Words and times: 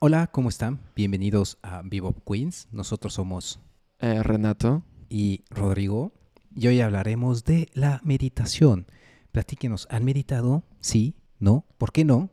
Hola, 0.00 0.28
¿cómo 0.28 0.48
están? 0.48 0.80
Bienvenidos 0.96 1.58
a 1.62 1.82
Vivo 1.82 2.14
Queens. 2.26 2.68
Nosotros 2.72 3.14
somos 3.14 3.60
Eh, 3.98 4.22
Renato. 4.22 4.82
y 5.08 5.44
Rodrigo 5.50 6.12
y 6.54 6.68
hoy 6.68 6.80
hablaremos 6.80 7.44
de 7.44 7.68
la 7.74 8.00
meditación. 8.04 8.86
Platíquenos, 9.32 9.86
¿han 9.90 10.04
meditado? 10.04 10.64
Sí, 10.80 11.16
no, 11.38 11.64
¿por 11.78 11.92
qué 11.92 12.04
no? 12.04 12.30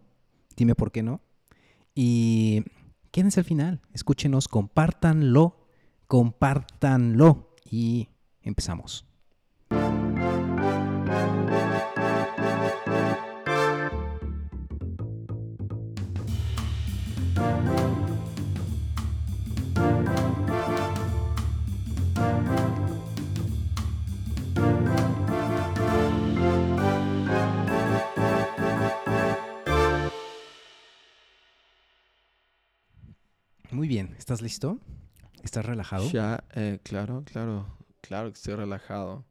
Dime 0.55 0.75
por 0.75 0.91
qué 0.91 1.03
no. 1.03 1.21
Y 1.93 2.63
quédense 3.11 3.39
al 3.41 3.45
final, 3.45 3.81
escúchenos, 3.93 4.47
compártanlo, 4.47 5.67
compártanlo 6.07 7.55
y 7.69 8.09
empezamos. 8.41 9.05
Muy 33.77 33.87
bien, 33.87 34.15
¿estás 34.17 34.41
listo? 34.41 34.79
¿Estás 35.43 35.63
relajado? 35.63 36.09
Ya, 36.11 36.43
eh, 36.55 36.79
claro, 36.81 37.23
claro, 37.25 37.77
claro 38.01 38.29
que 38.31 38.37
estoy 38.37 38.55
relajado. 38.55 39.23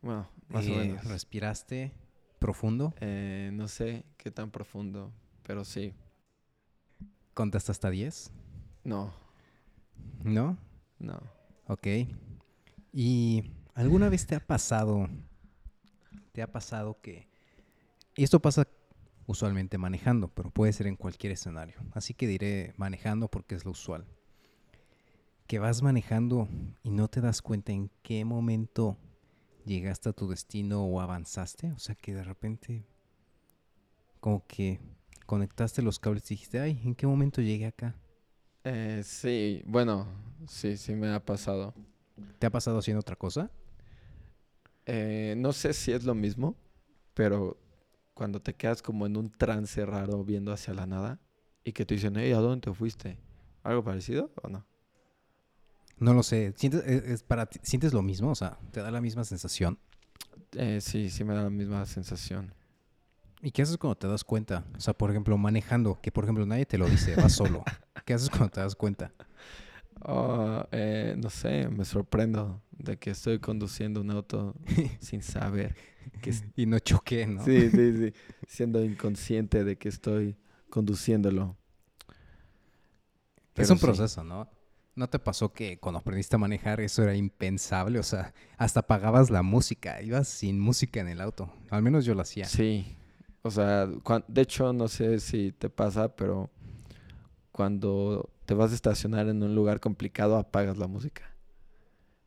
Bueno, 0.00 0.26
más 0.48 0.66
o 0.66 0.70
Eh, 0.70 0.78
menos. 0.78 1.04
¿Respiraste 1.04 1.92
profundo? 2.38 2.94
Eh, 3.00 3.50
no 3.52 3.68
sé 3.68 4.04
qué 4.16 4.30
tan 4.30 4.50
profundo, 4.50 5.12
pero 5.42 5.64
sí. 5.66 5.94
¿Contaste 7.34 7.72
hasta 7.72 7.90
10? 7.90 8.30
No, 8.84 9.12
¿No? 10.24 10.56
no. 11.00 11.20
Ok. 11.66 11.86
¿Y 12.92 13.50
alguna 13.74 14.08
vez 14.08 14.26
te 14.26 14.34
ha 14.34 14.40
pasado, 14.40 15.08
te 16.32 16.42
ha 16.42 16.50
pasado 16.52 17.00
que, 17.00 17.28
y 18.16 18.24
esto 18.24 18.40
pasa 18.40 18.66
usualmente 19.30 19.78
manejando, 19.78 20.26
pero 20.26 20.50
puede 20.50 20.72
ser 20.72 20.88
en 20.88 20.96
cualquier 20.96 21.32
escenario, 21.32 21.76
así 21.92 22.14
que 22.14 22.26
diré 22.26 22.74
manejando 22.76 23.28
porque 23.28 23.54
es 23.54 23.64
lo 23.64 23.70
usual, 23.70 24.04
que 25.46 25.60
vas 25.60 25.82
manejando 25.82 26.48
y 26.82 26.90
no 26.90 27.06
te 27.06 27.20
das 27.20 27.40
cuenta 27.40 27.70
en 27.70 27.90
qué 28.02 28.24
momento 28.24 28.96
llegaste 29.64 30.08
a 30.08 30.12
tu 30.12 30.28
destino 30.28 30.84
o 30.84 31.00
avanzaste, 31.00 31.70
o 31.70 31.78
sea 31.78 31.94
que 31.94 32.12
de 32.12 32.24
repente 32.24 32.84
como 34.18 34.44
que 34.48 34.80
conectaste 35.26 35.80
los 35.80 36.00
cables 36.00 36.28
y 36.30 36.34
dijiste, 36.34 36.58
ay, 36.58 36.80
¿en 36.84 36.96
qué 36.96 37.06
momento 37.06 37.40
llegué 37.40 37.66
acá? 37.66 37.94
Eh, 38.64 39.02
sí, 39.04 39.62
bueno, 39.64 40.08
sí, 40.48 40.76
sí 40.76 40.96
me 40.96 41.08
ha 41.08 41.24
pasado. 41.24 41.72
¿Te 42.40 42.46
ha 42.48 42.50
pasado 42.50 42.80
haciendo 42.80 43.00
otra 43.00 43.14
cosa? 43.14 43.48
Eh, 44.86 45.34
no 45.38 45.52
sé 45.52 45.72
si 45.72 45.92
es 45.92 46.02
lo 46.02 46.16
mismo, 46.16 46.56
pero 47.14 47.56
cuando 48.14 48.40
te 48.40 48.54
quedas 48.54 48.82
como 48.82 49.06
en 49.06 49.16
un 49.16 49.30
trance 49.30 49.84
raro 49.86 50.24
viendo 50.24 50.52
hacia 50.52 50.74
la 50.74 50.86
nada 50.86 51.20
y 51.64 51.72
que 51.72 51.84
te 51.86 51.94
dicen, 51.94 52.16
hey, 52.16 52.32
¿a 52.32 52.38
dónde 52.38 52.60
te 52.70 52.74
fuiste? 52.74 53.18
¿Algo 53.62 53.84
parecido 53.84 54.32
o 54.42 54.48
no? 54.48 54.66
No 55.98 56.14
lo 56.14 56.22
sé. 56.22 56.52
¿Sientes, 56.56 56.82
es- 56.86 57.04
es 57.04 57.22
para 57.22 57.46
ti- 57.46 57.60
¿Sientes 57.62 57.92
lo 57.92 58.02
mismo? 58.02 58.30
O 58.30 58.34
sea, 58.34 58.58
¿te 58.72 58.80
da 58.80 58.90
la 58.90 59.00
misma 59.00 59.24
sensación? 59.24 59.78
Eh, 60.52 60.80
sí, 60.80 61.10
sí 61.10 61.24
me 61.24 61.34
da 61.34 61.42
la 61.44 61.50
misma 61.50 61.84
sensación. 61.86 62.54
¿Y 63.42 63.50
qué 63.52 63.62
haces 63.62 63.76
cuando 63.78 63.96
te 63.96 64.06
das 64.08 64.24
cuenta? 64.24 64.64
O 64.76 64.80
sea, 64.80 64.94
por 64.94 65.10
ejemplo, 65.10 65.36
manejando, 65.38 65.98
que 66.00 66.10
por 66.12 66.24
ejemplo 66.24 66.44
nadie 66.46 66.66
te 66.66 66.78
lo 66.78 66.88
dice, 66.88 67.16
vas 67.16 67.32
solo. 67.32 67.64
¿Qué 68.04 68.14
haces 68.14 68.30
cuando 68.30 68.50
te 68.50 68.60
das 68.60 68.74
cuenta? 68.74 69.12
Oh, 70.02 70.64
eh, 70.72 71.14
no 71.18 71.28
sé, 71.28 71.68
me 71.68 71.84
sorprendo 71.84 72.62
de 72.72 72.98
que 72.98 73.10
estoy 73.10 73.38
conduciendo 73.38 74.00
un 74.00 74.10
auto 74.10 74.54
sin 75.00 75.22
saber 75.22 75.74
que 76.22 76.34
Y 76.56 76.66
no 76.66 76.78
choqué, 76.78 77.26
¿no? 77.26 77.44
Sí, 77.44 77.70
sí, 77.70 77.96
sí. 77.96 78.12
Siendo 78.46 78.84
inconsciente 78.84 79.64
de 79.64 79.76
que 79.78 79.88
estoy 79.88 80.36
conduciéndolo. 80.68 81.56
es 83.56 83.70
un 83.70 83.76
sí. 83.78 83.84
proceso, 83.86 84.24
¿no? 84.24 84.48
¿No 84.96 85.08
te 85.08 85.18
pasó 85.18 85.52
que 85.52 85.78
cuando 85.78 86.00
aprendiste 86.00 86.36
a 86.36 86.38
manejar 86.38 86.80
eso 86.80 87.02
era 87.02 87.14
impensable? 87.14 87.98
O 87.98 88.02
sea, 88.02 88.34
hasta 88.58 88.80
apagabas 88.80 89.30
la 89.30 89.42
música, 89.42 90.02
ibas 90.02 90.28
sin 90.28 90.58
música 90.58 91.00
en 91.00 91.08
el 91.08 91.20
auto. 91.20 91.52
Al 91.70 91.82
menos 91.82 92.04
yo 92.04 92.14
lo 92.14 92.22
hacía. 92.22 92.46
Sí. 92.46 92.96
O 93.42 93.50
sea, 93.50 93.86
de 93.86 94.42
hecho, 94.42 94.72
no 94.72 94.88
sé 94.88 95.18
si 95.20 95.52
te 95.52 95.70
pasa, 95.70 96.14
pero 96.14 96.50
cuando 97.52 98.30
te 98.46 98.54
vas 98.54 98.72
a 98.72 98.74
estacionar 98.74 99.28
en 99.28 99.42
un 99.42 99.54
lugar 99.54 99.80
complicado, 99.80 100.36
apagas 100.36 100.76
la 100.78 100.86
música. 100.86 101.34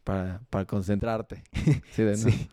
Para, 0.03 0.41
para 0.49 0.65
concentrarte. 0.65 1.43
Sí, 1.91 2.03
de, 2.03 2.17
no- 2.17 2.29
Sí, 2.29 2.49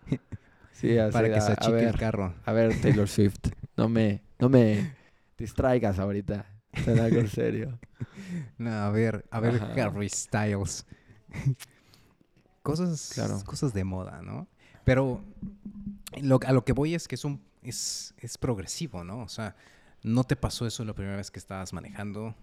sí, 0.80 0.98
así 0.98 1.12
para 1.12 1.32
que 1.32 1.40
se 1.40 1.52
achique 1.52 1.78
el 1.78 1.84
ver, 1.86 1.98
carro. 1.98 2.34
A 2.44 2.52
ver, 2.52 2.80
Taylor 2.80 3.08
Swift, 3.08 3.38
no 3.76 3.88
me, 3.88 4.22
no 4.38 4.48
me 4.48 4.92
distraigas 5.38 5.98
ahorita. 5.98 6.46
Ten 6.84 6.98
algo 6.98 7.20
en 7.20 7.28
serio. 7.28 7.78
No, 8.58 8.70
a 8.70 8.90
ver, 8.90 9.24
a 9.30 9.40
ver 9.40 9.56
Ajá. 9.56 9.86
Harry 9.86 10.08
Styles. 10.08 10.86
cosas, 12.62 13.10
Claro. 13.14 13.40
cosas 13.44 13.72
de 13.74 13.84
moda, 13.84 14.22
¿no? 14.22 14.46
Pero 14.84 15.22
lo- 16.22 16.40
a 16.46 16.52
lo 16.52 16.64
que 16.64 16.72
voy 16.72 16.94
es 16.94 17.08
que 17.08 17.14
es 17.16 17.24
un 17.24 17.42
es, 17.62 18.14
es 18.18 18.38
progresivo, 18.38 19.04
¿no? 19.04 19.20
O 19.22 19.28
sea, 19.28 19.56
no 20.02 20.24
te 20.24 20.36
pasó 20.36 20.66
eso 20.66 20.84
la 20.84 20.94
primera 20.94 21.16
vez 21.16 21.30
que 21.30 21.38
estabas 21.38 21.72
manejando 21.72 22.34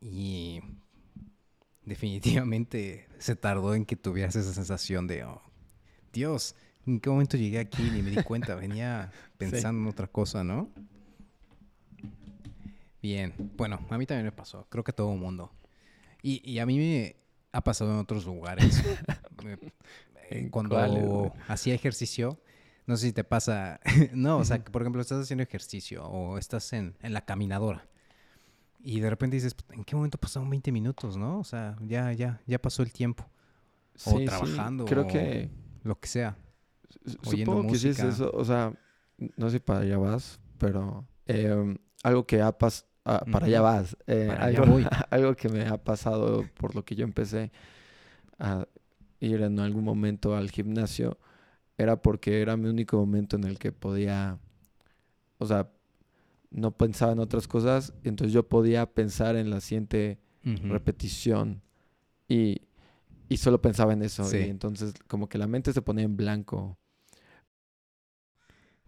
y 0.00 0.60
definitivamente 1.84 3.08
se 3.18 3.36
tardó 3.36 3.74
en 3.74 3.84
que 3.86 3.96
tuvieras 3.96 4.36
esa 4.36 4.52
sensación 4.52 5.06
de, 5.06 5.24
oh, 5.24 5.40
Dios, 6.12 6.54
¿en 6.86 7.00
qué 7.00 7.10
momento 7.10 7.36
llegué 7.36 7.58
aquí? 7.58 7.90
Ni 7.90 8.02
me 8.02 8.10
di 8.10 8.22
cuenta, 8.22 8.54
venía 8.54 9.10
pensando 9.38 9.82
en 9.82 9.88
otra 9.88 10.06
cosa, 10.06 10.44
¿no? 10.44 10.70
Bien, 13.02 13.34
bueno, 13.56 13.80
a 13.90 13.98
mí 13.98 14.06
también 14.06 14.24
me 14.24 14.32
pasó, 14.32 14.66
creo 14.68 14.82
que 14.82 14.90
a 14.90 14.94
todo 14.94 15.12
el 15.12 15.20
mundo. 15.20 15.52
Y, 16.22 16.42
y 16.50 16.58
a 16.58 16.66
mí 16.66 16.78
me 16.78 17.16
ha 17.52 17.62
pasado 17.62 17.92
en 17.92 17.98
otros 17.98 18.24
lugares. 18.26 18.82
Eh, 20.28 20.38
¿En 20.40 20.48
Cuando 20.48 20.76
güey? 20.76 21.30
hacía 21.46 21.74
ejercicio, 21.74 22.40
no 22.86 22.96
sé 22.96 23.06
si 23.08 23.12
te 23.12 23.22
pasa, 23.22 23.78
no, 24.12 24.38
o 24.38 24.44
sea, 24.44 24.64
que 24.64 24.72
por 24.72 24.82
ejemplo 24.82 25.00
estás 25.00 25.22
haciendo 25.22 25.44
ejercicio 25.44 26.04
o 26.04 26.36
estás 26.36 26.72
en, 26.72 26.96
en 27.00 27.12
la 27.12 27.24
caminadora 27.24 27.86
y 28.80 29.00
de 29.00 29.10
repente 29.10 29.36
dices, 29.36 29.56
¿en 29.72 29.84
qué 29.84 29.96
momento 29.96 30.16
pasaron 30.16 30.48
20 30.48 30.70
minutos, 30.70 31.16
no? 31.16 31.40
O 31.40 31.44
sea, 31.44 31.76
ya, 31.80 32.12
ya, 32.12 32.40
ya 32.46 32.60
pasó 32.60 32.82
el 32.84 32.92
tiempo, 32.92 33.28
O 34.04 34.10
Sí, 34.12 34.18
sí, 34.18 34.24
trabajando, 34.24 34.84
Creo 34.84 35.02
o 35.02 35.06
que 35.08 35.50
lo 35.82 35.98
que 35.98 36.08
sea. 36.08 36.36
Supongo 37.22 37.68
que 37.68 37.76
sí 37.78 37.88
es 37.88 37.98
eso, 38.00 38.30
o 38.32 38.44
sea, 38.44 38.72
no 39.36 39.50
sé 39.50 39.60
para 39.60 39.80
allá 39.80 39.98
vas, 39.98 40.40
pero 40.58 41.06
em, 41.26 41.76
algo 42.02 42.26
que 42.26 42.40
ha 42.42 42.56
pasado, 42.56 42.88
para 43.30 43.46
allá 43.46 43.60
vas, 43.60 43.96
eh, 44.06 44.26
Para 44.28 44.44
allá 44.46 44.60
algo, 44.60 44.72
voy. 44.72 44.86
algo 45.10 45.34
que 45.36 45.48
me 45.48 45.64
ha 45.66 45.82
pasado 45.82 46.44
por 46.58 46.74
lo 46.74 46.84
que 46.84 46.94
yo 46.96 47.04
empecé 47.04 47.52
a 48.38 48.66
ir 49.20 49.42
en 49.42 49.58
algún 49.60 49.84
momento 49.84 50.36
al 50.36 50.50
gimnasio, 50.50 51.18
era 51.78 52.00
porque 52.02 52.40
era 52.42 52.56
mi 52.56 52.68
único 52.68 52.96
momento 52.98 53.36
en 53.36 53.44
el 53.44 53.58
que 53.58 53.70
podía, 53.72 54.38
o 55.38 55.46
sea, 55.46 55.70
no 56.50 56.70
pensaba 56.76 57.12
en 57.12 57.18
otras 57.18 57.46
cosas, 57.48 57.92
entonces 58.02 58.32
yo 58.32 58.48
podía 58.48 58.86
pensar 58.86 59.36
en 59.36 59.50
la 59.50 59.60
siguiente 59.60 60.18
repetición 60.68 61.60
y, 62.28 62.62
y 63.28 63.36
solo 63.38 63.60
pensaba 63.60 63.92
en 63.92 64.02
eso, 64.02 64.24
Sí. 64.24 64.38
y 64.38 64.42
entonces 64.50 64.94
como 65.08 65.28
que 65.28 65.38
la 65.38 65.46
mente 65.48 65.72
se 65.72 65.82
ponía 65.82 66.04
en 66.04 66.16
blanco 66.16 66.78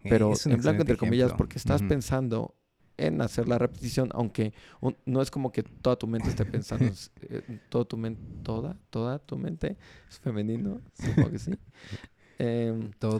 pero 0.03 0.31
es 0.33 0.45
un 0.45 0.53
en 0.53 0.61
blanco 0.61 0.81
entre 0.81 0.97
comillas 0.97 1.27
ejemplo. 1.27 1.37
porque 1.37 1.57
estás 1.57 1.81
pensando 1.83 2.55
en 2.97 3.21
hacer 3.21 3.47
la 3.47 3.57
repetición 3.57 4.09
aunque 4.13 4.53
un- 4.81 4.95
no 5.05 5.21
es 5.21 5.31
como 5.31 5.51
que 5.51 5.63
toda 5.63 5.95
tu 5.97 6.07
mente 6.07 6.29
esté 6.29 6.45
pensando 6.45 6.85
eh, 7.21 7.41
todo 7.69 7.85
tu 7.85 7.97
mente 7.97 8.21
toda 8.43 8.77
toda 8.89 9.19
tu 9.19 9.37
mente 9.37 9.77
es 10.09 10.19
femenino 10.19 10.81
supongo 10.93 11.31
que 11.31 11.39
sí 11.39 11.51
Em, 12.41 12.91
Toda, 12.99 13.19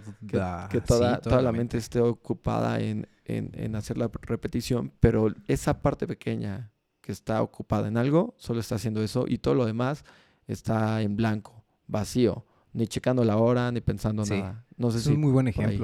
que, 0.69 0.77
sí, 0.79 0.83
toda, 0.87 1.19
toda 1.19 1.41
la 1.41 1.51
mente 1.51 1.77
esté 1.77 1.99
ocupada 1.99 2.79
en, 2.79 3.05
en, 3.25 3.51
en 3.53 3.75
hacer 3.75 3.97
la 3.97 4.09
repetición 4.21 4.93
pero 5.01 5.27
esa 5.47 5.81
parte 5.81 6.07
pequeña 6.07 6.71
que 7.01 7.11
está 7.11 7.41
ocupada 7.41 7.89
en 7.89 7.97
algo 7.97 8.33
solo 8.37 8.61
está 8.61 8.75
haciendo 8.75 9.03
eso 9.03 9.25
y 9.27 9.39
todo 9.39 9.55
lo 9.55 9.65
demás 9.65 10.05
está 10.47 11.01
en 11.01 11.17
blanco 11.17 11.65
vacío 11.87 12.45
ni 12.71 12.87
checando 12.87 13.25
la 13.25 13.35
hora 13.35 13.69
ni 13.73 13.81
pensando 13.81 14.23
Sí. 14.23 14.35
nada 14.35 14.65
no 14.77 14.89
sé 14.91 14.99
Es 14.99 15.03
si 15.03 15.09
un 15.11 15.19
muy 15.19 15.31
buen 15.33 15.51
por 15.51 15.65
ahí. 15.65 15.75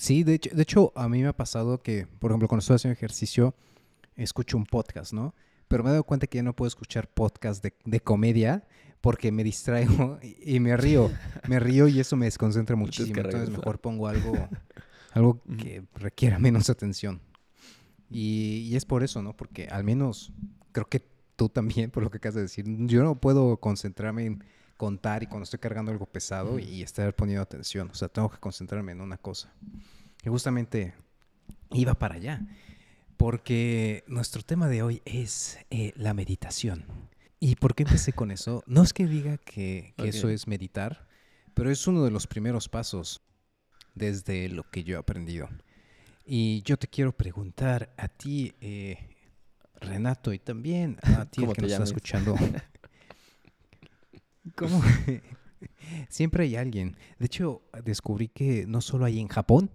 Sí, 0.00 0.24
de 0.24 0.34
hecho, 0.34 0.50
de 0.54 0.62
hecho, 0.62 0.92
a 0.96 1.08
mí 1.08 1.22
me 1.22 1.28
ha 1.28 1.36
pasado 1.36 1.82
que, 1.82 2.06
por 2.18 2.30
ejemplo, 2.30 2.48
cuando 2.48 2.60
estoy 2.60 2.76
haciendo 2.76 2.94
ejercicio, 2.94 3.54
escucho 4.16 4.56
un 4.56 4.66
podcast, 4.66 5.12
¿no? 5.12 5.34
Pero 5.68 5.84
me 5.84 5.90
he 5.90 5.92
dado 5.92 6.04
cuenta 6.04 6.26
que 6.26 6.38
ya 6.38 6.42
no 6.42 6.56
puedo 6.56 6.68
escuchar 6.68 7.08
podcast 7.08 7.62
de, 7.62 7.74
de 7.84 8.00
comedia 8.00 8.66
porque 9.00 9.30
me 9.30 9.44
distraigo 9.44 10.18
y, 10.22 10.56
y 10.56 10.60
me 10.60 10.76
río. 10.76 11.10
Me 11.48 11.60
río 11.60 11.86
y 11.86 12.00
eso 12.00 12.16
me 12.16 12.26
desconcentra 12.26 12.76
muchísimo. 12.76 13.20
Entonces 13.20 13.50
mejor 13.50 13.78
pongo 13.78 14.08
algo, 14.08 14.32
algo 15.12 15.40
que 15.58 15.84
requiera 15.94 16.38
menos 16.38 16.70
atención. 16.70 17.20
Y, 18.10 18.66
y 18.70 18.76
es 18.76 18.84
por 18.84 19.04
eso, 19.04 19.22
¿no? 19.22 19.36
Porque 19.36 19.68
al 19.68 19.84
menos 19.84 20.32
creo 20.72 20.86
que 20.86 21.04
tú 21.36 21.48
también, 21.48 21.90
por 21.92 22.02
lo 22.02 22.10
que 22.10 22.18
acabas 22.18 22.34
de 22.34 22.42
decir, 22.42 22.64
yo 22.86 23.02
no 23.02 23.20
puedo 23.20 23.58
concentrarme 23.58 24.26
en 24.26 24.44
contar 24.80 25.22
y 25.22 25.26
cuando 25.26 25.44
estoy 25.44 25.58
cargando 25.58 25.92
algo 25.92 26.06
pesado 26.06 26.58
y 26.58 26.80
estar 26.80 27.14
poniendo 27.14 27.42
atención. 27.42 27.90
O 27.90 27.94
sea, 27.94 28.08
tengo 28.08 28.30
que 28.30 28.38
concentrarme 28.38 28.92
en 28.92 29.02
una 29.02 29.18
cosa. 29.18 29.52
Y 30.24 30.30
justamente 30.30 30.94
iba 31.70 31.92
para 31.92 32.14
allá, 32.14 32.40
porque 33.18 34.04
nuestro 34.06 34.42
tema 34.42 34.68
de 34.68 34.82
hoy 34.82 35.02
es 35.04 35.58
eh, 35.68 35.92
la 35.96 36.14
meditación. 36.14 36.86
¿Y 37.38 37.56
por 37.56 37.74
qué 37.74 37.82
empecé 37.82 38.14
con 38.14 38.30
eso? 38.30 38.62
No 38.66 38.82
es 38.82 38.94
que 38.94 39.06
diga 39.06 39.36
que, 39.36 39.92
que 39.98 40.08
eso 40.08 40.28
Ok. 40.28 40.32
es 40.32 40.46
meditar, 40.46 41.06
pero 41.52 41.70
es 41.70 41.86
uno 41.86 42.02
de 42.02 42.10
los 42.10 42.26
primeros 42.26 42.70
pasos 42.70 43.20
desde 43.94 44.48
lo 44.48 44.62
que 44.70 44.82
yo 44.82 44.96
he 44.96 44.98
aprendido. 44.98 45.46
Y 46.24 46.62
yo 46.62 46.78
te 46.78 46.88
quiero 46.88 47.12
preguntar 47.12 47.92
a 47.98 48.08
ti, 48.08 48.54
eh, 48.62 48.96
Renato, 49.78 50.32
y 50.32 50.38
también 50.38 50.96
a 51.02 51.26
ti 51.26 51.42
el 51.42 51.48
¿Cómo 51.48 51.52
que 51.54 51.60
nos 51.62 51.70
está 51.72 51.84
llames? 51.84 51.88
escuchando. 51.90 52.34
¿Cómo? 54.56 54.80
Siempre 56.08 56.44
hay 56.44 56.56
alguien. 56.56 56.96
De 57.18 57.26
hecho, 57.26 57.62
descubrí 57.84 58.28
que 58.28 58.66
no 58.66 58.80
solo 58.80 59.04
hay 59.04 59.18
en 59.20 59.28
Japón, 59.28 59.70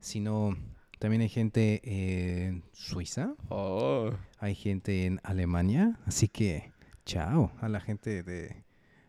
sino 0.00 0.56
también 0.98 1.22
hay 1.22 1.28
gente 1.28 1.80
en 1.84 2.62
Suiza, 2.72 3.34
Oh. 3.48 4.10
hay 4.38 4.54
gente 4.54 5.06
en 5.06 5.20
Alemania. 5.24 5.98
Así 6.06 6.28
que, 6.28 6.72
chao 7.04 7.52
a 7.60 7.68
la 7.68 7.80
gente 7.80 8.22
de 8.22 8.64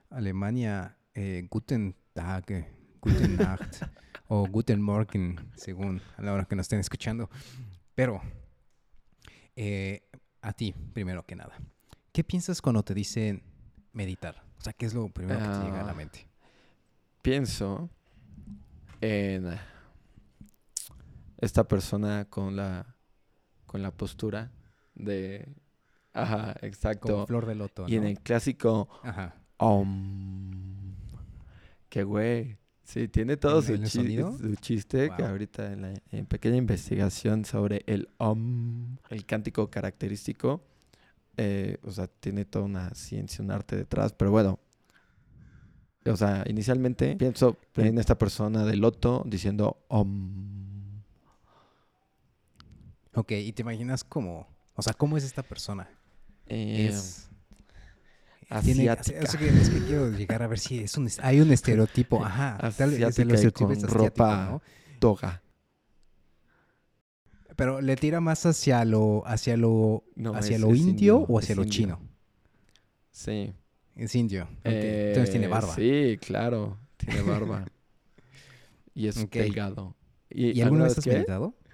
Alemania. 0.10 0.98
eh, 1.14 1.48
guten 1.50 1.96
Tag, 2.14 2.68
Guten 3.02 3.38
Nacht 3.38 3.82
o 4.28 4.46
Guten 4.48 4.82
Morgen, 4.82 5.50
según 5.56 6.02
a 6.16 6.22
la 6.22 6.34
hora 6.34 6.46
que 6.46 6.56
nos 6.56 6.66
estén 6.66 6.80
escuchando. 6.80 7.30
Pero, 7.96 8.22
eh, 9.56 10.04
a 10.42 10.54
ti, 10.54 10.74
primero 10.94 11.26
que 11.26 11.36
nada, 11.36 11.58
¿qué 12.12 12.24
piensas 12.24 12.62
cuando 12.62 12.84
te 12.84 12.94
dicen 12.94 13.42
meditar? 13.94 14.44
O 14.60 14.62
sea, 14.62 14.74
¿qué 14.74 14.86
es 14.86 14.94
lo 14.94 15.08
primero 15.10 15.40
que 15.40 15.46
te 15.46 15.64
llega 15.66 15.82
a 15.82 15.84
la 15.86 15.92
Ah. 15.92 15.96
mente? 15.96 16.28
Pienso 17.22 17.90
en 19.02 19.58
esta 21.38 21.68
persona 21.68 22.26
con 22.30 22.56
la 22.56 22.96
con 23.66 23.82
la 23.82 23.92
postura 23.92 24.52
de 24.96 25.54
ajá, 26.14 26.54
Como 26.54 26.66
exacto. 26.68 27.28
flor 27.28 27.46
de 27.46 27.56
loto, 27.56 27.86
Y 27.88 27.96
en 27.98 28.06
el 28.06 28.20
clásico 28.22 28.88
Ajá. 29.04 29.36
om 29.58 30.96
que 31.90 32.04
güey, 32.04 32.58
sí, 32.84 33.08
tiene 33.10 33.38
todo 33.38 33.60
¿En- 33.60 33.88
su, 33.88 34.02
chi- 34.02 34.18
su 34.18 34.56
chiste 34.56 35.12
que 35.16 35.24
ahorita 35.24 35.72
en 35.74 35.82
la 35.82 35.94
en 36.12 36.26
pequeña 36.26 36.56
investigación 36.58 37.46
sobre 37.46 37.84
el 37.88 38.10
om, 38.18 38.98
el 39.10 39.26
cántico 39.26 39.70
característico, 39.70 40.64
eh, 41.38 41.78
o 41.84 41.92
sea, 41.92 42.08
tiene 42.08 42.46
toda 42.46 42.66
una 42.66 42.90
ciencia, 42.96 43.44
un 43.44 43.52
arte 43.52 43.76
detrás, 43.76 44.14
pero 44.14 44.32
bueno. 44.32 44.60
O 46.06 46.16
sea, 46.16 46.44
inicialmente 46.48 47.16
pienso 47.18 47.58
en 47.76 47.98
esta 48.00 48.18
persona 48.18 48.64
de 48.64 48.78
loto 48.78 49.24
diciendo 49.26 49.78
om. 49.90 51.02
Ok, 53.14 53.32
y 53.32 53.52
te 53.52 53.62
imaginas 53.64 54.04
cómo, 54.04 54.48
o 54.76 54.82
sea, 54.82 54.94
¿cómo 54.94 55.18
es 55.18 55.24
esta 55.24 55.44
persona? 55.44 55.90
Eh, 56.46 56.88
es 56.90 57.30
tiene- 58.64 58.90
asiática. 58.90 59.20
es 59.20 59.36
que, 59.36 59.50
es 59.50 59.70
que 59.70 59.80
quiero 59.86 60.12
llegar 60.12 60.44
a 60.44 60.48
ver 60.48 60.60
si 60.60 60.80
es 60.80 60.96
un, 60.98 61.10
hay 61.22 61.42
un 61.42 61.52
estereotipo, 61.52 62.24
ajá, 62.26 62.58
tal 62.78 62.94
el 62.94 63.04
estereotipo 63.04 63.66
con 63.68 63.72
es 63.76 63.84
ropa 63.84 64.46
¿no? 64.52 64.62
toga. 65.00 65.42
Pero 67.58 67.82
le 67.82 67.96
tira 67.98 68.22
más 68.22 68.46
hacia 68.46 68.86
lo, 68.86 69.24
hacia 69.26 69.58
lo, 69.58 70.04
No, 70.16 70.34
hacia 70.34 70.58
lo 70.60 70.74
indio, 70.74 71.18
o 71.28 71.40
hacia 71.40 71.56
lo 71.56 71.64
indio. 71.64 71.74
chino. 71.76 72.00
Sí. 73.12 73.52
Es 73.96 74.16
indio. 74.16 74.44
ok. 74.44 74.50
Entonces 74.66 75.32
tiene 75.32 75.48
Eh, 75.48 75.50
barba. 75.50 75.74
Sí, 75.76 76.18
claro, 76.22 76.78
tiene 76.98 77.22
barba. 77.24 77.66
y 78.94 79.08
es 79.08 79.30
delgado. 79.30 79.96
¿Y 80.30 80.62
alguna 80.62 80.84
vez 80.86 80.98
has 81.00 81.04
qué? 81.04 81.12
meditado? 81.14 81.54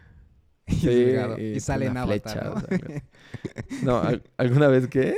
Y 0.65 0.75
es 0.75 0.80
Sí, 0.80 0.88
delgado, 0.88 1.38
y 1.38 1.44
y 1.44 1.59
sale 1.59 1.88
en 1.88 1.97
Avatar, 1.97 2.21
flecha, 2.21 2.44
¿no? 2.45 2.53
o 2.53 2.59
sea, 2.62 3.03
No, 3.83 3.97
¿al- 4.01 4.24
¿alguna 4.38 4.69
vez 4.69 4.88
qué? 4.88 5.15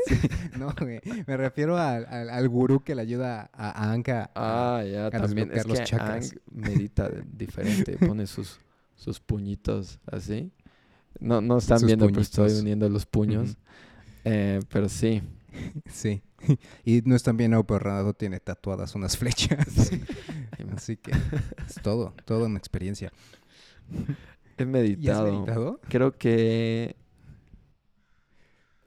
No, 0.58 0.74
güey, 0.82 1.00
me 1.28 1.38
refiero 1.38 1.78
al, 1.78 2.08
al, 2.08 2.32
al 2.32 2.50
gurú 2.50 2.80
que 2.84 2.96
le 2.96 3.04
ayuda 3.04 3.52
a, 3.54 3.70
a 3.70 3.92
Anka. 3.92 4.32
a- 4.34 4.78
Ah, 4.80 4.84
ya, 4.84 5.06
a 5.06 5.12
también. 5.12 5.50
Es 5.52 5.58
desbloquear 5.58 5.68
los 5.68 5.78
que 5.80 5.86
chakras. 5.86 6.32
Ang 6.32 6.40
medita 6.52 7.12
diferente, 7.32 7.96
pone 8.00 8.26
sus, 8.26 8.60
sus 8.96 9.20
puñitos 9.20 10.00
así. 10.08 10.52
No, 11.20 11.42
no 11.42 11.58
están 11.58 11.80
Sus 11.80 11.88
viendo, 11.88 12.08
pero 12.08 12.22
estoy 12.22 12.52
uniendo 12.54 12.90
los 12.90 13.06
puños. 13.06 13.58
Eh, 14.24 14.60
pero 14.70 14.90
sí. 14.90 15.22
Sí. 15.90 16.22
Y 16.86 17.02
no 17.06 17.16
están 17.16 17.38
bien, 17.38 17.54
Renato 17.54 18.14
tiene 18.14 18.40
tatuadas 18.40 18.94
unas 18.94 19.18
flechas. 19.18 19.90
Así 20.76 20.98
que 20.98 21.12
es 21.12 21.76
todo, 21.82 22.14
toda 22.26 22.46
una 22.46 22.60
experiencia. 22.60 23.12
He 24.58 24.66
¿Y 25.00 25.10
has 25.10 25.22
meditado. 25.22 25.32
meditado? 25.32 25.80
Creo 25.90 26.18
que 26.18 26.96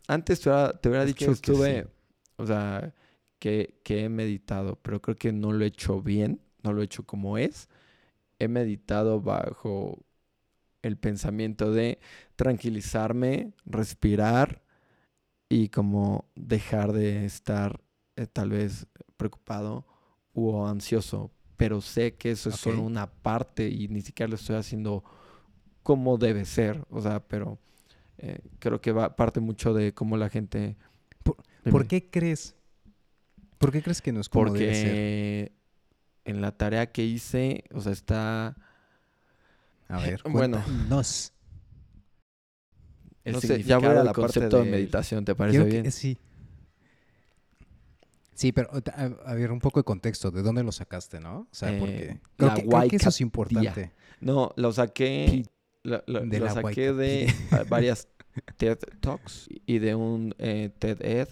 antes 0.07 0.41
te 0.41 0.49
hubiera, 0.49 0.73
te 0.81 0.89
hubiera 0.89 1.05
Es 1.05 1.15
que 1.15 1.27
dicho 1.27 1.41
que 1.41 1.53
estuve, 1.53 1.83
sí. 1.83 1.89
o 2.37 2.47
sea, 2.47 2.95
que, 3.39 3.81
que 3.85 4.05
he 4.05 4.09
meditado, 4.09 4.77
pero 4.83 5.01
creo 5.03 5.17
que 5.17 5.33
no 5.33 5.53
lo 5.53 5.65
he 5.65 5.69
hecho 5.69 6.01
bien, 6.03 6.41
no 6.63 6.73
lo 6.73 6.81
he 6.83 6.85
hecho 6.85 7.05
como 7.05 7.39
es. 7.39 7.69
He 8.39 8.49
meditado 8.49 9.21
bajo 9.21 10.05
el 10.83 10.97
pensamiento 10.97 11.73
de 11.73 11.99
tranquilizarme, 12.37 13.53
respirar 13.67 14.63
y 15.49 15.69
como 15.69 16.31
dejar 16.37 16.93
de 16.93 17.25
estar 17.25 17.81
eh, 18.17 18.27
tal 18.27 18.51
vez 18.51 18.87
preocupado 19.17 19.87
o 20.35 20.67
ansioso, 20.67 21.33
pero 21.57 21.81
sé 21.81 22.15
que 22.15 22.31
eso 22.31 22.51
es 22.51 22.57
solo 22.57 22.83
una 22.83 23.11
parte 23.11 23.69
y 23.69 23.89
ni 23.89 24.01
siquiera 24.03 24.29
lo 24.31 24.37
estoy 24.37 24.57
haciendo 24.57 25.03
como 25.83 26.19
debe 26.19 26.45
ser, 26.45 26.85
o 26.91 27.01
sea, 27.01 27.27
pero 27.27 27.59
eh, 28.19 28.39
creo 28.59 28.81
que 28.81 28.93
va 28.93 29.17
parte 29.17 29.41
mucho 29.41 29.73
de 29.75 29.95
cómo 29.95 30.17
la 30.17 30.29
gente... 30.29 30.77
Por- 31.23 31.37
Dime. 31.65 31.73
¿Por 31.73 31.87
qué 31.87 32.11
crees? 32.11 32.55
¿Por 33.59 33.73
qué 33.73 33.83
crees 33.83 34.01
que 34.01 34.13
no 34.13 34.21
es 34.21 34.29
como 34.29 34.53
debe 34.53 34.75
ser? 34.75 35.53
En 36.29 36.41
la 36.41 36.53
tarea 36.53 36.91
que 36.93 37.05
hice, 37.05 37.65
o 37.73 37.81
sea, 37.81 37.93
está... 37.93 38.57
A 39.89 39.99
ver, 40.01 40.21
Bueno. 40.29 40.63
cuéntanos. 40.65 41.33
El 43.25 43.33
No 43.35 43.41
sé, 43.41 43.63
ya 43.63 43.79
voy 43.79 43.89
a 43.89 43.95
la 43.95 44.05
parte 44.13 44.21
concepto 44.21 44.59
de 44.59 44.65
de- 44.65 44.71
meditación, 44.71 45.25
¿te 45.25 45.35
parece 45.35 45.59
Quiero 45.59 45.71
que- 45.71 45.81
bien? 45.83 45.93
sí. 45.93 46.19
Sí, 48.35 48.53
pero 48.53 48.71
a, 48.73 49.05
a 49.31 49.35
ver, 49.35 49.51
un 49.51 49.59
poco 49.59 49.81
de 49.81 49.85
contexto. 49.85 50.31
¿De 50.31 50.43
dónde 50.43 50.63
lo 50.63 50.71
sacaste, 50.71 51.19
no? 51.19 51.41
O 51.41 51.49
sea, 51.51 51.73
Eh, 51.75 51.79
porque 51.81 52.21
creo, 52.37 52.49
la 52.49 52.55
que, 52.55 52.67
creo 52.69 52.89
que 52.89 52.97
eso 52.97 53.09
es 53.09 53.21
importante. 53.21 53.93
No, 54.21 54.53
lo 54.57 54.73
saqué, 54.73 55.45
lo, 55.83 56.03
lo- 56.07 56.21
de 56.21 56.39
lo 56.39 56.45
la 56.45 56.53
saqué 56.53 56.93
de 56.93 57.35
varias 57.69 58.07
TED 58.57 58.79
Talks 59.01 59.49
y 59.67 59.79
de 59.81 59.95
un 59.97 60.35
eh, 60.39 60.71
TED 60.79 60.99
Ed 61.05 61.29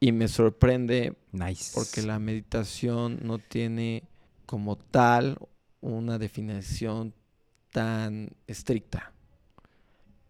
y 0.00 0.12
me 0.12 0.28
sorprende 0.28 1.16
Nice. 1.32 1.72
porque 1.74 2.02
la 2.02 2.18
meditación 2.18 3.18
no 3.22 3.38
tiene 3.38 4.04
como 4.46 4.76
tal 4.76 5.38
una 5.80 6.18
definición 6.18 7.14
tan 7.72 8.30
estricta. 8.46 9.12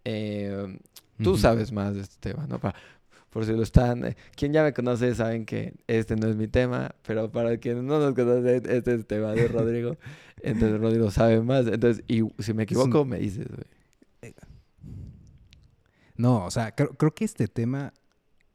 Eh, 0.04 0.78
tú 1.22 1.36
sabes 1.36 1.72
más 1.72 1.94
de 1.94 2.00
este 2.02 2.16
tema, 2.20 2.46
¿no? 2.46 2.58
Pa- 2.58 2.74
por 3.30 3.44
si 3.44 3.52
lo 3.52 3.62
están... 3.62 4.04
eh, 4.06 4.16
quien 4.34 4.52
ya 4.54 4.62
me 4.62 4.72
conoce 4.72 5.14
saben 5.14 5.44
que 5.44 5.74
este 5.86 6.16
no 6.16 6.28
es 6.28 6.36
mi 6.36 6.48
tema, 6.48 6.94
pero 7.06 7.30
para 7.30 7.58
quien 7.58 7.86
no 7.86 7.98
nos 7.98 8.14
conoce, 8.14 8.56
este 8.56 8.76
es 8.78 8.86
el 8.88 9.06
tema 9.06 9.32
de 9.32 9.48
Rodrigo. 9.48 9.96
Entonces 10.42 10.80
Rodrigo 10.80 11.10
sabe 11.10 11.40
más. 11.42 11.66
Entonces, 11.66 12.02
y 12.08 12.22
si 12.38 12.52
me 12.54 12.58
un- 12.58 12.60
equivoco, 12.62 13.04
me 13.04 13.18
dices, 13.18 13.46
güey. 13.48 14.34
No, 16.16 16.44
o 16.46 16.50
sea, 16.50 16.74
creo, 16.74 16.90
creo 16.94 17.14
que 17.14 17.24
este 17.24 17.46
tema, 17.48 17.92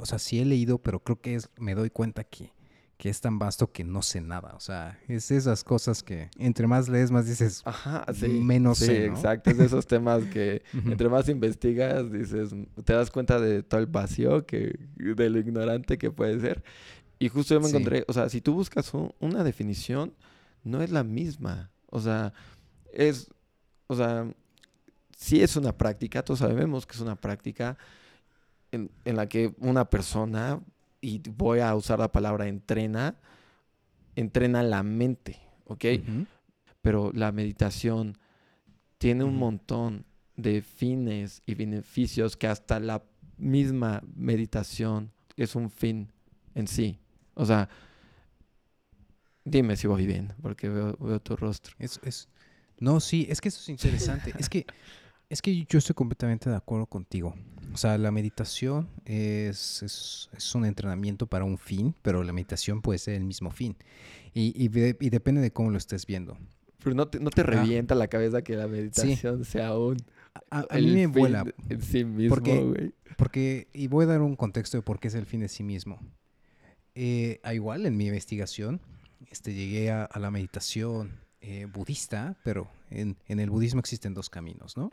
o 0.04 0.06
sea, 0.06 0.20
sí 0.20 0.40
he 0.40 0.46
leído, 0.46 0.78
pero 0.80 1.00
creo 1.02 1.20
que 1.22 1.36
es, 1.36 1.50
me 1.58 1.74
doy 1.76 1.90
cuenta 1.90 2.24
que, 2.26 2.52
que 2.98 3.10
es 3.10 3.22
tan 3.22 3.40
vasto 3.40 3.72
que 3.72 3.84
no 3.86 4.02
sé 4.02 4.20
nada. 4.22 4.54
O 4.56 4.60
sea, 4.60 5.00
es 5.08 5.32
esas 5.32 5.64
cosas 5.64 6.04
que 6.04 6.30
entre 6.38 6.68
más 6.68 6.90
lees, 6.90 7.10
más 7.10 7.26
dices, 7.26 7.62
Ajá, 7.66 8.06
sí. 8.14 8.28
Menos 8.28 8.78
sí, 8.80 8.86
sé, 8.86 9.08
¿no? 9.08 9.16
exacto. 9.16 9.50
Es 9.50 9.58
de 9.58 9.66
esos 9.66 9.88
temas 9.88 10.26
que 10.26 10.62
entre 10.86 11.08
más 11.10 11.30
investigas, 11.30 12.12
dices, 12.12 12.50
te 12.84 12.94
das 12.94 13.10
cuenta 13.12 13.40
de 13.40 13.64
todo 13.64 13.80
el 13.80 13.88
vacío, 13.88 14.46
que, 14.46 14.78
de 14.98 15.30
lo 15.30 15.40
ignorante 15.40 15.98
que 15.98 16.12
puede 16.12 16.40
ser. 16.40 16.64
Y 17.18 17.30
justo 17.30 17.54
yo 17.54 17.62
me 17.62 17.68
Sí. 17.70 17.76
encontré, 17.76 18.04
o 18.08 18.14
sea, 18.14 18.28
si 18.30 18.42
tú 18.42 18.54
buscas 18.54 18.94
un- 18.94 19.14
una 19.22 19.44
definición, 19.44 20.14
no 20.66 20.82
es 20.82 20.92
la 20.92 21.04
misma. 21.04 21.72
O 21.90 22.00
sea, 22.02 22.34
es, 22.92 23.30
o 23.88 23.96
sea, 23.96 24.30
sí 25.18 25.42
es 25.42 25.56
una 25.56 25.72
práctica, 25.78 26.24
todos 26.24 26.40
sabemos 26.40 26.86
que 26.86 26.94
es 26.96 27.00
una 27.02 27.16
práctica 27.16 27.78
en, 28.74 28.92
en 29.06 29.16
la 29.16 29.28
que 29.28 29.54
una 29.60 29.90
persona, 29.90 30.60
y 31.00 31.22
voy 31.30 31.60
a 31.60 31.74
usar 31.76 32.00
la 32.00 32.12
palabra 32.12 32.48
entrena, 32.48 33.16
entrena 34.16 34.64
la 34.64 34.84
mente, 34.84 35.40
¿ok? 35.66 35.86
Pero 36.82 37.12
la 37.14 37.32
meditación 37.32 38.18
tiene 38.98 39.24
un 39.24 39.38
montón 39.38 40.06
de 40.36 40.62
fines 40.62 41.42
y 41.46 41.56
beneficios 41.56 42.36
que 42.36 42.48
hasta 42.48 42.80
la 42.80 43.04
misma 43.38 44.02
meditación 44.16 45.12
es 45.38 45.56
un 45.56 45.70
fin 45.70 46.12
en 46.56 46.68
sí. 46.68 47.00
O 47.34 47.46
sea, 47.46 47.70
dime 49.44 49.76
si 49.76 49.88
voy 49.88 50.06
bien, 50.06 50.34
porque 50.42 50.70
veo, 50.70 50.98
veo 51.00 51.20
tu 51.20 51.36
rostro. 51.36 51.76
Es, 51.80 52.00
es, 52.04 52.30
no, 52.80 53.00
sí, 53.00 53.28
es 53.30 53.42
que 53.42 53.50
eso 53.50 53.60
es 53.60 53.70
interesante. 53.70 54.34
es 54.38 54.50
que 54.50 54.66
es 55.34 55.42
que 55.42 55.66
yo 55.66 55.80
estoy 55.80 55.94
completamente 55.96 56.50
de 56.50 56.56
acuerdo 56.56 56.86
contigo. 56.86 57.36
O 57.74 57.78
sea, 57.78 57.98
la 57.98 58.12
meditación 58.12 58.88
es, 59.06 59.82
es, 59.82 60.30
es 60.38 60.56
un 60.56 60.64
entrenamiento 60.66 61.26
para 61.28 61.44
un 61.44 61.58
fin, 61.58 61.96
pero 62.02 62.24
la 62.24 62.32
meditación 62.32 62.82
puede 62.82 63.00
ser 63.00 63.16
el 63.16 63.24
mismo 63.24 63.50
fin. 63.52 63.76
Y, 64.34 64.54
y, 64.64 64.68
de- 64.68 64.96
y 65.00 65.10
depende 65.10 65.42
de 65.42 65.52
cómo 65.52 65.72
lo 65.72 65.78
estés 65.78 66.06
viendo. 66.06 66.38
Pero 66.84 66.96
no 66.96 67.08
te, 67.08 67.20
no 67.20 67.30
te 67.30 67.42
Ah. 67.42 67.46
revienta 67.46 67.96
la 67.96 68.08
cabeza 68.08 68.42
que 68.44 68.56
la 68.56 68.68
meditación 68.68 69.44
sea 69.46 69.76
un... 69.78 69.98
A, 70.52 70.66
a 70.70 70.78
mí 70.78 70.88
me 70.88 71.04
fin 71.04 71.12
vuela, 71.12 71.46
En 71.70 71.82
sí 71.82 72.04
mismo, 72.06 72.36
porque- 72.36 72.64
güey. 72.64 72.94
porque, 73.18 73.68
y 73.74 73.88
voy 73.88 74.04
a 74.06 74.08
dar 74.08 74.22
un 74.22 74.36
contexto 74.36 74.78
de 74.78 74.82
por 74.84 75.00
qué 75.00 75.08
es 75.08 75.16
el 75.16 75.26
fin 75.26 75.40
de 75.42 75.48
sí 75.48 75.64
mismo. 75.64 76.00
Eh, 76.96 77.40
a 77.44 77.54
igual, 77.54 77.86
en 77.86 77.98
mi 77.98 78.08
investigación, 78.08 78.82
este, 79.32 79.54
llegué 79.54 79.90
a, 79.92 80.04
a 80.06 80.20
la 80.20 80.30
meditación 80.32 81.20
eh, 81.42 81.66
budista, 81.72 82.38
pero 82.44 82.68
en, 82.92 83.18
en 83.28 83.40
el 83.40 83.50
budismo 83.50 83.80
existen 83.80 84.14
dos 84.14 84.30
caminos, 84.30 84.78
¿no? 84.78 84.92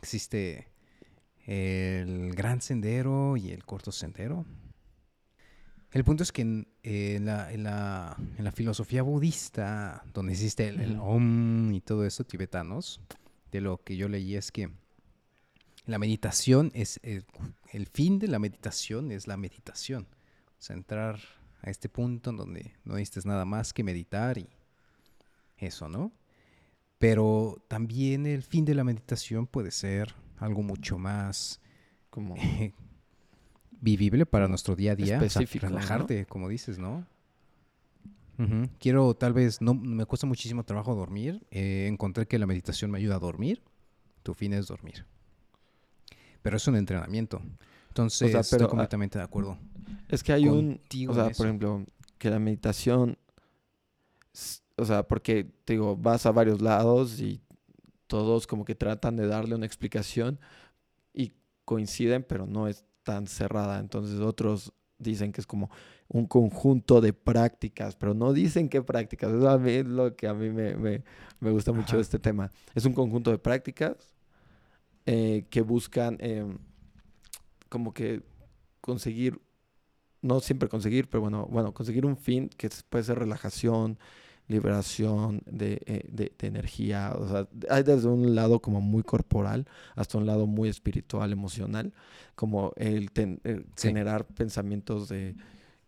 Existe 0.00 0.68
el 1.46 2.34
gran 2.34 2.60
sendero 2.60 3.36
y 3.36 3.50
el 3.50 3.64
corto 3.64 3.90
sendero. 3.92 4.44
El 5.90 6.04
punto 6.04 6.22
es 6.22 6.32
que 6.32 6.42
en, 6.42 6.68
eh, 6.82 7.14
en 7.16 7.24
la, 7.24 7.50
en 7.52 7.62
la- 7.64 8.16
en 8.36 8.44
la 8.44 8.52
filosofía 8.52 9.02
budista, 9.02 10.04
donde 10.12 10.32
existe 10.32 10.68
el. 10.68 10.98
Om 11.00 11.72
y 11.72 11.80
todo 11.80 12.04
eso, 12.04 12.24
tibetanos, 12.24 13.00
de 13.50 13.60
lo 13.62 13.82
que 13.82 13.96
yo 13.96 14.08
leí 14.08 14.36
es 14.36 14.52
que 14.52 14.70
la 15.86 15.98
meditación 15.98 16.70
es 16.74 17.00
el, 17.02 17.24
el 17.72 17.86
fin 17.86 18.18
de 18.18 18.28
la 18.28 18.38
meditación 18.38 19.10
es 19.10 19.26
la 19.26 19.38
meditación. 19.38 20.06
O 20.58 20.60
sea, 20.62 20.76
entrar 20.76 21.18
a 21.62 21.70
este 21.70 21.88
punto 21.88 22.30
en 22.30 22.36
donde 22.36 22.72
no 22.84 22.94
necesitas 22.94 23.24
nada 23.24 23.46
más 23.46 23.72
que 23.72 23.82
meditar 23.82 24.36
y 24.36 24.48
eso, 25.56 25.88
¿no? 25.88 26.12
Pero 26.98 27.62
también 27.68 28.26
el 28.26 28.42
fin 28.42 28.64
de 28.64 28.74
la 28.74 28.84
meditación 28.84 29.46
puede 29.46 29.70
ser 29.70 30.14
algo 30.38 30.62
mucho 30.62 30.98
más 30.98 31.60
Como... 32.10 32.34
vivible 33.80 34.26
para 34.26 34.48
nuestro 34.48 34.74
día 34.74 34.92
a 34.92 34.96
día. 34.96 35.20
o 35.22 35.28
sea, 35.28 35.42
relajarte, 35.60 36.26
como 36.26 36.48
dices, 36.48 36.78
¿no? 36.78 37.06
Quiero, 38.78 39.14
tal 39.14 39.32
vez, 39.32 39.60
no 39.60 39.74
me 39.74 40.06
cuesta 40.06 40.24
muchísimo 40.24 40.64
trabajo 40.64 40.94
dormir. 40.94 41.44
eh, 41.50 41.88
encontré 41.88 42.26
que 42.28 42.38
la 42.38 42.46
meditación 42.46 42.90
me 42.90 42.98
ayuda 42.98 43.16
a 43.16 43.18
dormir. 43.18 43.62
Tu 44.22 44.32
fin 44.32 44.52
es 44.52 44.68
dormir. 44.68 45.06
Pero 46.42 46.56
es 46.56 46.66
un 46.68 46.76
entrenamiento. 46.76 47.42
Entonces, 47.88 48.28
pero, 48.28 48.40
estoy 48.40 48.62
ah, 48.62 48.68
completamente 48.68 49.18
de 49.18 49.24
acuerdo. 49.24 49.58
Es 50.08 50.22
que 50.22 50.32
hay 50.32 50.46
un... 50.46 50.80
O 51.08 51.14
sea, 51.14 51.30
por 51.30 51.46
ejemplo, 51.46 51.84
que 52.18 52.30
la 52.30 52.38
meditación... 52.38 53.18
O 54.78 54.84
sea, 54.84 55.02
porque, 55.06 55.44
te 55.64 55.74
digo, 55.74 55.96
vas 55.96 56.24
a 56.26 56.32
varios 56.32 56.60
lados 56.62 57.20
y 57.20 57.40
todos 58.06 58.46
como 58.46 58.64
que 58.64 58.74
tratan 58.74 59.16
de 59.16 59.26
darle 59.26 59.54
una 59.54 59.66
explicación 59.66 60.38
y 61.12 61.32
coinciden, 61.64 62.24
pero 62.24 62.46
no 62.46 62.68
es 62.68 62.84
tan 63.02 63.26
cerrada. 63.26 63.80
Entonces 63.80 64.20
otros 64.20 64.72
dicen 64.98 65.32
que 65.32 65.40
es 65.40 65.46
como 65.46 65.70
un 66.08 66.26
conjunto 66.26 67.00
de 67.00 67.12
prácticas, 67.12 67.96
pero 67.96 68.14
no 68.14 68.32
dicen 68.32 68.68
qué 68.68 68.82
prácticas. 68.82 69.32
Eso 69.32 69.48
a 69.48 69.58
mí 69.58 69.70
es 69.72 69.86
lo 69.86 70.16
que 70.16 70.26
a 70.28 70.34
mí 70.34 70.50
me, 70.50 70.76
me- 70.76 71.02
me 71.40 71.50
gusta 71.50 71.72
mucho 71.72 71.96
de 71.96 72.02
este 72.02 72.18
tema. 72.18 72.50
Es 72.74 72.84
un 72.84 72.94
conjunto 72.94 73.30
de 73.30 73.38
prácticas 73.38 74.14
eh, 75.06 75.46
que 75.50 75.60
buscan 75.62 76.16
em, 76.20 76.58
como 77.68 77.92
que 77.92 78.22
conseguir, 78.80 79.40
no 80.22 80.40
siempre 80.40 80.68
conseguir, 80.68 81.08
pero 81.08 81.20
bueno, 81.22 81.46
bueno, 81.50 81.72
conseguir 81.74 82.06
un 82.06 82.16
fin 82.16 82.48
que 82.48 82.70
puede 82.88 83.04
ser 83.04 83.18
relajación, 83.18 83.98
liberación 84.48 85.42
de, 85.46 85.80
eh, 85.86 86.04
de- 86.10 86.32
de 86.38 86.46
energía. 86.46 87.12
O 87.16 87.28
sea, 87.28 87.48
hay 87.70 87.82
desde 87.82 88.08
un 88.08 88.34
lado 88.34 88.60
como 88.60 88.80
muy 88.80 89.02
corporal 89.02 89.66
hasta 89.94 90.18
un 90.18 90.26
lado 90.26 90.46
muy 90.46 90.68
espiritual, 90.68 91.32
emocional, 91.32 91.92
como 92.34 92.72
el, 92.76 93.10
ten- 93.12 93.40
el 93.44 93.66
Sí. 93.76 93.88
generar 93.88 94.24
pensamientos 94.26 95.08
de 95.08 95.36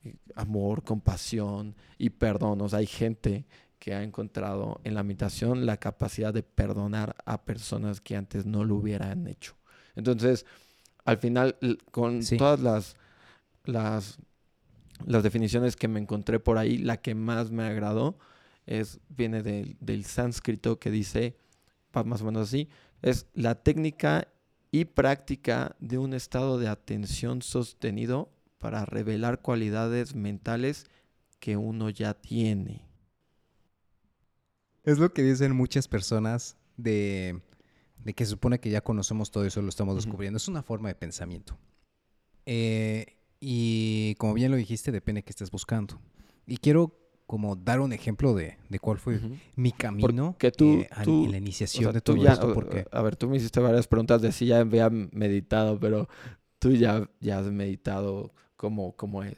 eh, 0.05 0.15
amor, 0.35 0.83
compasión 0.83 1.75
y 1.99 2.09
perdón. 2.11 2.61
O 2.63 2.69
sea, 2.71 2.79
hay 2.79 2.87
gente 2.87 3.45
que 3.79 3.95
ha 3.95 4.03
encontrado 4.03 4.81
en 4.85 4.95
la 4.95 5.03
meditación 5.03 5.67
la 5.67 5.77
capacidad 5.79 6.33
de 6.33 6.43
perdonar 6.43 7.17
a 7.27 7.43
personas 7.45 8.01
que 8.01 8.17
antes 8.17 8.47
no 8.47 8.65
lo 8.65 8.77
hubieran 8.77 9.27
hecho. 9.27 9.57
Entonces, 9.97 10.47
al 11.05 11.17
final, 11.19 11.57
con 11.91 12.23
Sí. 12.23 12.37
todas 12.39 12.61
las, 12.61 12.97
las, 13.65 14.19
las 15.07 15.23
definiciones 15.23 15.77
que 15.77 15.89
me 15.89 16.01
encontré 16.01 16.41
por 16.41 16.59
ahí, 16.59 16.79
la 16.79 16.99
que 16.99 17.15
más 17.15 17.51
me 17.51 17.65
agradó 17.65 18.19
es, 18.71 19.01
viene 19.09 19.43
del, 19.43 19.77
del 19.81 20.05
sánscrito 20.05 20.79
que 20.79 20.91
dice, 20.91 21.37
va 21.95 22.05
más 22.05 22.23
o 22.23 22.25
menos 22.25 22.49
así, 22.49 22.69
es 23.03 23.27
la 23.35 23.57
técnica 23.57 24.29
y 24.71 24.85
práctica 24.85 25.77
de 25.81 25.99
un 25.99 26.15
estado 26.15 26.59
de 26.59 26.69
atención 26.69 27.43
sostenido 27.43 28.33
para 28.59 28.85
revelar 28.87 29.43
cualidades 29.43 30.15
mentales 30.15 30.87
que 31.41 31.57
uno 31.57 31.91
ya 31.91 32.15
tiene. 32.15 32.87
Es 34.85 34.99
lo 34.99 35.13
que 35.13 35.23
dicen 35.23 35.57
muchas 35.57 35.89
personas 35.89 36.57
de, 36.77 37.43
de 38.05 38.15
que 38.15 38.25
se 38.25 38.31
supone 38.31 38.61
que 38.61 38.71
ya 38.71 38.83
conocemos 38.83 39.33
todo 39.33 39.45
eso, 39.45 39.61
lo 39.63 39.69
estamos 39.69 39.97
descubriendo. 39.97 40.37
Es 40.37 40.47
una 40.47 40.63
forma 40.63 40.89
de 40.89 40.95
pensamiento. 40.95 41.59
Eh, 42.47 43.17
y 43.41 44.15
como 44.17 44.35
bien 44.35 44.53
lo 44.53 44.57
dijiste, 44.57 44.93
depende 44.93 45.21
de 45.21 45.25
qué 45.25 45.31
estés 45.31 45.51
buscando. 45.51 46.01
Y 46.47 46.59
quiero 46.59 47.00
como 47.31 47.55
dar 47.55 47.79
un 47.79 47.93
ejemplo 47.93 48.35
de, 48.35 48.57
de 48.69 48.79
cuál 48.81 48.99
fue 48.99 49.21
mi 49.55 49.71
camino 49.71 50.35
tú- 50.51 50.81
eh, 50.81 50.89
tú- 51.05 51.27
en 51.27 51.31
la 51.31 51.37
O 51.37 51.41
iniciación 51.41 51.85
sea, 51.85 51.93
de 51.93 52.01
todo 52.01 52.17
ya- 52.17 52.33
esto. 52.33 52.53
Porque 52.53 52.87
A 52.91 53.03
ver, 53.03 53.15
tú 53.15 53.29
me 53.29 53.37
hiciste 53.37 53.61
varias 53.61 53.87
preguntas 53.87 54.21
de 54.21 54.33
si 54.33 54.47
ya 54.47 54.59
había 54.59 54.91
meditado, 54.91 55.79
pero 55.79 56.09
tú 56.59 56.73
ya, 56.73 57.09
ya 57.21 57.39
has 57.39 57.47
meditado 57.53 58.35
como, 58.57 58.97
como 58.97 59.23
es. 59.23 59.37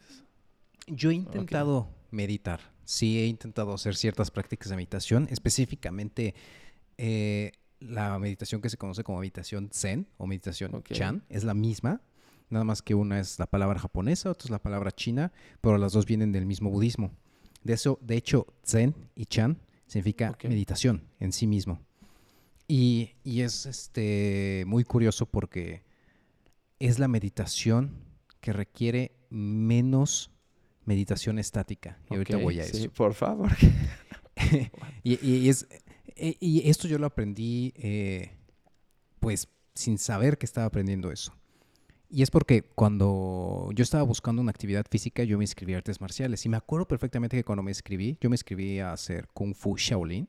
yo 0.86 1.10
he 1.10 1.14
intentado 1.14 1.90
meditar. 2.10 2.60
Sí, 2.86 3.18
he 3.18 3.26
intentado 3.26 3.74
hacer 3.74 3.94
ciertas 3.94 4.30
prácticas 4.30 4.70
de 4.70 4.76
meditación, 4.76 5.28
específicamente 5.30 6.34
eh, 6.96 7.52
la 7.78 8.18
meditación 8.18 8.62
que 8.62 8.70
se 8.70 8.78
conoce 8.78 9.04
como 9.04 9.20
meditación 9.20 9.68
Zen 9.70 10.06
o 10.16 10.26
meditación. 10.26 10.82
Chan. 10.92 11.24
Es 11.28 11.44
la 11.44 11.52
misma, 11.52 12.00
nada 12.48 12.64
más 12.64 12.80
que 12.80 12.94
una 12.94 13.20
es 13.20 13.38
la 13.38 13.46
palabra 13.46 13.78
japonesa, 13.78 14.30
otra 14.30 14.46
es 14.46 14.50
la 14.50 14.62
palabra 14.62 14.92
china, 14.92 15.30
pero 15.60 15.76
las 15.76 15.92
dos 15.92 16.06
vienen 16.06 16.32
del 16.32 16.46
mismo 16.46 16.70
budismo. 16.70 17.10
De 17.64 17.74
eso, 17.74 17.98
de 18.02 18.16
hecho, 18.16 18.46
Zen 18.64 18.94
y 19.14 19.26
Chan 19.26 19.58
significa 19.86 20.36
meditación 20.44 21.04
en 21.20 21.32
sí 21.32 21.46
mismo. 21.46 21.80
Y, 22.68 23.12
y 23.24 23.42
es 23.42 23.66
este 23.66 24.64
muy 24.66 24.84
curioso 24.84 25.26
porque 25.26 25.82
es 26.78 26.98
la 26.98 27.08
meditación 27.08 27.92
que 28.40 28.52
requiere 28.52 29.12
menos 29.30 30.30
meditación 30.84 31.38
estática. 31.38 31.98
Y 32.10 32.14
ahorita 32.14 32.38
voy 32.38 32.60
a 32.60 32.64
sí, 32.64 32.84
eso. 32.84 32.90
por 32.92 33.14
favor. 33.14 33.50
y, 35.04 35.24
y 35.26 35.48
es, 35.48 35.66
e- 36.16 36.36
y 36.40 36.68
esto 36.68 36.88
yo 36.88 36.98
lo 36.98 37.06
aprendí, 37.06 37.72
eh, 37.76 38.32
pues, 39.20 39.48
sin 39.74 39.98
saber 39.98 40.38
que 40.38 40.46
estaba 40.46 40.66
aprendiendo 40.66 41.12
eso. 41.12 41.34
Y 42.14 42.20
es 42.20 42.30
porque 42.30 42.62
cuando 42.62 43.70
yo 43.74 43.82
estaba 43.82 44.02
buscando 44.02 44.42
una 44.42 44.50
actividad 44.50 44.84
física, 44.90 45.24
yo 45.24 45.38
me 45.38 45.44
inscribí 45.44 45.72
a 45.72 45.78
artes 45.78 45.98
marciales. 46.02 46.44
Y 46.44 46.50
me 46.50 46.58
acuerdo 46.58 46.86
perfectamente 46.86 47.38
que 47.38 47.42
cuando 47.42 47.62
me 47.62 47.70
inscribí, 47.70 48.18
yo 48.20 48.28
me 48.28 48.34
inscribí 48.34 48.80
a 48.80 48.92
hacer 48.92 49.28
Kung 49.32 49.54
Fu 49.54 49.78
Shaolin. 49.78 50.28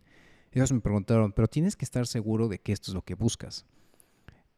Ellos 0.53 0.71
me 0.71 0.79
preguntaron, 0.79 1.33
pero 1.33 1.49
tienes 1.49 1.75
que 1.75 1.83
estar 1.83 2.07
seguro 2.07 2.47
de 2.47 2.59
que 2.59 2.71
esto 2.71 2.89
es 2.89 2.95
lo 2.95 3.01
que 3.01 3.15
buscas. 3.15 3.65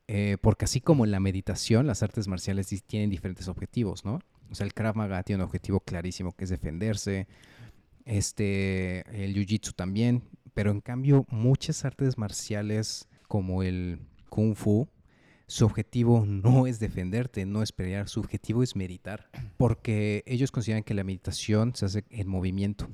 Eh, 0.07 0.37
porque 0.39 0.65
así 0.65 0.81
como 0.81 1.03
en 1.03 1.09
la 1.09 1.19
meditación, 1.19 1.87
las 1.87 2.03
artes 2.03 2.27
marciales 2.27 2.67
tienen 2.85 3.09
diferentes 3.09 3.47
objetivos, 3.47 4.05
¿no? 4.05 4.19
O 4.51 4.53
sea, 4.53 4.67
el 4.67 4.75
Krav 4.75 4.95
Maga 4.95 5.23
tiene 5.23 5.41
un 5.41 5.47
objetivo 5.47 5.79
clarísimo 5.79 6.31
que 6.31 6.43
es 6.43 6.51
defenderse. 6.51 7.27
Este, 8.05 8.99
el 9.23 9.33
Jiu-Jitsu 9.33 9.73
también. 9.73 10.21
Pero 10.53 10.69
en 10.69 10.79
cambio, 10.79 11.25
muchas 11.31 11.85
artes 11.85 12.19
marciales 12.19 13.09
como 13.27 13.63
el 13.63 13.99
Kung 14.29 14.55
Fu, 14.55 14.87
su 15.47 15.65
objetivo 15.65 16.25
no 16.25 16.67
es 16.67 16.79
defenderte, 16.79 17.45
no 17.45 17.61
es 17.61 17.71
pelear, 17.71 18.09
su 18.09 18.19
objetivo 18.19 18.63
es 18.63 18.75
meditar. 18.75 19.29
Porque 19.57 20.23
ellos 20.25 20.51
consideran 20.51 20.83
que 20.83 20.93
la 20.93 21.03
meditación 21.03 21.75
se 21.75 21.85
hace 21.85 22.03
en 22.09 22.27
movimiento. 22.27 22.87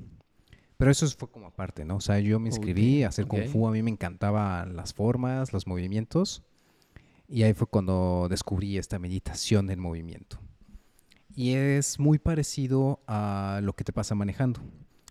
Pero 0.76 0.90
eso 0.90 1.08
fue 1.10 1.30
como 1.30 1.46
aparte, 1.46 1.84
¿no? 1.84 1.96
O 1.96 2.00
sea, 2.00 2.18
yo 2.18 2.40
me 2.40 2.48
inscribí 2.48 3.04
a 3.04 3.08
hacer 3.08 3.26
Kung. 3.26 3.46
Fu, 3.46 3.68
a 3.68 3.70
mí 3.70 3.82
me 3.82 3.90
encantaban 3.90 4.74
las 4.74 4.92
formas, 4.92 5.52
los 5.52 5.66
movimientos. 5.66 6.42
Y 7.28 7.44
ahí 7.44 7.54
fue 7.54 7.66
cuando 7.68 8.26
descubrí 8.28 8.76
esta 8.76 8.98
meditación 8.98 9.66
del 9.66 9.78
movimiento. 9.78 10.38
Y 11.34 11.52
es 11.52 11.98
muy 11.98 12.18
parecido 12.18 13.00
a 13.06 13.60
lo 13.62 13.72
que 13.74 13.84
te 13.84 13.92
pasa 13.92 14.14
manejando. 14.14 14.60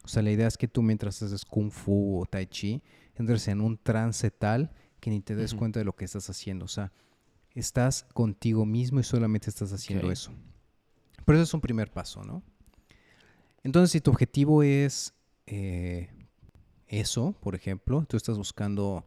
O 0.04 0.08
sea, 0.08 0.22
la 0.22 0.32
idea 0.32 0.48
es 0.48 0.58
que 0.58 0.68
tú 0.68 0.82
mientras 0.82 1.22
haces 1.24 1.46
kung 1.46 1.72
fu 1.72 2.22
o 2.22 2.26
tai 2.26 2.46
chi, 2.48 2.82
entres 3.16 3.48
en 3.48 3.62
un 3.62 3.78
trance 3.78 4.30
tal 4.30 4.72
que 5.00 5.10
ni 5.10 5.22
te 5.22 5.36
des 5.36 5.54
Ujú. 5.54 5.60
cuenta 5.60 5.80
de 5.80 5.86
lo 5.86 5.96
que 5.96 6.06
estás 6.06 6.30
haciendo. 6.30 6.66
O 6.66 6.68
sea, 6.68 6.92
estás 7.56 8.06
contigo 8.14 8.66
mismo 8.66 9.00
y 9.00 9.04
solamente 9.04 9.50
estás 9.50 9.72
haciendo 9.74 10.12
eso. 10.12 10.32
Pero 11.26 11.38
eso 11.38 11.44
es 11.44 11.54
un 11.54 11.62
primer 11.62 11.92
paso, 11.92 12.24
¿no? 12.24 12.44
Entonces, 13.64 13.92
si 13.92 14.02
tu 14.02 14.12
objetivo 14.12 14.64
es 14.64 15.14
eh, 15.46 16.10
eso, 16.88 17.36
por 17.42 17.56
ejemplo, 17.56 18.06
tú 18.08 18.18
estás 18.18 18.38
buscando 18.38 19.06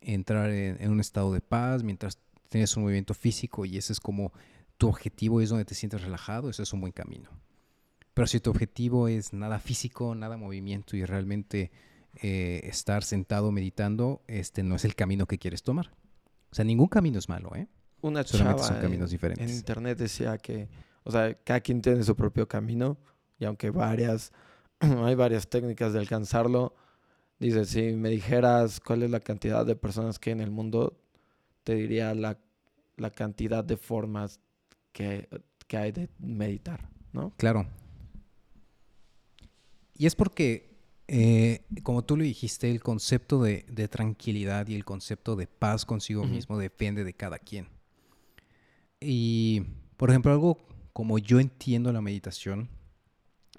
entrar 0.00 0.50
en, 0.50 0.80
en 0.80 0.90
un 0.90 1.00
estado 1.00 1.32
de 1.32 1.40
paz 1.40 1.82
mientras 1.82 2.18
tienes 2.48 2.76
un 2.76 2.84
movimiento 2.84 3.14
físico 3.14 3.64
y 3.64 3.76
ese 3.76 3.92
es 3.92 4.00
como 4.00 4.32
tu 4.78 4.88
objetivo 4.88 5.40
es 5.40 5.50
donde 5.50 5.64
te 5.64 5.74
sientes 5.74 6.02
relajado, 6.02 6.50
ese 6.50 6.62
es 6.62 6.72
un 6.72 6.80
buen 6.80 6.92
camino. 6.92 7.30
Pero 8.14 8.26
si 8.26 8.40
tu 8.40 8.50
objetivo 8.50 9.08
es 9.08 9.32
nada 9.32 9.58
físico, 9.58 10.14
nada 10.14 10.36
movimiento 10.36 10.96
y 10.96 11.04
realmente 11.04 11.70
eh, 12.16 12.60
estar 12.64 13.04
sentado 13.04 13.52
meditando, 13.52 14.22
este 14.26 14.62
no 14.62 14.74
es 14.74 14.84
el 14.84 14.94
camino 14.94 15.26
que 15.26 15.38
quieres 15.38 15.62
tomar. 15.62 15.92
O 16.52 16.54
sea, 16.54 16.64
ningún 16.64 16.88
camino 16.88 17.18
es 17.18 17.28
malo, 17.28 17.50
¿eh? 17.56 17.66
Una 18.02 18.22
Solamente 18.24 18.62
chava 18.62 18.68
son 18.74 18.82
caminos 18.82 19.10
en- 19.10 19.14
diferentes. 19.14 19.50
En 19.50 19.56
internet 19.56 19.98
decía 19.98 20.36
que, 20.38 20.68
o 21.02 21.10
sea, 21.10 21.34
cada 21.34 21.60
quien 21.60 21.80
tiene 21.80 22.02
su 22.04 22.14
propio 22.14 22.46
camino 22.46 22.98
y 23.38 23.44
aunque 23.46 23.70
varias, 23.70 24.32
hay 24.80 25.14
varias 25.14 25.48
técnicas 25.48 25.92
de 25.92 26.00
alcanzarlo, 26.00 26.74
dice, 27.38 27.64
si 27.64 27.92
me 27.94 28.10
dijeras 28.10 28.80
cuál 28.80 29.02
es 29.02 29.10
la 29.10 29.20
cantidad 29.20 29.64
de 29.64 29.76
personas 29.76 30.18
que 30.18 30.30
hay 30.30 30.34
en 30.34 30.40
el 30.42 30.50
mundo, 30.50 30.98
te 31.64 31.74
diría 31.74 32.14
la, 32.14 32.38
la 32.96 33.10
cantidad 33.10 33.64
de 33.64 33.76
formas 33.76 34.38
que, 34.92 35.28
que 35.66 35.76
hay 35.78 35.92
de 35.92 36.10
meditar, 36.18 36.88
¿no? 37.12 37.32
Claro. 37.38 37.66
Y 39.96 40.06
es 40.06 40.14
porque, 40.16 40.71
eh, 41.14 41.60
como 41.82 42.02
tú 42.04 42.16
lo 42.16 42.24
dijiste, 42.24 42.70
el 42.70 42.82
concepto 42.82 43.42
de, 43.42 43.66
de 43.70 43.86
tranquilidad 43.86 44.66
y 44.68 44.74
el 44.74 44.84
concepto 44.86 45.36
de 45.36 45.46
paz 45.46 45.84
consigo 45.84 46.22
Ujú. 46.22 46.32
mismo 46.32 46.58
depende 46.58 47.04
de 47.04 47.12
cada 47.12 47.38
quien. 47.38 47.68
Y, 49.00 49.62
por 49.96 50.10
ejemplo, 50.10 50.32
algo 50.32 50.58
como 50.92 51.18
yo 51.18 51.40
entiendo 51.40 51.92
la 51.92 52.00
meditación 52.00 52.68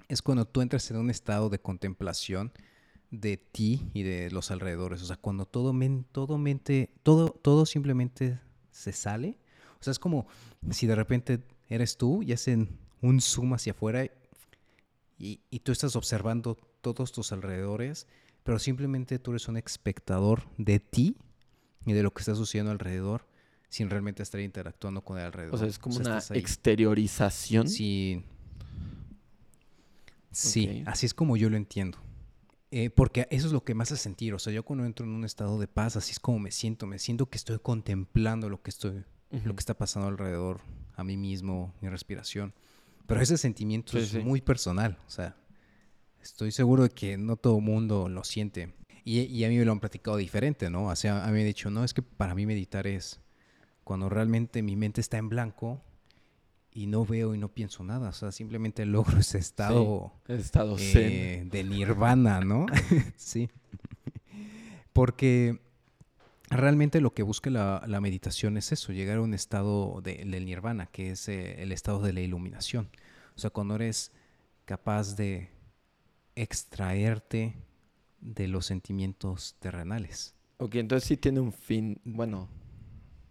es 0.08 0.22
cuando 0.22 0.46
tú 0.46 0.62
entras 0.62 0.90
en 0.92 0.98
un 0.98 1.10
estado 1.10 1.50
de 1.50 1.60
contemplación 1.60 2.52
de 3.12 3.38
ti 3.38 3.90
y 3.94 4.04
de 4.04 4.32
los 4.32 4.52
alrededores. 4.52 5.02
O 5.02 5.06
sea, 5.06 5.18
cuando 5.18 5.46
todo, 5.46 5.74
men- 5.74 6.06
todo, 6.12 6.38
mente, 6.38 6.90
todo, 7.04 7.30
todo 7.30 7.66
simplemente 7.66 8.40
se 8.72 8.92
sale. 8.94 9.38
O 9.80 9.84
sea, 9.84 9.92
es 9.92 10.00
como 10.00 10.28
si 10.72 10.88
de 10.88 10.96
repente 10.96 11.40
eres 11.70 11.98
tú 11.98 12.24
y 12.24 12.34
hacen 12.34 12.80
un 13.02 13.22
zoom 13.22 13.54
hacia 13.54 13.74
afuera 13.74 14.06
y, 15.18 15.42
y 15.50 15.60
tú 15.60 15.72
estás 15.72 15.96
observando 15.96 16.58
todos 16.92 17.12
tus 17.14 17.32
alrededores, 17.32 18.08
pero 18.44 18.60
simplemente 18.60 19.20
tú 19.20 19.32
eres 19.32 19.48
un 19.48 19.56
espectador 19.58 20.44
de 20.58 20.80
ti 20.80 21.16
y 21.86 21.94
de 21.94 22.04
lo 22.04 22.14
que 22.14 22.22
está 22.22 22.36
sucediendo 22.36 22.72
alrededor 22.72 23.26
sin 23.70 23.90
realmente 23.90 24.22
estar 24.22 24.42
interactuando 24.42 25.02
con 25.04 25.18
el 25.18 25.26
alrededor. 25.26 25.56
O 25.56 25.58
sea, 25.58 25.68
es 25.68 25.80
como 25.80 25.96
una 25.98 26.20
exteriorización. 26.34 27.68
Sí. 27.70 28.24
Sí, 30.32 30.84
así 30.86 31.06
es 31.06 31.14
como 31.14 31.38
yo 31.38 31.50
lo 31.50 31.58
entiendo. 31.58 31.98
Eh, 32.72 32.90
porque 32.90 33.28
eso 33.30 33.46
es 33.46 33.54
lo 33.54 33.64
que 33.64 33.76
me 33.76 33.84
hace 33.84 33.98
sentir. 33.98 34.34
O 34.34 34.40
sea, 34.40 34.52
yo 34.52 34.64
cuando 34.64 34.84
entro 34.86 35.06
en 35.06 35.12
un 35.12 35.24
estado 35.26 35.60
de 35.60 35.68
paz, 35.68 35.96
así 35.96 36.12
es 36.12 36.20
como 36.20 36.40
me 36.40 36.52
siento. 36.52 36.88
Me 36.88 36.98
siento 36.98 37.28
que 37.28 37.38
estoy 37.38 37.60
contemplando 37.60 38.50
lo 38.50 38.62
que 38.64 38.72
estoy, 38.72 39.04
lo 39.30 39.56
que 39.56 39.60
está 39.60 39.76
pasando 39.78 40.08
alrededor, 40.08 40.62
a 40.96 41.04
mí 41.04 41.16
mismo, 41.16 41.74
mi 41.82 41.90
respiración. 41.90 42.54
Pero 43.06 43.22
ese 43.22 43.38
sentimiento 43.38 43.92
Sí, 43.92 43.98
es 44.00 44.10
sí. 44.10 44.20
muy 44.20 44.42
personal. 44.42 44.98
O 45.06 45.10
sea, 45.12 45.36
estoy 46.24 46.52
seguro 46.52 46.84
de 46.84 46.90
que 46.90 47.18
no 47.18 47.36
todo 47.36 47.58
el 47.58 47.64
mundo 47.64 48.10
lo 48.10 48.24
siente. 48.24 48.74
Y, 49.06 49.20
y 49.22 49.44
a 49.44 49.50
mí 49.50 49.58
me 49.58 49.66
lo 49.66 49.72
han 49.74 49.80
platicado 49.80 50.18
diferente, 50.18 50.70
¿no? 50.70 50.88
O 50.88 50.96
sea, 50.96 51.24
a 51.24 51.28
mí 51.28 51.34
me 51.34 51.40
han 51.42 51.46
dicho, 51.48 51.70
no, 51.70 51.84
es 51.84 51.94
que 51.94 52.02
para 52.02 52.34
mí 52.36 52.46
meditar 52.46 52.88
es 52.88 53.20
cuando 53.84 54.08
realmente 54.10 54.62
mi 54.64 54.76
mente 54.78 55.02
está 55.02 55.18
en 55.18 55.28
blanco 55.30 55.82
y 56.72 56.88
no 56.88 57.06
veo 57.06 57.36
y 57.36 57.38
no 57.38 57.50
pienso 57.50 57.84
nada. 57.84 58.10
O 58.10 58.14
sea, 58.14 58.32
simplemente 58.32 58.86
logro 58.86 59.20
ese 59.20 59.38
estado 59.40 60.14
Estado 60.28 60.78
zen. 60.78 61.12
eh, 61.12 61.48
de 61.52 61.64
nirvana, 61.66 62.40
¿no? 62.40 62.66
sí. 63.18 63.50
Porque 64.94 65.60
realmente 66.50 67.02
lo 67.02 67.14
que 67.14 67.24
busca 67.24 67.50
la, 67.50 67.84
la 67.88 68.00
meditación 68.02 68.58
es 68.58 68.72
eso, 68.72 68.94
llegar 68.94 69.18
a 69.18 69.22
un 69.22 69.34
estado 69.34 70.02
de- 70.02 70.24
del 70.26 70.46
nirvana, 70.46 70.88
que 70.88 71.12
es 71.12 71.28
eh, 71.28 71.62
el 71.62 71.72
estado 71.72 72.02
de 72.02 72.14
la 72.14 72.22
iluminación. 72.22 72.90
O 73.36 73.40
sea, 73.40 73.50
cuando 73.50 73.76
eres 73.76 74.12
capaz 74.66 75.16
de 75.16 75.50
extraerte 76.36 77.56
de 78.20 78.48
los 78.48 78.66
sentimientos 78.66 79.56
terrenales. 79.60 80.36
Ok, 80.58 80.76
entonces 80.76 81.08
sí 81.08 81.18
tiene 81.18 81.40
un 81.40 81.52
fin, 81.52 82.00
bueno, 82.06 82.48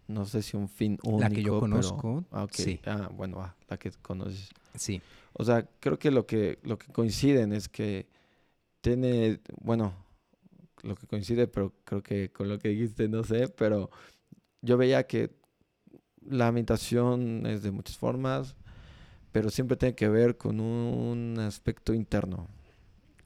no 0.07 0.25
sé 0.25 0.41
si 0.41 0.55
un 0.57 0.69
fin 0.69 0.99
único. 1.03 1.19
La 1.19 1.29
que 1.29 1.41
yo 1.41 1.51
pero- 1.53 1.59
conozco, 1.61 2.25
Ah, 2.31 2.43
ok. 2.43 2.51
sí. 2.53 2.79
Ah, 2.85 3.09
bueno, 3.13 3.37
va, 3.37 3.55
la 3.69 3.77
que 3.77 3.91
conoces. 4.01 4.49
Sí. 4.75 5.01
O 5.33 5.43
sea, 5.43 5.67
creo 5.79 5.97
que 5.97 6.11
lo 6.11 6.25
que 6.27 6.59
lo 6.63 6.77
que 6.77 6.91
coinciden 6.91 7.53
es 7.53 7.67
que 7.69 8.07
tiene, 8.81 9.39
bueno, 9.61 9.95
lo 10.83 10.95
que 10.95 11.07
coincide, 11.07 11.47
pero 11.47 11.73
creo 11.85 12.03
que 12.03 12.31
con 12.31 12.49
lo 12.49 12.59
que 12.59 12.69
dijiste 12.69 13.07
no 13.07 13.23
sé, 13.23 13.47
pero 13.47 13.89
yo 14.61 14.77
veía 14.77 15.07
que 15.07 15.31
la 16.21 16.51
meditación 16.51 17.45
es 17.47 17.63
de 17.63 17.71
muchas 17.71 17.97
formas, 17.97 18.55
pero 19.31 19.49
siempre 19.49 19.77
tiene 19.77 19.95
que 19.95 20.09
ver 20.09 20.37
con 20.37 20.59
un 20.59 21.39
aspecto 21.39 21.93
interno, 21.93 22.47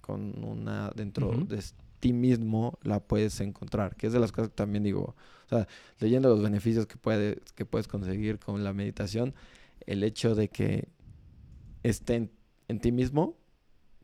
con 0.07 0.43
una 0.45 0.91
dentro 0.95 1.31
Ujú. 1.33 1.47
de 1.49 1.63
ti 1.99 2.13
mismo 2.13 2.79
la 2.83 2.99
puedes 3.01 3.41
encontrar, 3.41 3.95
que 3.97 4.07
es 4.07 4.13
de 4.13 4.19
las 4.19 4.31
cosas 4.31 4.49
que 4.49 4.55
también 4.55 4.83
digo, 4.83 5.15
o 5.47 5.49
sea, 5.49 5.67
leyendo 5.99 6.29
los 6.29 6.41
beneficios 6.43 6.87
que 6.87 6.97
puedes 6.97 7.37
que 7.55 7.65
puedes 7.65 7.87
conseguir 7.89 8.39
con 8.39 8.63
la 8.63 8.73
meditación, 8.73 9.35
el 9.87 10.03
hecho 10.03 10.35
de 10.35 10.49
que 10.49 10.89
esté 11.83 12.15
en, 12.15 12.31
en 12.67 12.79
ti 12.79 12.91
mismo 12.91 13.37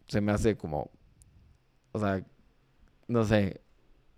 se 0.07 0.21
me 0.21 0.31
hace 0.33 0.57
como, 0.57 0.91
o 1.91 1.99
sea, 1.99 2.25
no 3.07 3.23
sé, 3.25 3.61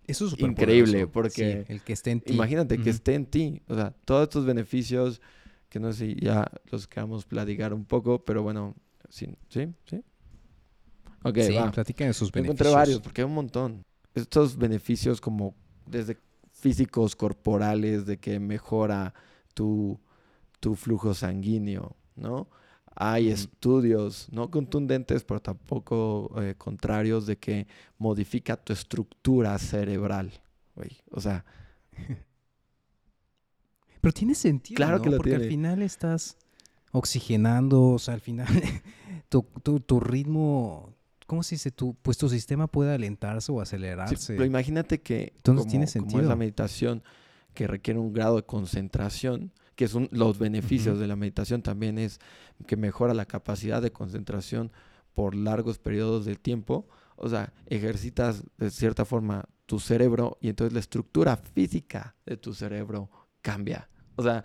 Eso 0.07 0.25
es 0.27 0.35
Increíble, 0.37 0.99
superpoderoso. 1.01 1.13
porque 1.13 1.63
Sí, 1.63 1.65
el 1.67 1.81
que 1.83 1.93
esté 1.93 2.11
en 2.11 2.21
ti. 2.21 2.33
imagínate 2.33 2.79
que 2.79 2.89
Ujú. 2.89 2.89
esté 2.91 3.15
en 3.15 3.25
ti, 3.27 3.61
o 3.69 3.75
sea, 3.75 3.91
todos 4.05 4.23
estos 4.23 4.45
beneficios 4.45 5.21
que 5.69 5.79
no 5.79 5.93
sé 5.93 6.07
si 6.07 6.15
ya 6.21 6.49
los 6.71 6.87
queramos 6.87 7.25
platicar 7.25 7.73
un 7.73 7.85
poco, 7.85 8.23
pero 8.25 8.43
bueno, 8.43 8.75
sí, 9.09 9.27
sí, 9.49 9.73
sí. 9.85 10.03
Ok, 11.25 11.39
sí, 11.39 11.53
va. 11.53 11.71
de 11.71 12.13
sus 12.13 12.31
beneficios. 12.31 12.43
encontré 12.43 12.69
varios, 12.69 13.01
porque 13.01 13.21
hay 13.21 13.25
un 13.25 13.33
montón. 13.33 13.83
Estos 14.13 14.55
beneficios 14.55 15.19
como 15.19 15.55
desde 15.87 16.19
físicos, 16.51 17.15
corporales, 17.15 18.05
de 18.05 18.17
que 18.17 18.39
mejora 18.39 19.15
tu, 19.55 19.99
tu 20.59 20.75
flujo 20.75 21.15
sanguíneo, 21.15 21.95
¿no? 22.15 22.47
Hay 22.95 23.29
estudios, 23.29 24.27
no 24.31 24.51
contundentes, 24.51 25.23
pero 25.23 25.41
tampoco 25.41 26.31
eh, 26.41 26.53
contrarios, 26.55 27.25
de 27.25 27.37
que 27.37 27.65
modifica 27.97 28.55
tu 28.55 28.71
estructura 28.71 29.57
cerebral, 29.57 30.31
güey. 30.75 30.91
O 31.09 31.19
sea, 31.19 31.43
Pero 33.99 34.13
tiene 34.13 34.35
sentido, 34.35 34.75
Claro 34.75 34.97
¿no? 34.97 35.03
que 35.03 35.09
lo 35.09 35.17
Porque 35.17 35.33
al 35.33 35.45
final 35.45 35.81
estás 35.81 36.37
oxigenando, 36.91 37.81
o 37.81 37.97
sea, 37.97 38.13
al 38.13 38.21
final 38.21 38.47
tu, 39.29 39.41
tu, 39.63 39.79
tu 39.79 39.99
ritmo, 39.99 40.94
¿cómo 41.25 41.43
se 41.43 41.55
dice? 41.55 41.71
Tu, 41.71 41.95
pues 42.01 42.17
tu 42.17 42.29
sistema 42.29 42.67
puede 42.67 42.93
alentarse 42.93 43.51
o 43.51 43.55
Sí, 43.55 43.61
acelerarse. 43.61 44.33
pero 44.33 44.45
imagínate 44.45 45.01
que 45.01 45.33
Entonces 45.35 45.61
como, 45.65 45.71
tiene 45.71 45.85
como 45.87 46.05
es 46.07 46.11
la 46.11 46.11
sentido. 46.11 46.35
meditación 46.37 47.03
que 47.53 47.67
requiere 47.67 47.99
un 47.99 48.13
grado 48.13 48.35
de 48.37 48.43
concentración, 48.43 49.51
que 49.75 49.87
son 49.87 50.07
los 50.11 50.37
beneficios 50.39 50.99
de 50.99 51.07
la 51.07 51.15
meditación 51.15 51.61
también 51.61 51.97
es 51.97 52.19
que 52.67 52.77
mejora 52.77 53.13
la 53.13 53.25
capacidad 53.25 53.81
de 53.81 53.91
concentración 53.91 54.71
por 55.13 55.35
largos 55.35 55.79
periodos 55.79 56.25
de 56.25 56.35
tiempo. 56.35 56.87
O 57.17 57.29
sea, 57.29 57.53
ejercitas 57.67 58.43
de 58.57 58.69
cierta 58.71 59.05
forma 59.05 59.45
tu 59.65 59.79
cerebro 59.79 60.37
y 60.41 60.49
entonces 60.49 60.73
la 60.73 60.79
estructura 60.79 61.37
física 61.37 62.15
de 62.25 62.37
tu 62.37 62.53
cerebro 62.53 63.09
cambia. 63.41 63.89
O 64.17 64.23
sea, 64.23 64.43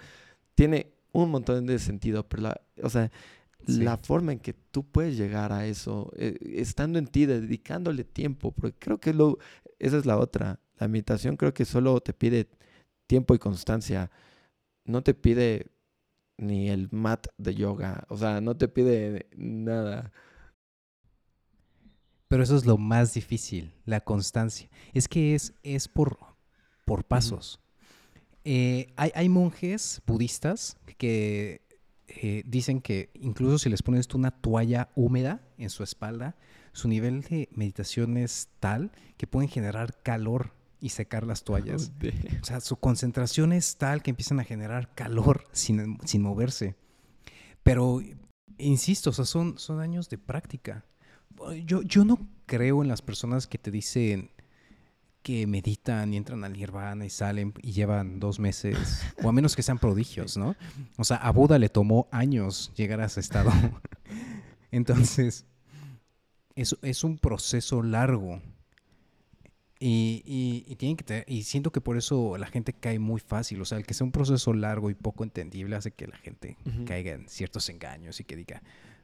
tiene 0.54 0.92
un 1.12 1.30
montón 1.30 1.66
de 1.66 1.78
sentido, 1.80 2.28
pero 2.28 2.44
la, 2.44 2.60
o 2.82 2.88
sea, 2.88 3.10
Sí. 3.66 3.82
la 3.82 3.96
forma 3.98 4.32
en 4.32 4.38
que 4.40 4.52
tú 4.52 4.84
puedes 4.84 5.16
llegar 5.16 5.52
a 5.52 5.66
eso, 5.66 6.12
eh, 6.16 6.36
estando 6.54 6.98
en 6.98 7.06
ti, 7.06 7.26
dedicándole 7.26 8.04
tiempo, 8.04 8.52
porque 8.52 8.78
creo 8.78 8.98
que 8.98 9.14
lo, 9.14 9.38
esa 9.78 9.98
es 9.98 10.06
la 10.06 10.18
otra. 10.18 10.60
La 10.78 10.88
meditación 10.88 11.36
creo 11.36 11.52
que 11.52 11.64
solo 11.64 12.00
te 12.00 12.12
pide 12.12 12.48
tiempo 13.06 13.34
y 13.34 13.38
constancia. 13.38 14.10
No 14.84 15.02
te 15.02 15.14
pide 15.14 15.66
ni 16.38 16.70
el 16.70 16.88
mat 16.90 17.26
de 17.36 17.54
yoga, 17.54 18.04
o 18.08 18.16
sea, 18.16 18.40
no 18.40 18.56
te 18.56 18.68
pide 18.68 19.28
nada. 19.36 20.12
Pero 22.28 22.42
eso 22.42 22.56
es 22.56 22.64
lo 22.64 22.78
más 22.78 23.12
difícil, 23.12 23.74
la 23.84 24.00
constancia. 24.00 24.70
Es 24.94 25.08
que 25.08 25.34
es, 25.34 25.52
es 25.62 25.88
por, 25.88 26.18
por 26.86 27.04
pasos. 27.04 27.60
Eh, 28.44 28.92
hay, 28.96 29.10
hay 29.14 29.28
monjes 29.28 30.00
budistas 30.06 30.78
que 30.96 31.60
eh, 32.16 32.42
dicen 32.44 32.80
que 32.80 33.10
incluso 33.14 33.58
si 33.58 33.70
les 33.70 33.82
pones 33.82 34.08
tú 34.08 34.18
una 34.18 34.32
toalla 34.32 34.88
húmeda 34.96 35.40
en 35.58 35.70
su 35.70 35.84
espalda, 35.84 36.36
su 36.72 36.88
nivel 36.88 37.22
de 37.22 37.48
meditación 37.52 38.16
es 38.16 38.48
tal 38.58 38.90
que 39.16 39.28
pueden 39.28 39.48
generar 39.48 40.02
calor 40.02 40.52
y 40.80 40.88
secar 40.88 41.24
las 41.24 41.44
toallas. 41.44 41.92
O 42.42 42.44
sea, 42.44 42.60
su 42.60 42.76
concentración 42.76 43.52
es 43.52 43.76
tal 43.76 44.02
que 44.02 44.10
empiezan 44.10 44.40
a 44.40 44.44
generar 44.44 44.92
calor 44.94 45.46
sin, 45.52 45.98
sin 46.04 46.22
moverse. 46.22 46.74
Pero, 47.62 48.00
insisto, 48.58 49.10
o 49.10 49.12
sea, 49.12 49.24
son, 49.24 49.58
son 49.58 49.80
años 49.80 50.08
de 50.08 50.18
práctica. 50.18 50.84
Yo, 51.64 51.82
yo 51.82 52.04
no 52.04 52.18
creo 52.46 52.82
en 52.82 52.88
las 52.88 53.02
personas 53.02 53.46
que 53.46 53.58
te 53.58 53.70
dicen 53.70 54.30
que 55.22 55.46
meditan 55.46 56.12
y 56.14 56.16
entran 56.16 56.44
al 56.44 56.54
nirvana 56.54 57.04
y 57.04 57.10
salen 57.10 57.52
y 57.62 57.72
llevan 57.72 58.20
dos 58.20 58.38
meses, 58.40 59.02
o 59.22 59.28
a 59.28 59.32
menos 59.32 59.54
que 59.54 59.62
sean 59.62 59.78
prodigios, 59.78 60.36
¿no? 60.36 60.56
O 60.96 61.04
sea, 61.04 61.16
a 61.18 61.30
Buda 61.30 61.58
le 61.58 61.68
tomó 61.68 62.08
años 62.10 62.72
llegar 62.74 63.00
a 63.00 63.06
ese 63.06 63.20
estado. 63.20 63.50
Entonces, 64.70 65.44
es, 66.54 66.76
es 66.82 67.04
un 67.04 67.18
proceso 67.18 67.82
largo. 67.82 68.40
Y, 69.82 70.22
y, 70.26 70.70
y 70.70 70.76
tienen 70.76 70.96
que 70.96 71.04
tener- 71.04 71.24
y 71.26 71.42
siento 71.44 71.72
que 71.72 71.80
por 71.80 71.96
eso 71.96 72.36
la 72.36 72.46
gente 72.46 72.74
cae 72.74 72.98
muy 72.98 73.18
fácil. 73.20 73.60
O 73.62 73.64
sea, 73.64 73.78
el 73.78 73.86
que 73.86 73.94
sea 73.94 74.04
un 74.04 74.12
proceso 74.12 74.52
largo 74.52 74.90
y 74.90 74.94
poco 74.94 75.24
entendible 75.24 75.74
hace 75.76 75.90
que 75.90 76.06
la 76.06 76.18
gente 76.18 76.56
caiga 76.86 77.12
en 77.12 77.28
ciertos 77.28 77.68
engaños 77.70 78.20
y 78.20 78.24
que 78.24 78.36
diga, 78.36 78.62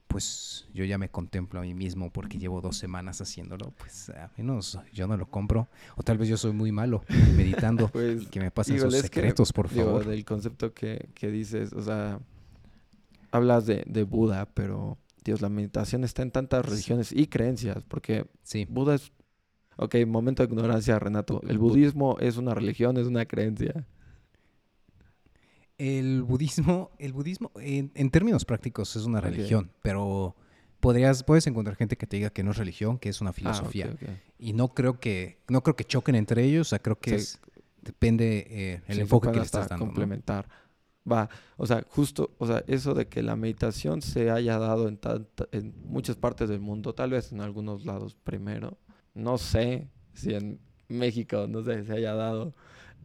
pues 0.09 0.67
yo 0.73 0.85
ya 0.85 0.99
me 0.99 1.09
contemplo 1.09 1.61
a 1.61 1.63
mí 1.63 1.75
mismo 1.75 2.11
porque 2.13 2.39
llevo 2.39 2.61
dos 2.61 2.77
semanas 2.77 3.21
haciéndolo, 3.21 3.73
pues 3.79 4.11
a 4.11 4.31
menos 4.37 4.79
yo 4.93 5.07
no 5.07 5.17
lo 5.17 5.27
compro. 5.27 5.69
O 5.97 6.03
tal 6.03 6.19
vez 6.19 6.29
yo 6.29 6.37
soy 6.37 6.53
muy 6.53 6.73
malo 6.73 7.03
meditando 7.37 7.89
Pues, 7.93 8.23
y 8.23 8.27
que 8.27 8.41
me 8.41 8.51
pasen 8.51 8.77
híjole, 8.77 9.01
sus 9.01 9.11
que, 9.11 9.15
secretos, 9.21 9.53
por 9.53 9.69
digo, 9.69 9.87
favor. 9.87 10.07
del 10.07 10.25
concepto 10.25 10.73
que, 10.73 11.09
que 11.15 11.31
dices, 11.31 11.73
o 11.73 11.83
sea, 11.83 12.21
hablas 13.31 13.67
de, 13.67 13.83
de 13.87 14.05
Buda, 14.05 14.47
pero, 14.55 14.99
Dios, 15.25 15.41
la 15.41 15.49
meditación 15.49 16.05
está 16.05 16.23
en 16.23 16.31
tantas 16.31 16.65
religiones 16.67 17.13
y 17.13 17.27
creencias, 17.27 17.85
porque 17.85 18.27
Sí, 18.43 18.67
Buda 18.69 18.95
es... 18.95 19.13
Ok, 19.79 19.95
momento 20.07 20.43
de 20.43 20.51
ignorancia, 20.53 20.99
Renato. 20.99 21.43
El 21.47 21.59
Bu- 21.59 21.69
budismo 21.71 22.17
es 22.19 22.39
una 22.39 22.55
religión, 22.55 22.97
es 22.97 23.07
una 23.07 23.27
creencia. 23.27 23.87
El 25.79 26.23
budismo, 26.23 26.91
el 26.99 27.13
budismo 27.13 27.51
en, 27.57 27.93
en 27.95 28.11
términos 28.11 28.45
prácticos 28.45 28.97
es 28.97 29.05
una 29.05 29.19
Ok. 29.19 29.25
religión, 29.25 29.73
pero 29.83 30.37
podrías, 30.81 31.23
puedes 31.25 31.47
encontrar 31.47 31.77
gente 31.77 31.97
que 31.97 32.07
te 32.07 32.17
diga 32.17 32.31
que 32.31 32.43
no 32.43 32.51
es 32.53 32.57
religión, 32.57 32.99
que 32.99 33.09
es 33.09 33.21
una 33.21 33.31
Ah, 33.31 33.35
filosofía. 33.35 33.87
ok, 33.95 34.03
ok. 34.03 34.09
Y 34.39 34.53
no 34.53 34.69
creo 34.75 35.01
que, 35.01 35.39
no 35.49 35.63
creo 35.63 35.77
que 35.77 35.85
choquen 35.85 36.15
entre 36.15 36.45
ellos, 36.45 36.69
o 36.69 36.71
sea, 36.71 36.79
creo 36.79 36.99
que 36.99 37.15
es, 37.15 37.41
depende 37.83 38.47
eh, 38.49 38.83
el 38.89 38.95
Sí, 38.97 39.01
enfoque 39.03 39.31
que 39.31 39.39
le 39.39 39.45
estás 39.45 39.69
dando. 39.69 39.85
¿no? 39.87 39.91
complementar. 39.91 40.49
Va, 41.11 41.29
o 41.57 41.67
sea, 41.67 41.85
justo, 41.89 42.35
o 42.39 42.47
sea, 42.49 42.65
eso 42.67 42.93
de 42.93 43.07
que 43.07 43.23
la 43.23 43.37
meditación 43.37 44.03
se 44.03 44.31
haya 44.31 44.59
dado 44.59 44.89
en, 44.89 44.97
tanta- 44.99 45.47
en 45.53 45.73
muchas 45.85 46.17
partes 46.17 46.49
del 46.49 46.59
mundo, 46.61 46.95
tal 46.95 47.11
vez 47.11 47.31
en 47.33 47.41
algunos 47.41 47.85
lados 47.85 48.17
primero, 48.17 48.77
no 49.15 49.39
sé 49.39 49.89
si 50.15 50.35
en 50.35 50.59
México, 50.89 51.47
no 51.49 51.63
sé, 51.63 51.85
se 51.85 51.93
haya 51.93 52.13
dado, 52.15 52.55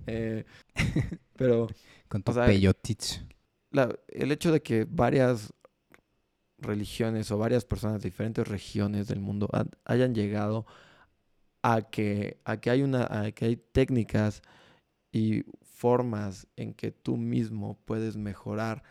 eh, 0.08 0.46
pero 1.36 1.68
Con 2.12 2.24
tu 2.24 2.32
o 2.32 2.36
sea, 2.36 2.46
peyotich. 2.46 3.26
la- 3.72 3.98
el 4.10 4.32
hecho 4.34 4.52
de 4.52 4.62
que 4.62 4.86
varias 4.86 5.54
religiones 6.58 7.32
o 7.32 7.38
varias 7.38 7.64
personas 7.66 8.02
de 8.02 8.10
diferentes 8.10 8.46
regiones 8.48 9.08
del 9.08 9.20
mundo 9.22 9.50
hayan 9.86 10.14
llegado 10.14 10.66
a 11.64 11.82
que, 11.84 12.40
a 12.44 12.58
que 12.58 12.70
hay 12.70 12.84
una, 12.84 13.08
a 13.10 13.32
que 13.32 13.46
hay 13.46 13.56
técnicas 13.56 14.42
y 15.12 15.44
formas 15.64 16.48
en 16.58 16.74
que 16.74 16.92
tú 16.92 17.18
mismo 17.18 17.80
puedes 17.86 18.18
mejorar 18.18 18.84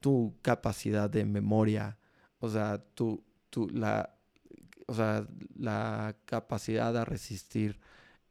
tu 0.00 0.34
capacidad 0.42 1.08
de 1.10 1.24
memoria, 1.24 1.98
o 2.38 2.48
sea, 2.48 2.78
tu, 2.94 3.24
tu, 3.50 3.68
la, 3.70 4.14
o 4.86 4.94
sea, 4.94 5.26
la 5.56 6.14
capacidad 6.26 6.92
de 6.92 7.04
resistir 7.04 7.80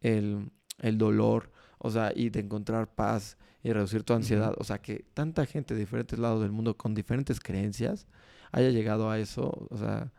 el, 0.02 0.52
el 0.80 0.98
dolor, 0.98 1.52
o 1.80 1.90
sea, 1.92 2.12
y 2.16 2.30
de 2.30 2.42
encontrar 2.42 2.94
paz 2.94 3.38
y 3.64 3.72
reducir 3.74 4.04
tu 4.04 4.14
ansiedad. 4.14 4.54
O 4.58 4.64
sea, 4.64 4.80
que 4.82 5.06
tanta 5.14 5.46
gente 5.46 5.74
de 5.74 5.82
diferentes 5.82 6.18
lados 6.18 6.42
del 6.42 6.52
mundo 6.52 6.78
con 6.78 6.94
diferentes 6.96 7.40
creencias 7.40 8.08
haya 8.52 8.70
llegado 8.70 9.10
a 9.10 9.20
eso, 9.20 9.68
o 9.70 9.78
sea, 9.78 10.12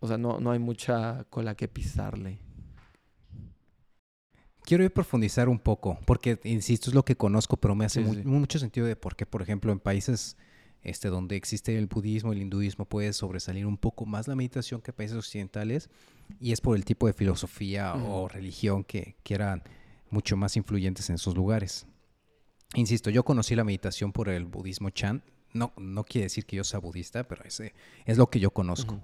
o 0.00 0.06
sea, 0.08 0.18
no, 0.18 0.40
no 0.40 0.50
hay 0.50 0.58
mucha 0.58 1.24
cola 1.30 1.54
que 1.54 1.68
pisarle. 1.68 2.38
Quiero 4.64 4.82
ir 4.82 4.90
a 4.90 4.94
profundizar 4.94 5.48
un 5.48 5.60
poco, 5.60 5.98
porque, 6.06 6.40
insisto, 6.42 6.90
es 6.90 6.94
lo 6.94 7.04
que 7.04 7.16
conozco, 7.16 7.56
pero 7.56 7.74
me 7.76 7.84
hace 7.84 8.00
Sí, 8.00 8.06
mu- 8.06 8.14
sí. 8.14 8.22
mucho 8.24 8.58
sentido 8.58 8.86
de 8.86 8.96
por 8.96 9.14
qué, 9.14 9.24
por 9.24 9.40
ejemplo, 9.40 9.70
en 9.70 9.78
países 9.78 10.36
este, 10.82 11.08
donde 11.08 11.36
existe 11.36 11.78
el 11.78 11.86
budismo, 11.86 12.32
el 12.32 12.42
hinduismo, 12.42 12.84
puede 12.84 13.12
sobresalir 13.12 13.64
un 13.66 13.76
poco 13.76 14.06
más 14.06 14.26
la 14.26 14.34
meditación 14.34 14.80
que 14.80 14.92
países 14.92 15.16
occidentales, 15.16 15.88
y 16.40 16.50
es 16.52 16.60
por 16.60 16.76
el 16.76 16.84
tipo 16.84 17.06
de 17.06 17.12
filosofía 17.12 17.94
o 17.94 18.26
religión 18.28 18.82
que, 18.82 19.16
que 19.22 19.34
eran 19.34 19.62
mucho 20.10 20.36
más 20.36 20.56
influyentes 20.56 21.08
en 21.10 21.14
esos 21.14 21.36
lugares. 21.36 21.86
Insisto, 22.74 23.10
yo 23.10 23.24
conocí 23.24 23.54
la 23.54 23.64
meditación 23.64 24.12
por 24.12 24.28
el 24.28 24.44
budismo 24.44 24.90
Chan. 24.90 25.22
No, 25.52 25.72
no 25.76 26.04
quiere 26.04 26.26
decir 26.26 26.44
que 26.44 26.56
yo 26.56 26.64
sea 26.64 26.80
budista, 26.80 27.24
pero 27.24 27.44
ese 27.44 27.74
es 28.04 28.18
lo 28.18 28.28
que 28.28 28.40
yo 28.40 28.50
conozco. 28.50 29.00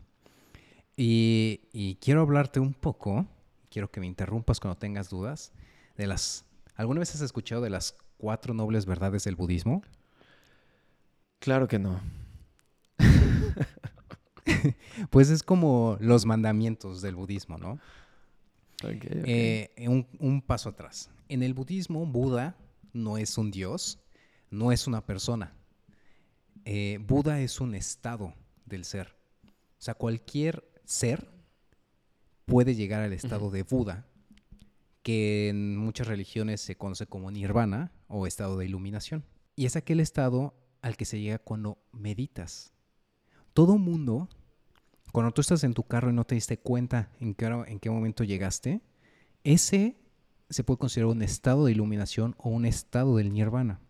Y, 0.96 1.61
y 1.72 1.94
quiero 1.96 2.22
hablarte 2.22 2.61
un 2.61 2.75
poco, 2.75 3.27
quiero 3.70 3.90
que 3.90 4.01
me 4.01 4.07
interrumpas 4.07 4.61
cuando 4.61 4.79
tengas 4.79 5.09
dudas, 5.09 5.53
de 5.96 6.07
las... 6.07 6.44
¿Alguna 6.75 7.01
vez 7.01 7.14
has 7.14 7.20
escuchado 7.20 7.62
de 7.62 7.70
las 7.70 7.96
cuatro 8.18 8.53
nobles 8.53 8.85
verdades 8.85 9.25
del 9.25 9.37
budismo? 9.37 9.83
Claro 11.38 11.68
que 11.68 11.79
no. 11.79 12.01
Pues 15.11 15.31
es 15.31 15.42
como 15.42 15.96
los 16.01 16.25
mandamientos 16.25 17.03
del 17.03 17.16
budismo, 17.16 17.59
¿no? 17.59 17.79
Eh, 18.85 19.70
un, 19.88 20.07
un 20.18 20.42
paso 20.42 20.68
atrás. 20.68 21.11
En 21.29 21.42
el 21.42 21.55
budismo, 21.55 22.07
Buda 22.07 22.57
no 22.93 23.19
es 23.19 23.39
un 23.39 23.51
dios, 23.51 23.99
no 24.51 24.73
es 24.73 24.87
una 24.87 25.05
persona. 25.05 25.55
Eh, 26.65 26.99
Buda 27.01 27.41
es 27.41 27.61
un 27.61 27.75
estado 27.75 28.35
del 28.67 28.85
ser. 28.85 29.17
O 29.47 29.85
sea, 29.85 29.95
cualquier 29.95 30.71
ser 30.85 31.29
puede 32.45 32.75
llegar 32.75 33.03
al 33.03 33.13
estado 33.13 33.51
de 33.51 33.63
Buda, 33.63 34.07
que 35.03 35.49
en 35.49 35.77
muchas 35.77 36.07
religiones 36.07 36.61
se 36.61 36.77
conoce 36.77 37.07
como 37.07 37.31
nirvana 37.31 37.93
o 38.09 38.27
estado 38.27 38.57
de 38.57 38.67
iluminación. 38.67 39.25
Y 39.57 39.67
es 39.67 39.77
aquel 39.77 40.01
estado 40.01 40.55
al 40.81 40.97
que 40.97 41.05
se 41.05 41.21
llega 41.21 41.39
cuando 41.39 41.79
meditas. 41.93 42.73
Todo 43.55 43.79
mundo, 43.79 44.29
cuando 45.13 45.33
tú 45.33 45.41
estás 45.41 45.65
en 45.65 45.75
tu 45.75 45.85
carro 45.85 46.11
y 46.11 46.15
no 46.15 46.25
te 46.25 46.35
diste 46.35 46.59
cuenta 46.59 47.11
en 47.21 47.35
qué, 47.35 47.47
en 47.47 47.81
qué 47.81 47.91
momento 47.91 48.25
llegaste, 48.25 48.81
ese 49.45 49.97
se 50.53 50.65
puede 50.65 50.79
considerar 50.79 51.11
un 51.11 51.23
estado 51.23 51.65
de 51.65 51.73
iluminación 51.73 52.35
o 52.38 52.51
un 52.51 52.65
estado 52.65 53.17
del 53.17 53.33
nirvana. 53.33 53.81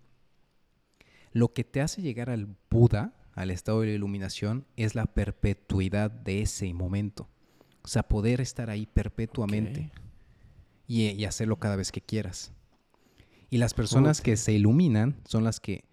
Lo 1.33 1.53
que 1.53 1.65
te 1.65 1.81
hace 1.81 2.03
llegar 2.03 2.31
al 2.31 2.57
Buda, 2.71 3.15
al 3.35 3.51
estado 3.51 3.81
de 3.81 3.89
la 3.89 3.93
iluminación, 3.95 4.67
es 4.77 4.95
la 4.95 5.07
perpetuidad 5.07 6.11
de 6.11 6.43
ese 6.43 6.73
momento. 6.75 7.29
O 7.83 7.89
sea, 7.89 8.03
poder 8.05 8.41
estar 8.41 8.71
ahí 8.71 8.87
perpetuamente 8.87 9.91
Ok. 9.93 10.01
y, 10.87 11.09
y 11.11 11.25
hacerlo 11.25 11.59
cada 11.59 11.77
vez 11.77 11.91
que 11.91 12.01
quieras. 12.01 12.53
Y 13.51 13.59
las 13.59 13.75
personas 13.75 14.21
que 14.21 14.37
se 14.37 14.53
iluminan 14.53 15.21
son 15.27 15.45
las 15.45 15.61
que 15.61 15.85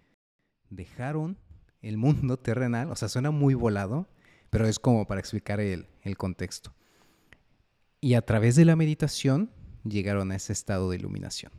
dejaron 0.70 1.38
el 1.82 1.96
mundo 1.96 2.38
terrenal. 2.42 2.90
O 2.90 2.96
sea, 2.96 3.08
suena 3.08 3.30
muy 3.30 3.54
volado, 3.54 4.08
pero 4.50 4.66
es 4.66 4.78
como 4.78 5.06
para 5.06 5.20
explicar 5.20 5.60
el, 5.60 5.86
el 6.02 6.16
contexto. 6.16 6.74
Y 8.00 8.14
a 8.14 8.22
través 8.22 8.56
de 8.56 8.64
la 8.64 8.76
meditación 8.76 9.50
llegaron 9.84 10.32
a 10.32 10.36
ese 10.36 10.52
estado 10.52 10.90
de 10.90 10.96
iluminación. 10.96 11.52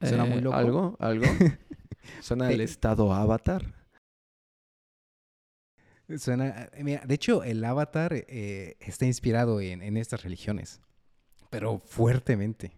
¿Suena 0.00 0.24
muy 0.24 0.38
Eh, 0.38 0.42
loco? 0.42 0.56
¿Algo? 0.56 0.96
¿Algo? 0.98 1.24
Suena 2.20 2.50
el 2.50 2.60
estado 2.60 3.12
avatar. 3.12 3.74
Suena, 6.18 6.68
eh, 6.74 6.84
mira, 6.84 7.02
de 7.06 7.14
hecho, 7.14 7.42
el 7.44 7.64
avatar 7.64 8.12
eh, 8.14 8.76
está 8.80 9.06
inspirado 9.06 9.60
en, 9.60 9.80
en 9.82 9.96
estas 9.96 10.22
religiones, 10.22 10.80
pero 11.48 11.78
fuertemente. 11.78 12.72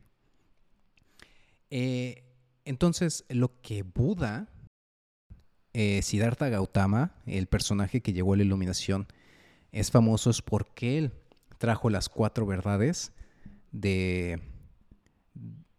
Eh, 1.71 2.23
entonces, 2.65 3.25
lo 3.29 3.61
que 3.63 3.83
Buda, 3.83 4.49
eh, 5.73 6.03
Siddhartha 6.03 6.49
Gautama, 6.49 7.17
el 7.27 7.49
personaje 7.49 8.01
que 8.01 8.13
llegó 8.13 8.35
a 8.35 8.37
la 8.37 8.45
iluminación, 8.45 9.09
es 9.73 9.91
famoso 9.91 10.31
es 10.31 10.41
porque 10.41 10.97
él 10.99 11.13
trajo 11.59 11.91
las 11.91 12.09
cuatro 12.09 12.47
verdades 12.47 13.13
de, 13.73 14.41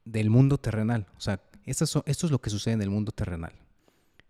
del 0.05 0.29
mundo 0.29 0.57
terrenal. 0.57 1.07
O 1.17 1.21
sea, 1.21 1.41
estas 1.65 1.89
son- 1.89 2.03
esto 2.05 2.25
es 2.25 2.31
lo 2.31 2.39
que 2.41 2.49
sucede 2.49 2.73
en 2.75 2.81
el 2.81 2.89
mundo 2.89 3.11
terrenal. 3.11 3.53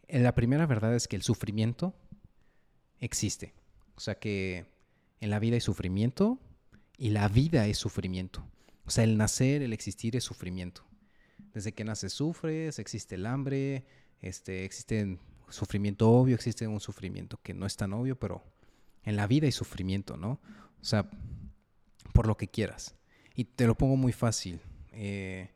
Eh, 0.08 0.20
La 0.20 0.34
primera 0.36 0.65
verdad 0.65 0.96
es 0.96 1.08
que 1.08 1.15
el 1.15 1.24
sufrimiento 1.24 1.93
existe. 3.00 3.54
O 3.96 4.00
sea 4.00 4.15
que 4.20 4.65
en 5.20 5.30
la 5.30 5.39
vida 5.39 5.56
hay 5.56 5.62
sufrimiento 5.62 6.39
y 6.98 7.10
la 7.10 7.28
vida 7.28 7.67
es 7.67 7.78
sufrimiento. 7.78 8.46
O 8.86 8.89
sea, 8.91 9.04
el 9.04 9.17
nacer, 9.17 9.62
el 9.62 9.74
existir 9.74 10.15
es 10.15 10.24
sufrimiento. 10.24 10.84
Desde 11.54 11.74
que 11.74 11.84
naces 11.84 12.13
sufres, 12.13 12.80
existe 12.80 13.15
el 13.15 13.26
hambre, 13.26 13.86
este, 14.22 14.63
existe 14.65 15.20
sufrimiento 15.50 16.10
obvio, 16.10 16.36
existe 16.36 16.67
un 16.67 16.80
sufrimiento 16.80 17.39
que 17.41 17.54
no 17.54 17.65
es 17.65 17.76
tan 17.76 17.93
obvio, 17.93 18.17
pero 18.20 18.43
en 19.04 19.15
la 19.15 19.28
vida 19.28 19.46
hay 19.46 19.52
sufrimiento, 19.52 20.17
¿no? 20.17 20.39
O 20.82 20.86
sea, 20.86 21.10
por 22.13 22.28
lo 22.28 22.38
que 22.38 22.48
quieras. 22.48 22.96
Y 23.38 23.45
te 23.45 23.65
lo 23.67 23.76
pongo 23.76 23.95
muy 23.95 24.12
fácil. 24.12 24.60
eh, 24.91 25.50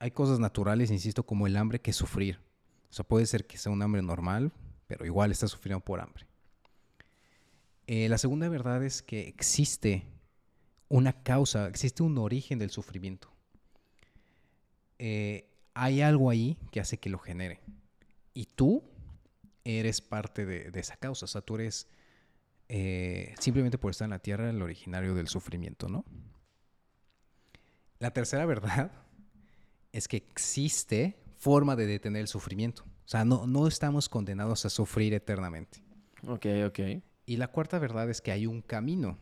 hay 0.00 0.10
cosas 0.10 0.40
naturales, 0.40 0.90
insisto, 0.90 1.24
como 1.24 1.46
el 1.46 1.56
hambre 1.58 1.78
que 1.78 1.92
sufrir. 1.92 2.38
O 2.90 2.92
sea, 2.92 3.04
puede 3.04 3.26
ser 3.26 3.46
que 3.46 3.58
sea 3.58 3.70
un 3.70 3.82
hambre 3.82 4.00
normal, 4.00 4.50
pero 4.86 5.04
igual 5.04 5.30
estás 5.30 5.50
sufriendo 5.50 5.84
por 5.84 6.00
hambre. 6.00 6.26
Eh, 7.86 8.08
la 8.08 8.16
segunda 8.16 8.48
verdad 8.48 8.82
es 8.82 9.02
que 9.02 9.28
existe 9.28 10.04
una 10.88 11.12
causa, 11.12 11.68
existe 11.68 12.02
un 12.02 12.16
origen 12.16 12.58
del 12.58 12.70
sufrimiento. 12.70 13.30
Eh, 14.98 15.46
hay 15.74 16.00
algo 16.00 16.30
ahí 16.30 16.56
que 16.72 16.80
hace 16.80 16.98
que 16.98 17.10
lo 17.10 17.18
genere. 17.18 17.60
Y 18.32 18.46
tú 18.46 18.82
eres 19.64 20.00
parte 20.00 20.46
de, 20.46 20.80
esa 20.80 20.96
causa. 20.96 21.26
O 21.26 21.28
sea, 21.28 21.42
tú 21.42 21.56
eres 21.56 21.86
eh, 22.72 23.34
simplemente 23.40 23.78
por 23.78 23.90
estar 23.90 24.06
en 24.06 24.10
la 24.10 24.20
tierra 24.20 24.48
el 24.48 24.62
originario 24.62 25.12
del 25.12 25.26
sufrimiento, 25.26 25.88
¿no? 25.88 26.04
La 27.98 28.12
tercera 28.12 28.46
verdad 28.46 28.92
es 29.92 30.06
que 30.06 30.18
existe 30.18 31.20
forma 31.36 31.74
de 31.74 31.86
detener 31.86 32.22
el 32.22 32.28
sufrimiento. 32.28 32.84
O 32.84 33.08
sea, 33.08 33.24
no, 33.24 33.44
no 33.48 33.66
estamos 33.66 34.08
condenados 34.08 34.64
a 34.66 34.70
sufrir 34.70 35.14
eternamente. 35.14 35.82
Ok, 36.28 36.46
ok. 36.66 36.78
Y 37.26 37.38
la 37.38 37.48
cuarta 37.48 37.80
verdad 37.80 38.08
es 38.08 38.20
que 38.20 38.30
hay 38.30 38.46
un 38.46 38.62
camino 38.62 39.18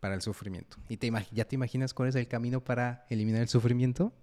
para 0.00 0.14
el 0.14 0.22
sufrimiento. 0.22 0.78
¿Y 0.88 0.96
te 0.96 1.12
ya 1.32 1.44
te 1.44 1.56
imaginas 1.56 1.92
cuál 1.92 2.08
es 2.08 2.14
el 2.14 2.28
camino 2.28 2.64
para 2.64 3.04
eliminar 3.10 3.42
el 3.42 3.48
sufrimiento? 3.48 4.14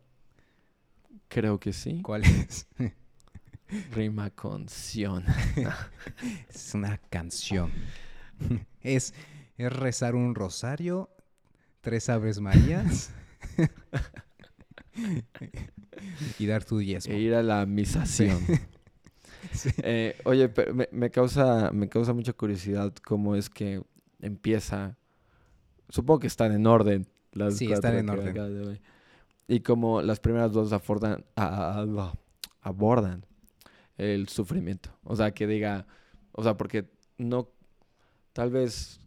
Creo 1.27 1.59
que 1.59 1.73
sí. 1.73 2.01
¿Cuál 2.01 2.23
es? 2.23 2.67
Rima 3.91 4.31
con 4.31 4.65
es 6.49 6.73
una 6.73 6.97
canción. 6.97 7.71
Es, 8.81 9.13
es 9.57 9.71
rezar 9.71 10.15
un 10.15 10.33
rosario, 10.33 11.09
tres 11.81 12.09
aves 12.09 12.39
marías 12.39 13.11
y 16.39 16.45
dar 16.47 16.63
tu 16.63 16.79
diezmo. 16.79 17.13
E 17.13 17.19
ir 17.19 17.35
a 17.35 17.43
la 17.43 17.65
misación. 17.65 18.39
Eh, 19.83 20.15
oye, 20.23 20.47
pero 20.47 20.73
me, 20.91 21.09
causa, 21.09 21.71
me 21.73 21.89
causa 21.89 22.13
mucha 22.13 22.31
curiosidad 22.31 22.93
cómo 23.03 23.35
es 23.35 23.49
que 23.49 23.83
empieza. 24.21 24.97
Supongo 25.89 26.19
que 26.19 26.27
están 26.27 26.53
en 26.53 26.67
orden 26.67 27.07
las 27.33 27.57
Sí, 27.57 27.71
están 27.71 27.97
en 27.97 28.09
orden. 28.09 28.79
Y 29.47 29.61
como 29.61 30.01
las 30.01 30.19
primeras 30.19 30.51
dos 30.51 30.71
abordan, 30.71 31.25
abordan 32.61 33.25
el 33.97 34.27
sufrimiento. 34.29 34.89
O 35.03 35.15
sea, 35.15 35.31
que 35.31 35.47
diga, 35.47 35.85
o 36.31 36.43
sea, 36.43 36.55
porque 36.55 36.89
no, 37.17 37.49
tal 38.33 38.49
vez, 38.49 38.99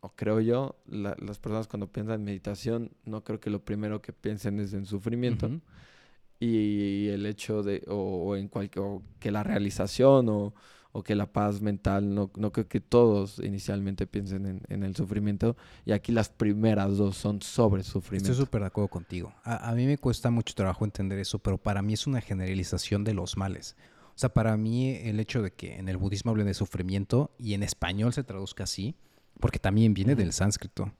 o 0.00 0.10
creo 0.14 0.40
yo, 0.40 0.76
las 0.86 1.38
personas 1.38 1.68
cuando 1.68 1.86
piensan 1.86 2.20
en 2.20 2.24
meditación, 2.24 2.90
no 3.04 3.24
creo 3.24 3.40
que 3.40 3.50
lo 3.50 3.64
primero 3.64 4.02
que 4.02 4.12
piensen 4.12 4.60
es 4.60 4.72
en 4.72 4.86
sufrimiento 4.86 5.50
y 6.44 7.08
el 7.08 7.24
hecho 7.26 7.62
de, 7.62 7.84
o, 7.86 8.34
en 8.34 8.48
cualquier, 8.48 8.84
que 9.20 9.30
la 9.30 9.44
realización 9.44 10.28
o, 10.28 10.54
o, 10.90 11.04
que 11.04 11.14
la 11.14 11.32
paz 11.32 11.60
mental, 11.60 12.16
no, 12.16 12.32
no 12.36 12.50
creo 12.50 12.66
que 12.66 12.80
todos 12.80 13.38
inicialmente 13.38 14.08
piensen 14.08 14.46
en, 14.46 14.62
en, 14.68 14.82
el 14.82 14.96
sufrimiento 14.96 15.56
y 15.84 15.92
aquí 15.92 16.10
las 16.10 16.30
primeras 16.30 16.96
dos 16.96 17.16
son 17.16 17.40
sobre 17.42 17.84
sufrimiento. 17.84 18.32
Estoy 18.32 18.44
súper 18.44 18.62
de 18.62 18.66
acuerdo 18.66 18.88
contigo. 18.88 19.32
A, 19.44 19.70
a, 19.70 19.74
mí 19.76 19.86
me 19.86 19.98
cuesta 19.98 20.30
mucho 20.30 20.52
trabajo 20.54 20.84
entender 20.84 21.20
eso, 21.20 21.38
pero 21.38 21.58
para 21.58 21.80
mí 21.80 21.92
es 21.92 22.08
una 22.08 22.20
generalización 22.20 23.04
de 23.04 23.14
los 23.14 23.36
males. 23.36 23.76
O 24.14 24.18
sea, 24.18 24.32
para 24.32 24.56
mí 24.56 24.90
el 24.90 25.20
hecho 25.20 25.42
de 25.42 25.52
que 25.52 25.76
en 25.78 25.88
el 25.88 25.96
budismo 25.96 26.30
hablen 26.30 26.46
de 26.46 26.54
sufrimiento 26.54 27.34
y 27.38 27.54
en 27.54 27.62
español 27.62 28.12
se 28.12 28.24
traduzca 28.24 28.64
así, 28.64 28.94
porque 29.40 29.58
también 29.58 29.94
viene 29.94 30.14
del 30.14 30.32
sánscrito 30.32 30.92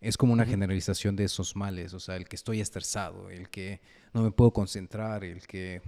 es 0.00 0.16
como 0.16 0.32
una 0.32 0.44
generalización 0.44 1.16
de 1.16 1.24
esos 1.24 1.56
males, 1.56 1.94
o 1.94 2.00
sea, 2.00 2.16
el 2.16 2.28
que 2.28 2.36
estoy 2.36 2.60
estresado, 2.60 3.30
el 3.30 3.48
que 3.48 3.80
no 4.12 4.22
me 4.22 4.30
puedo 4.30 4.52
concentrar, 4.52 5.24
el 5.24 5.46
que 5.46 5.82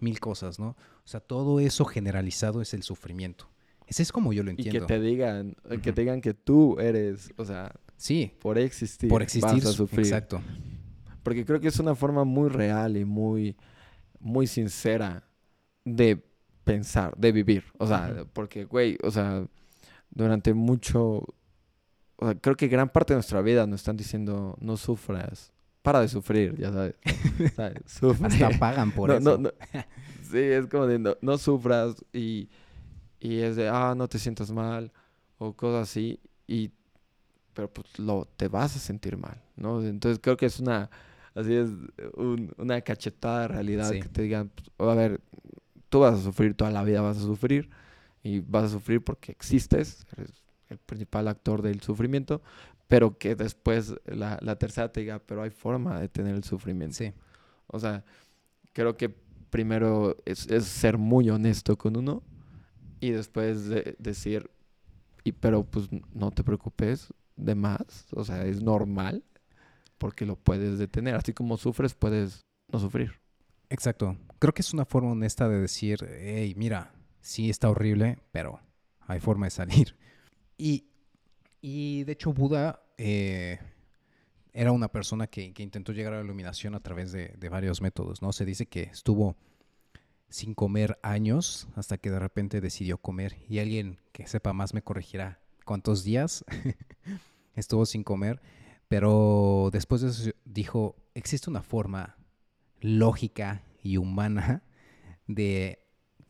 mil 0.00 0.20
cosas, 0.20 0.58
¿no? 0.58 0.70
O 1.04 1.08
sea, 1.08 1.20
todo 1.20 1.60
eso 1.60 1.84
generalizado 1.84 2.60
es 2.62 2.74
el 2.74 2.82
sufrimiento. 2.82 3.48
Ese 3.86 4.02
es 4.02 4.12
como 4.12 4.32
yo 4.32 4.42
lo 4.42 4.50
entiendo. 4.50 4.78
Y 4.78 4.80
que 4.80 4.86
te 4.86 5.00
digan, 5.00 5.54
que 5.82 5.92
te 5.92 6.00
digan 6.00 6.20
que 6.20 6.34
tú 6.34 6.78
eres, 6.80 7.32
o 7.36 7.44
sea, 7.44 7.72
sí, 7.96 8.32
por 8.40 8.58
existir, 8.58 9.08
por 9.08 9.22
existir, 9.22 9.62
vas 9.62 9.66
a 9.66 9.72
sufrir. 9.72 10.06
Exacto. 10.06 10.40
Porque 11.22 11.44
creo 11.44 11.60
que 11.60 11.68
es 11.68 11.78
una 11.78 11.94
forma 11.94 12.24
muy 12.24 12.48
real 12.48 12.96
y 12.96 13.04
muy, 13.04 13.56
muy 14.18 14.46
sincera 14.46 15.24
de 15.84 16.24
pensar, 16.64 17.14
de 17.16 17.32
vivir. 17.32 17.64
O 17.78 17.86
sea, 17.86 18.26
porque, 18.32 18.64
güey, 18.64 18.98
o 19.02 19.10
sea, 19.10 19.46
durante 20.10 20.54
mucho 20.54 21.24
creo 22.40 22.56
que 22.56 22.68
gran 22.68 22.88
parte 22.88 23.12
de 23.12 23.16
nuestra 23.16 23.42
vida 23.42 23.66
nos 23.66 23.80
están 23.80 23.96
diciendo, 23.96 24.56
no 24.60 24.76
sufras, 24.76 25.52
para 25.82 26.00
de 26.00 26.08
sufrir, 26.08 26.56
ya 26.56 26.72
sabes. 26.72 26.94
Hasta 28.22 28.50
pagan 28.58 28.92
por 28.92 29.10
eso. 29.10 29.40
sí, 30.30 30.38
es 30.38 30.66
como 30.66 30.86
de, 30.86 31.16
no, 31.20 31.38
sufras 31.38 32.04
y, 32.12 32.48
y, 33.18 33.38
es 33.38 33.56
de, 33.56 33.68
ah, 33.68 33.94
no 33.96 34.08
te 34.08 34.18
sientas 34.18 34.50
mal 34.52 34.92
o 35.38 35.54
cosas 35.54 35.90
así. 35.90 36.20
Y, 36.46 36.70
pero 37.52 37.72
pues 37.72 37.98
lo, 37.98 38.26
te 38.36 38.48
vas 38.48 38.76
a 38.76 38.78
sentir 38.78 39.16
mal, 39.16 39.42
¿no? 39.56 39.82
Entonces 39.82 40.20
creo 40.22 40.36
que 40.36 40.46
es 40.46 40.60
una, 40.60 40.88
así 41.34 41.54
es, 41.54 41.68
una 42.56 42.80
cachetada 42.80 43.42
de 43.42 43.48
realidad 43.48 43.90
que 43.90 44.08
te 44.08 44.22
digan, 44.22 44.50
pues, 44.50 44.88
a 44.90 44.94
ver, 44.94 45.20
tú 45.92 46.00
vas 46.00 46.14
a 46.14 46.22
sufrir 46.22 46.54
toda 46.54 46.70
la 46.70 46.82
vida, 46.84 47.02
vas 47.02 47.18
a 47.18 47.20
sufrir 47.20 47.68
y 48.22 48.40
vas 48.40 48.64
a 48.64 48.68
sufrir 48.70 49.04
porque 49.04 49.30
existes, 49.30 50.06
eres 50.16 50.42
el 50.70 50.78
principal 50.78 51.28
actor 51.28 51.60
del 51.60 51.82
sufrimiento, 51.82 52.40
pero 52.88 53.18
que 53.18 53.34
después 53.34 53.94
la, 54.06 54.38
tercera 54.56 54.90
te 54.90 55.00
diga, 55.00 55.18
pero 55.18 55.42
hay 55.42 55.50
forma 55.50 56.00
de 56.00 56.08
tener 56.08 56.34
el 56.34 56.44
sufrimiento. 56.44 56.96
Sí. 56.96 57.12
O 57.66 57.78
sea, 57.78 58.06
creo 58.72 58.96
que 58.96 59.14
primero 59.50 60.16
es, 60.24 60.38
ser 60.64 60.96
muy 60.96 61.28
honesto 61.28 61.76
con 61.76 61.94
uno 61.98 62.22
y 62.98 63.10
después 63.10 63.68
decir, 63.98 64.50
y 65.24 65.32
pero 65.32 65.62
pues 65.62 65.90
no 66.14 66.30
te 66.30 66.42
preocupes 66.42 67.12
de 67.36 67.54
más, 67.54 68.06
o 68.14 68.24
sea, 68.24 68.46
es 68.46 68.62
normal 68.62 69.22
porque 69.98 70.24
lo 70.24 70.36
puedes 70.36 70.78
detener, 70.78 71.16
así 71.16 71.34
como 71.34 71.58
sufres 71.58 71.92
puedes 71.92 72.40
no 72.72 72.78
sufrir. 72.78 73.12
Exacto. 73.68 74.16
Creo 74.42 74.52
que 74.52 74.62
es 74.62 74.74
una 74.74 74.84
forma 74.84 75.12
honesta 75.12 75.48
de 75.48 75.60
decir, 75.60 76.04
hey, 76.18 76.54
mira, 76.56 76.92
sí 77.20 77.48
está 77.48 77.70
horrible, 77.70 78.18
pero 78.32 78.58
hay 79.02 79.20
forma 79.20 79.46
de 79.46 79.50
salir. 79.50 79.96
Y, 81.64 82.02
de 82.02 82.10
hecho 82.10 82.32
Buda 82.32 82.82
eh, 82.98 83.60
era 84.52 84.72
una 84.72 84.90
persona 84.90 85.28
que, 85.28 85.54
intentó 85.56 85.92
llegar 85.92 86.12
a 86.12 86.16
la 86.16 86.24
iluminación 86.24 86.74
a 86.74 86.80
través 86.80 87.12
de, 87.12 87.48
varios 87.48 87.80
métodos, 87.80 88.20
¿no? 88.20 88.32
Se 88.32 88.44
dice 88.44 88.66
que 88.66 88.82
estuvo 88.82 89.36
sin 90.28 90.54
comer 90.54 90.98
años 91.04 91.68
hasta 91.76 91.96
que 91.98 92.10
de 92.10 92.18
repente 92.18 92.60
decidió 92.60 92.98
comer. 92.98 93.36
Y 93.48 93.60
alguien 93.60 94.00
que 94.10 94.26
sepa 94.26 94.52
más 94.52 94.74
me 94.74 94.82
corregirá 94.82 95.40
cuántos 95.64 96.02
días 96.02 96.44
estuvo 97.54 97.86
sin 97.86 98.02
comer. 98.02 98.42
Pero 98.88 99.70
después 99.72 100.00
de 100.00 100.08
eso 100.08 100.30
dijo, 100.44 100.96
existe 101.14 101.48
una 101.48 101.62
forma 101.62 102.16
lógica 102.80 103.62
y 103.82 103.96
humana 103.96 104.62
de 105.26 105.86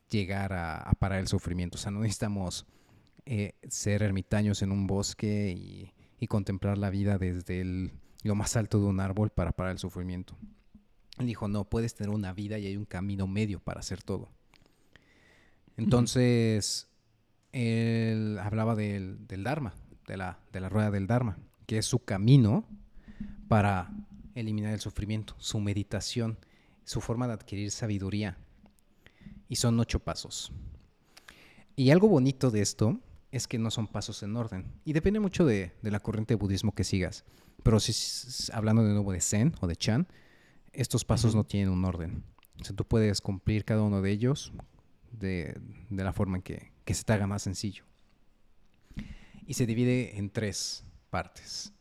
llegar 0.09 0.53
a, 0.53 0.77
a 0.77 0.93
parar 0.93 1.19
el 1.19 1.27
sufrimiento. 1.27 1.77
O 1.77 1.81
sea, 1.81 1.91
no 1.91 2.01
necesitamos 2.01 2.67
eh, 3.25 3.53
ser 3.69 4.03
ermitaños 4.03 4.61
en 4.63 4.71
un 4.73 4.85
bosque 4.85 5.55
y, 5.57 5.93
contemplar 6.27 6.77
la 6.77 6.89
vida 6.89 7.17
desde 7.17 7.91
lo 8.23 8.35
más 8.35 8.55
alto 8.55 8.79
de 8.79 8.85
un 8.85 9.01
árbol 9.01 9.29
para 9.29 9.51
parar 9.51 9.73
el 9.73 9.77
sufrimiento. 9.77 10.37
Él 11.19 11.27
dijo, 11.27 11.49
no, 11.49 11.65
puedes 11.65 11.95
tener 11.95 12.15
una 12.15 12.31
vida 12.31 12.57
y 12.57 12.65
hay 12.65 12.77
un 12.77 12.85
camino 12.85 13.27
medio 13.27 13.59
para 13.59 13.81
hacer 13.81 14.01
todo. 14.01 14.29
Entonces, 15.75 16.87
él 17.51 18.39
hablaba 18.41 18.73
del, 18.73 19.27
Dharma, 19.27 19.73
de 20.07 20.15
la, 20.15 20.39
de 20.53 20.61
la 20.61 20.69
rueda 20.69 20.91
del 20.91 21.07
Dharma, 21.07 21.37
que 21.65 21.77
es 21.77 21.85
su 21.85 21.99
camino 21.99 22.65
para 23.49 23.91
eliminar 24.33 24.73
el 24.73 24.79
sufrimiento, 24.79 25.35
su 25.39 25.59
meditación, 25.59 26.37
su 26.83 27.01
forma 27.01 27.27
de 27.27 27.33
adquirir 27.33 27.71
sabiduría. 27.71 28.37
Y 29.49 29.55
son 29.57 29.79
ocho 29.79 29.99
pasos. 29.99 30.51
Y 31.75 31.89
algo 31.91 32.07
bonito 32.07 32.51
de 32.51 32.61
esto 32.61 32.99
es 33.31 33.47
que 33.47 33.57
no 33.57 33.71
son 33.71 33.87
pasos 33.87 34.21
en 34.21 34.35
orden. 34.35 34.71
Y 34.85 34.93
depende 34.93 35.19
mucho 35.19 35.43
de, 35.43 35.73
la 35.81 35.99
corriente 35.99 36.35
de 36.35 36.39
budismo 36.39 36.75
que 36.75 36.83
sigas. 36.83 37.25
Pero 37.63 37.79
si 37.79 38.51
hablando 38.51 38.83
de 38.83 38.93
nuevo 38.93 39.11
de 39.11 39.21
Zen 39.21 39.55
o 39.59 39.67
de 39.67 39.75
Chan, 39.75 40.07
estos 40.71 41.03
pasos 41.03 41.33
no 41.33 41.43
tienen 41.43 41.69
un 41.69 41.83
orden. 41.83 42.23
O 42.61 42.63
sea, 42.63 42.75
tú 42.75 42.85
puedes 42.85 43.21
cumplir 43.21 43.65
cada 43.65 43.81
uno 43.81 44.01
de 44.01 44.11
ellos 44.11 44.53
de, 45.11 45.59
la 45.89 46.13
forma 46.13 46.37
en 46.37 46.43
que, 46.43 46.71
se 46.93 47.03
te 47.03 47.13
haga 47.13 47.25
más 47.25 47.41
sencillo. 47.41 47.85
Y 49.47 49.55
se 49.55 49.65
divide 49.65 50.17
en 50.17 50.29
tres 50.29 50.85
partes. 51.09 51.73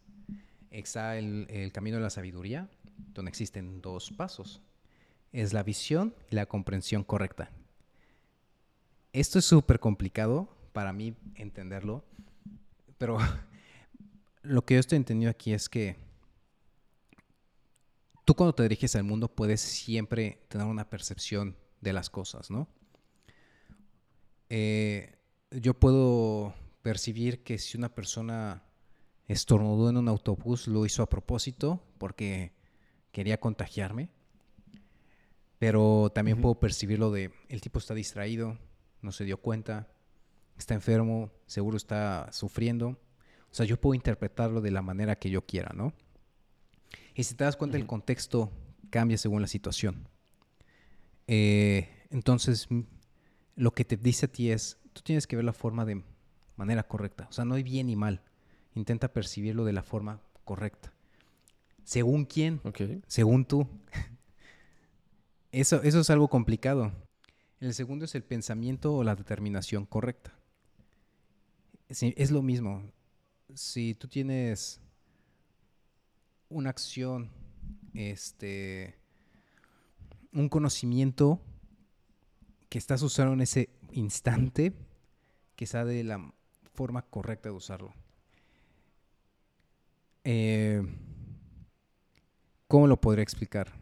Está 0.71 1.19
el, 1.19 1.47
el 1.51 1.71
camino 1.71 1.99
de 1.99 2.03
la 2.03 2.11
sabiduría, 2.11 2.71
donde 3.13 3.29
existen 3.29 3.83
dos 3.83 4.11
pasos. 4.11 4.63
Es 5.33 5.53
la 5.53 5.63
visión 5.63 6.15
y 6.31 6.35
la 6.35 6.47
comprensión 6.47 7.05
correcta. 7.05 7.51
Esto 9.13 9.39
es 9.39 9.45
súper 9.45 9.81
complicado 9.81 10.49
para 10.73 10.93
mí 10.93 11.15
entenderlo. 11.35 12.05
Pero 12.99 13.19
lo 14.43 14.65
que 14.65 14.75
yo 14.75 14.81
estoy 14.81 14.97
entendiendo 14.97 15.31
aquí 15.31 15.53
es 15.53 15.69
que 15.69 15.97
tú 18.25 18.35
cuando 18.35 18.55
te 18.55 18.63
diriges 18.63 18.97
al 18.97 19.05
mundo 19.05 19.29
puedes 19.29 19.61
siempre 19.61 20.45
tener 20.49 20.67
una 20.67 20.89
percepción 20.89 21.57
de 21.81 21.93
las 21.93 22.11
cosas, 22.11 22.51
¿no? 22.51 22.69
Eh, 24.49 25.17
yo 25.51 25.75
puedo 25.75 26.55
percibir 26.83 27.43
que 27.43 27.59
si 27.59 27.77
una 27.77 27.95
persona 27.95 28.63
estornudó 29.29 29.91
en 29.91 29.97
un 29.97 30.09
autobús, 30.09 30.69
lo 30.69 30.85
hizo 30.87 31.03
a 31.03 31.09
propósito 31.09 31.83
porque 31.99 32.53
quería 33.13 33.39
contagiarme. 33.39 34.11
Pero 35.63 36.11
también 36.13 36.41
puedo 36.41 36.57
percibirlo 36.57 37.13
de 37.13 37.31
el 37.49 37.61
tipo 37.61 37.79
está 37.79 37.95
distraído, 37.95 38.59
no 39.01 39.13
se 39.13 39.25
dio 39.25 39.37
cuenta, 39.37 39.87
está 40.59 40.75
enfermo, 40.75 41.31
seguro 41.47 41.77
está 41.77 42.29
sufriendo. 42.33 42.99
O 43.49 43.55
sea, 43.55 43.65
yo 43.65 43.81
puedo 43.81 43.95
interpretarlo 43.95 44.61
de 44.61 44.73
la 44.73 44.83
manera 44.83 45.15
que 45.15 45.31
yo 45.31 45.47
quiera, 45.47 45.71
¿no? 45.73 45.93
Y 47.15 47.23
si 47.23 47.37
te 47.37 47.45
das 47.45 47.57
cuenta, 47.57 47.77
el 47.77 47.87
contexto 47.87 48.51
cambia 48.91 49.17
según 49.17 49.41
la 49.41 49.47
situación. 49.47 50.09
Eh, 51.29 51.89
entonces, 52.11 52.67
lo 53.55 53.71
que 53.73 53.85
te 53.85 53.97
dice 53.97 54.27
a 54.27 54.33
ti 54.33 54.51
es, 54.51 54.81
tú 54.93 55.03
tienes 55.03 55.29
que 55.29 55.37
ver 55.37 55.45
la 55.45 55.53
forma 55.53 55.85
de 55.85 56.03
manera 56.57 56.83
correcta. 56.83 57.29
O 57.31 57.33
sea, 57.33 57.45
no 57.45 57.55
hay 57.55 57.63
bien 57.63 57.87
ni 57.87 57.95
mal. 57.95 58.21
Intenta 58.75 59.13
percibirlo 59.13 59.65
de 59.65 59.75
la 59.75 59.85
forma 59.85 60.23
correcta. 60.43 60.93
¿Según 61.85 62.25
quién? 62.25 62.61
Según 63.07 63.45
tú. 63.45 63.69
Eso, 65.53 65.83
eso 65.83 66.01
es 66.01 66.09
algo 66.09 66.29
complicado. 66.29 66.93
El 67.61 67.75
segundo 67.75 68.07
es 68.07 68.15
el 68.15 68.25
pensamiento 68.25 68.95
o 68.95 69.05
la 69.05 69.15
determinación 69.15 69.85
correcta. 69.85 70.33
es 71.89 72.31
lo 72.31 72.43
mismo. 72.43 72.83
Si 73.55 73.95
tú 73.95 74.09
tienes 74.09 74.81
una 76.49 76.71
acción, 76.71 77.31
este, 77.93 78.97
un 80.33 80.49
conocimiento 80.49 81.39
que 82.71 82.79
estás 82.79 83.03
usando 83.03 83.35
en 83.35 83.43
ese 83.43 83.69
instante, 83.93 84.73
que 85.55 85.67
sea 85.67 85.85
de 85.85 86.03
la 86.03 86.33
forma 86.73 87.03
correcta 87.03 87.51
de 87.51 87.55
usarlo. 87.55 87.93
Eh, 90.25 90.83
¿Cómo 92.69 92.87
lo 92.87 92.99
podría 92.99 93.23
explicar? 93.23 93.82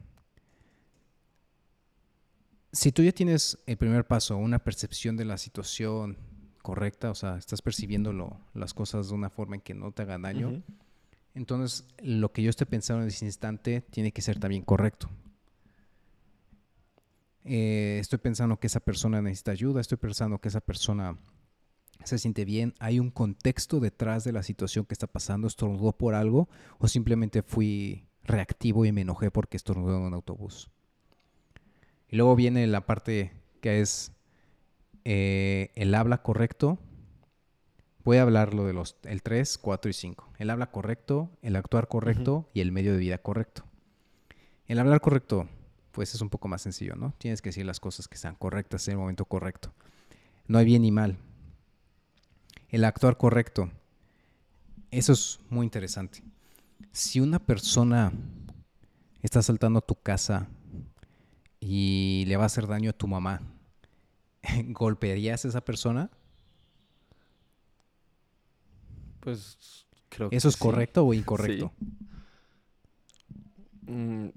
Si 2.72 2.92
tú 2.92 3.02
ya 3.02 3.12
tienes 3.12 3.58
el 3.66 3.76
primer 3.76 4.06
paso, 4.06 4.36
una 4.36 4.60
percepción 4.60 5.16
de 5.16 5.24
la 5.24 5.38
situación 5.38 6.16
correcta, 6.62 7.10
o 7.10 7.14
sea, 7.14 7.36
estás 7.36 7.62
percibiendo 7.62 8.38
las 8.54 8.74
cosas 8.74 9.08
de 9.08 9.14
una 9.14 9.30
forma 9.30 9.56
en 9.56 9.62
que 9.62 9.74
no 9.74 9.90
te 9.92 10.02
hagan 10.02 10.22
daño, 10.22 10.62
entonces 11.34 11.86
lo 11.98 12.32
que 12.32 12.42
yo 12.42 12.50
esté 12.50 12.66
pensando 12.66 13.02
en 13.02 13.08
ese 13.08 13.24
instante 13.24 13.80
tiene 13.80 14.12
que 14.12 14.22
ser 14.22 14.38
también 14.38 14.62
correcto. 14.62 15.10
Eh, 17.44 17.98
estoy 18.00 18.18
pensando 18.18 18.58
que 18.58 18.66
esa 18.66 18.80
persona 18.80 19.22
necesita 19.22 19.50
ayuda, 19.50 19.80
estoy 19.80 19.98
pensando 19.98 20.38
que 20.38 20.48
esa 20.48 20.60
persona 20.60 21.18
se 22.04 22.18
siente 22.18 22.44
bien, 22.44 22.74
hay 22.78 23.00
un 23.00 23.10
contexto 23.10 23.80
detrás 23.80 24.24
de 24.24 24.32
la 24.32 24.42
situación 24.42 24.84
que 24.84 24.94
está 24.94 25.06
pasando, 25.06 25.48
estornudó 25.48 25.92
por 25.92 26.14
algo 26.14 26.48
o 26.78 26.88
simplemente 26.88 27.42
fui 27.42 28.06
reactivo 28.24 28.84
y 28.84 28.92
me 28.92 29.02
enojé 29.02 29.30
porque 29.30 29.56
estornudó 29.56 29.96
en 29.96 30.02
un 30.02 30.14
autobús. 30.14 30.70
Y 32.10 32.16
luego 32.16 32.34
viene 32.34 32.66
la 32.66 32.86
parte 32.86 33.32
que 33.60 33.80
es 33.80 34.12
eh, 35.04 35.70
el 35.76 35.94
habla 35.94 36.22
correcto. 36.22 36.78
Voy 38.02 38.16
a 38.16 38.22
hablar 38.22 38.52
lo 38.52 38.66
de 38.66 38.72
los 38.72 38.96
el 39.04 39.22
3, 39.22 39.58
4 39.58 39.90
y 39.90 39.94
5. 39.94 40.32
El 40.38 40.50
habla 40.50 40.72
correcto, 40.72 41.30
el 41.42 41.54
actuar 41.54 41.86
correcto 41.86 42.48
y 42.52 42.60
el 42.60 42.72
medio 42.72 42.92
de 42.92 42.98
vida 42.98 43.18
correcto. 43.18 43.64
El 44.66 44.80
hablar 44.80 45.00
correcto, 45.00 45.48
pues 45.92 46.14
es 46.14 46.20
un 46.20 46.30
poco 46.30 46.48
más 46.48 46.62
sencillo, 46.62 46.96
¿no? 46.96 47.14
Tienes 47.18 47.42
que 47.42 47.50
decir 47.50 47.64
las 47.64 47.78
cosas 47.78 48.08
que 48.08 48.16
sean 48.16 48.34
correctas 48.34 48.88
en 48.88 48.92
el 48.92 48.98
momento 48.98 49.24
correcto. 49.24 49.72
No 50.48 50.58
hay 50.58 50.64
bien 50.64 50.82
ni 50.82 50.90
mal 50.90 51.16
el 52.70 52.84
actuar 52.84 53.16
correcto. 53.16 53.70
Eso 54.90 55.12
es 55.12 55.38
muy 55.48 55.64
interesante. 55.64 56.22
Si 56.92 57.20
una 57.20 57.38
persona 57.38 58.12
está 59.22 59.42
saltando 59.42 59.78
a 59.78 59.86
tu 59.86 59.94
casa 59.94 60.48
y 61.72 62.24
le 62.26 62.36
va 62.36 62.42
a 62.42 62.46
hacer 62.46 62.66
daño 62.66 62.90
a 62.90 62.92
tu 62.92 63.06
mamá, 63.06 63.42
¿golpearías 64.66 65.44
a 65.44 65.48
esa 65.48 65.60
persona? 65.60 66.10
Pues 69.20 69.86
creo 70.08 70.30
que 70.30 70.36
¿Eso 70.36 70.48
es 70.48 70.56
correcto 70.56 71.06
o 71.06 71.14
incorrecto? 71.14 71.72
Mm, 73.82 74.30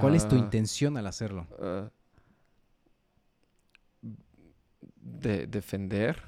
¿Cuál 0.00 0.14
es 0.14 0.28
tu 0.28 0.36
intención 0.36 0.98
al 0.98 1.06
hacerlo? 1.06 1.46
Ah, 1.58 1.90
de 5.00 5.46
defender 5.46 6.22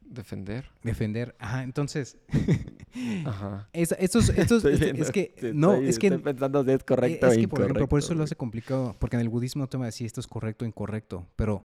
defender. 0.00 0.64
Defender. 0.82 1.36
Ajá, 1.38 1.62
entonces. 1.62 2.16
Ajá. 3.24 3.68
Es, 3.72 3.94
estos, 3.98 4.28
estos, 4.30 4.64
es, 4.64 5.10
que. 5.10 5.52
no, 5.54 5.74
es 5.74 5.98
que. 5.98 6.08
Estoy 6.08 6.22
pensando 6.22 6.64
si 6.64 6.70
es 6.70 6.84
correcto 6.84 7.26
es 7.26 7.38
que, 7.38 7.48
por 7.48 7.62
ejemplo, 7.62 7.88
por 7.88 7.98
eso 7.98 8.14
lo 8.14 8.24
hace 8.24 8.36
complicado. 8.36 8.96
Porque 8.98 9.16
en 9.16 9.22
el 9.22 9.28
budismo 9.28 9.62
no 9.62 9.68
te 9.68 9.76
va 9.76 9.84
a 9.84 9.86
decir 9.86 10.06
esto 10.06 10.20
es 10.20 10.26
correcto 10.26 10.64
o 10.64 10.68
incorrecto. 10.68 11.26
Pero. 11.36 11.62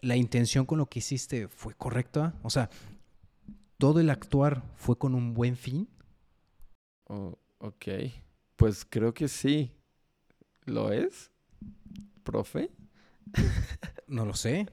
La 0.00 0.14
intención 0.14 0.64
con 0.64 0.78
lo 0.78 0.86
que 0.86 1.00
hiciste 1.00 1.48
fue 1.48 1.74
correcta. 1.74 2.34
O 2.42 2.50
sea, 2.50 2.70
todo 3.78 3.98
el 3.98 4.10
actuar 4.10 4.62
fue 4.76 4.96
con 4.96 5.14
un 5.14 5.34
buen 5.34 5.56
fin. 5.56 5.88
Oh, 7.08 7.36
ok. 7.58 7.86
Pues 8.54 8.84
creo 8.88 9.12
que 9.12 9.26
sí. 9.26 9.72
¿Lo 10.66 10.92
es? 10.92 11.30
¿Profe? 12.22 12.70
no 14.06 14.24
lo 14.24 14.34
sé. 14.34 14.66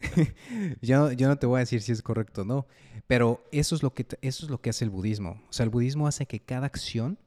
yo, 0.80 1.12
yo, 1.12 1.28
no 1.28 1.36
te 1.36 1.46
voy 1.46 1.56
a 1.56 1.60
decir 1.60 1.82
si 1.82 1.92
es 1.92 2.02
correcto 2.02 2.42
o 2.42 2.44
no, 2.44 2.66
pero 3.06 3.44
eso 3.52 3.74
es, 3.74 3.82
lo 3.82 3.94
que, 3.94 4.06
eso 4.20 4.44
es 4.44 4.50
lo 4.50 4.60
que 4.60 4.70
hace 4.70 4.84
el 4.84 4.90
budismo. 4.90 5.42
O 5.48 5.52
sea, 5.52 5.64
el 5.64 5.70
budismo 5.70 6.06
hace 6.08 6.26
que 6.26 6.40
cada 6.40 6.66
acción, 6.66 7.18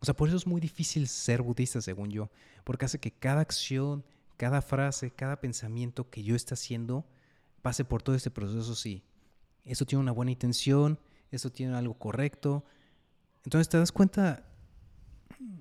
o 0.00 0.04
sea, 0.04 0.14
por 0.14 0.28
eso 0.28 0.36
es 0.36 0.46
muy 0.46 0.60
difícil 0.60 1.06
ser 1.08 1.42
budista, 1.42 1.80
según 1.80 2.10
yo, 2.10 2.30
porque 2.64 2.86
hace 2.86 2.98
que 2.98 3.10
cada 3.10 3.40
acción, 3.40 4.04
cada 4.36 4.62
frase, 4.62 5.10
cada 5.10 5.40
pensamiento 5.40 6.08
que 6.08 6.22
yo 6.22 6.34
esté 6.34 6.54
haciendo 6.54 7.04
pase 7.60 7.84
por 7.84 8.02
todo 8.02 8.16
este 8.16 8.30
proceso, 8.30 8.74
sí. 8.74 9.02
Eso 9.64 9.84
tiene 9.84 10.00
una 10.00 10.12
buena 10.12 10.30
intención, 10.30 10.98
eso 11.30 11.50
tiene 11.50 11.74
algo 11.74 11.94
correcto. 11.94 12.64
Entonces, 13.44 13.68
¿te 13.68 13.76
das 13.76 13.92
cuenta 13.92 14.46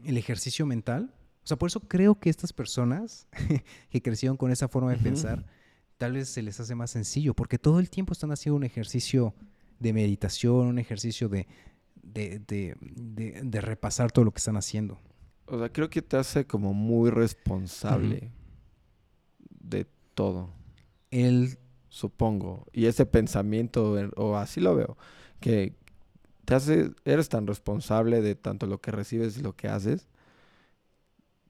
el 0.04 0.18
ejercicio 0.18 0.66
mental? 0.66 1.14
O 1.44 1.48
sea, 1.48 1.58
por 1.58 1.68
eso 1.68 1.82
creo 1.82 2.20
que 2.20 2.30
estas 2.30 2.54
personas 2.54 3.28
que 3.90 4.02
crecieron 4.02 4.38
con 4.38 4.52
esa 4.52 4.70
forma 4.70 4.92
de 4.92 4.98
pensar, 4.98 5.46
tal 5.98 6.14
vez 6.14 6.30
se 6.30 6.42
les 6.42 6.60
hace 6.60 6.76
más 6.76 6.92
sencillo, 6.92 7.34
porque 7.34 7.58
todo 7.58 7.80
el 7.80 7.90
tiempo 7.90 8.14
están 8.14 8.32
haciendo 8.32 8.56
un 8.56 8.64
ejercicio 8.64 9.34
de 9.80 9.94
meditación, 9.94 10.68
un 10.68 10.80
ejercicio 10.80 11.30
de, 11.30 11.48
de, 12.04 13.62
repasar 13.62 14.12
todo 14.12 14.26
lo 14.26 14.32
que 14.32 14.40
están 14.40 14.58
haciendo. 14.58 15.00
O 15.46 15.58
sea, 15.60 15.70
creo 15.72 15.90
que 15.90 16.02
te 16.02 16.18
hace 16.18 16.46
como 16.46 16.74
muy 16.74 17.10
responsable 17.10 18.32
de 19.60 19.88
todo. 20.14 20.50
El... 21.12 21.58
Supongo. 21.90 22.68
Y 22.74 22.86
ese 22.86 23.06
pensamiento, 23.06 23.96
o 24.18 24.36
así 24.36 24.60
lo 24.60 24.76
veo, 24.76 24.98
que 25.40 25.74
te 26.46 26.54
hace, 26.54 26.92
eres 27.06 27.28
tan 27.30 27.48
responsable 27.48 28.22
de 28.22 28.36
tanto 28.36 28.68
lo 28.68 28.82
que 28.82 28.92
recibes 28.92 29.38
y 29.38 29.42
lo 29.42 29.56
que 29.56 29.68
haces, 29.68 30.08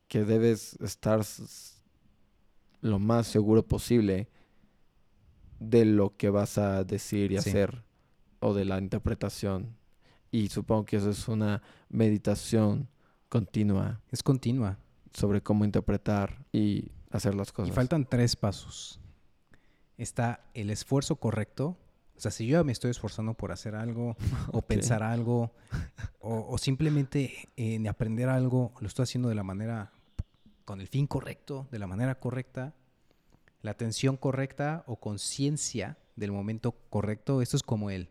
que 0.08 0.24
debes 0.24 0.78
estar 0.80 1.22
lo 2.82 3.00
más 3.00 3.28
seguro 3.28 3.68
posible 3.68 4.30
de 5.60 5.86
lo 5.86 6.16
que 6.16 6.30
vas 6.30 6.58
a 6.58 6.84
decir 6.84 7.32
y 7.32 7.38
hacer 7.38 7.84
o 8.39 8.54
de 8.54 8.65
la 8.65 8.80
interpretación. 8.80 9.76
Y 10.32 10.50
supongo 10.50 10.86
que 10.86 10.97
eso 10.97 11.10
es 11.10 11.28
una 11.28 11.62
meditación 11.90 12.90
continua. 13.29 14.02
Es 14.12 14.23
continua. 14.23 14.77
Sobre 15.13 15.42
cómo 15.42 15.65
interpretar 15.65 16.46
y 16.52 16.92
hacer 17.12 17.33
las 17.35 17.52
cosas. 17.52 17.69
Y 17.69 17.75
faltan 17.75 18.06
tres 18.06 18.35
pasos. 18.35 19.00
Está 19.98 20.42
el 20.54 20.69
esfuerzo 20.69 21.15
correcto. 21.15 21.77
O 22.15 22.19
sea, 22.19 22.31
si 22.31 22.48
yo 22.48 22.63
me 22.63 22.71
estoy 22.71 22.92
esforzando 22.92 23.33
por 23.35 23.52
hacer 23.52 23.75
algo 23.75 24.15
o 24.52 24.62
pensar 24.62 25.04
algo 25.04 25.52
o, 26.19 26.58
simplemente 26.58 27.48
en 27.56 27.88
aprender 27.88 28.27
algo, 28.29 28.73
lo 28.79 28.88
estoy 28.88 29.04
haciendo 29.04 29.29
de 29.29 29.35
la 29.35 29.44
manera, 29.44 29.92
con 30.65 30.81
el 30.81 30.88
fin 30.88 31.08
correcto, 31.08 31.67
de 31.71 31.79
la 31.79 31.88
manera 31.88 32.19
correcta, 32.19 32.73
la 33.62 33.71
atención 33.71 34.17
correcta 34.17 34.83
o 34.88 34.98
conciencia 34.98 35.98
del 36.15 36.31
momento 36.31 36.73
correcto. 36.90 37.42
Esto 37.42 37.58
es 37.58 37.63
como 37.63 37.92
el, 37.92 38.10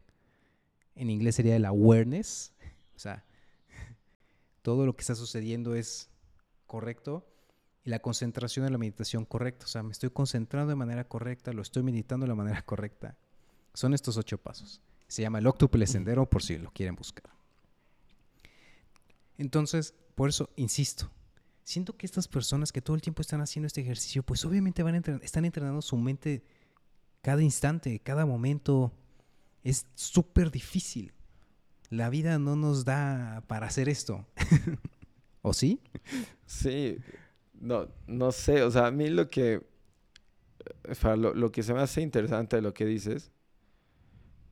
en 0.97 1.11
inglés 1.11 1.36
sería 1.36 1.55
el 1.57 1.64
awareness. 1.64 2.53
O 2.94 2.99
sea, 2.99 3.24
todo 4.62 4.84
lo 4.86 4.97
que 4.97 5.03
está 5.03 5.14
sucediendo 5.14 5.74
es 5.74 6.11
correcto. 6.66 7.26
Y 7.84 7.90
la 7.90 8.01
concentración 8.01 8.66
en 8.66 8.72
la 8.72 8.78
meditación 8.78 9.24
correcta. 9.24 9.66
O 9.66 9.68
sea, 9.68 9.82
me 9.84 9.92
estoy 9.92 10.11
concentrando 10.11 10.70
de 10.70 10.76
manera 10.76 11.07
correcta, 11.07 11.53
lo 11.53 11.62
estoy 11.62 11.84
meditando 11.84 12.24
de 12.24 12.28
la 12.28 12.34
manera 12.34 12.62
correcta. 12.66 13.16
Son 13.74 13.94
estos 13.94 14.16
ocho 14.16 14.38
pasos. 14.38 14.80
Se 15.07 15.22
llama 15.22 15.38
el 15.38 15.47
octuple 15.47 15.86
sendero 15.86 16.28
por 16.28 16.42
si 16.42 16.59
lo 16.59 16.72
quieren 16.72 16.97
buscar. 16.97 17.30
Entonces, 19.38 19.94
por 20.14 20.28
eso 20.28 20.51
insisto. 20.57 21.11
Siento 21.62 21.97
que 21.97 22.07
estas 22.07 22.28
personas 22.28 22.72
que 22.72 22.80
todo 22.80 22.97
el 22.97 23.03
tiempo 23.03 23.22
están 23.22 23.40
haciendo 23.40 23.66
este 23.66 23.80
ejercicio, 23.80 24.22
pues 24.22 24.44
obviamente 24.44 24.82
van 24.82 24.94
a 24.94 24.99
entrenar- 24.99 25.22
están 25.22 25.44
entrenando 25.44 25.82
su 25.82 25.97
mente 25.97 26.44
cada 27.22 27.42
instante, 27.42 27.99
cada 28.01 28.24
momento. 28.24 28.92
Es 29.67 29.85
súper 29.97 30.53
difícil. 30.53 31.12
La 31.91 32.09
vida 32.09 32.39
no 32.39 32.55
nos 32.55 32.85
da 32.85 33.43
para 33.49 33.67
hacer 33.67 33.89
esto. 33.89 34.25
¿O 35.43 35.53
sí? 35.53 35.81
Sí, 36.47 36.99
no, 37.53 37.89
no 38.07 38.31
sé, 38.31 38.62
o 38.62 38.71
sea, 38.71 38.87
a 38.87 38.91
mí 38.93 39.09
lo 39.09 39.29
que, 39.29 39.67
sea, 40.93 41.17
lo, 41.17 41.35
lo 41.35 41.51
que 41.51 41.64
se 41.64 41.75
me 41.75 41.81
hace 41.81 42.01
interesante 42.01 42.55
de 42.55 42.62
lo 42.62 42.75
que 42.75 42.85
dices 42.87 43.33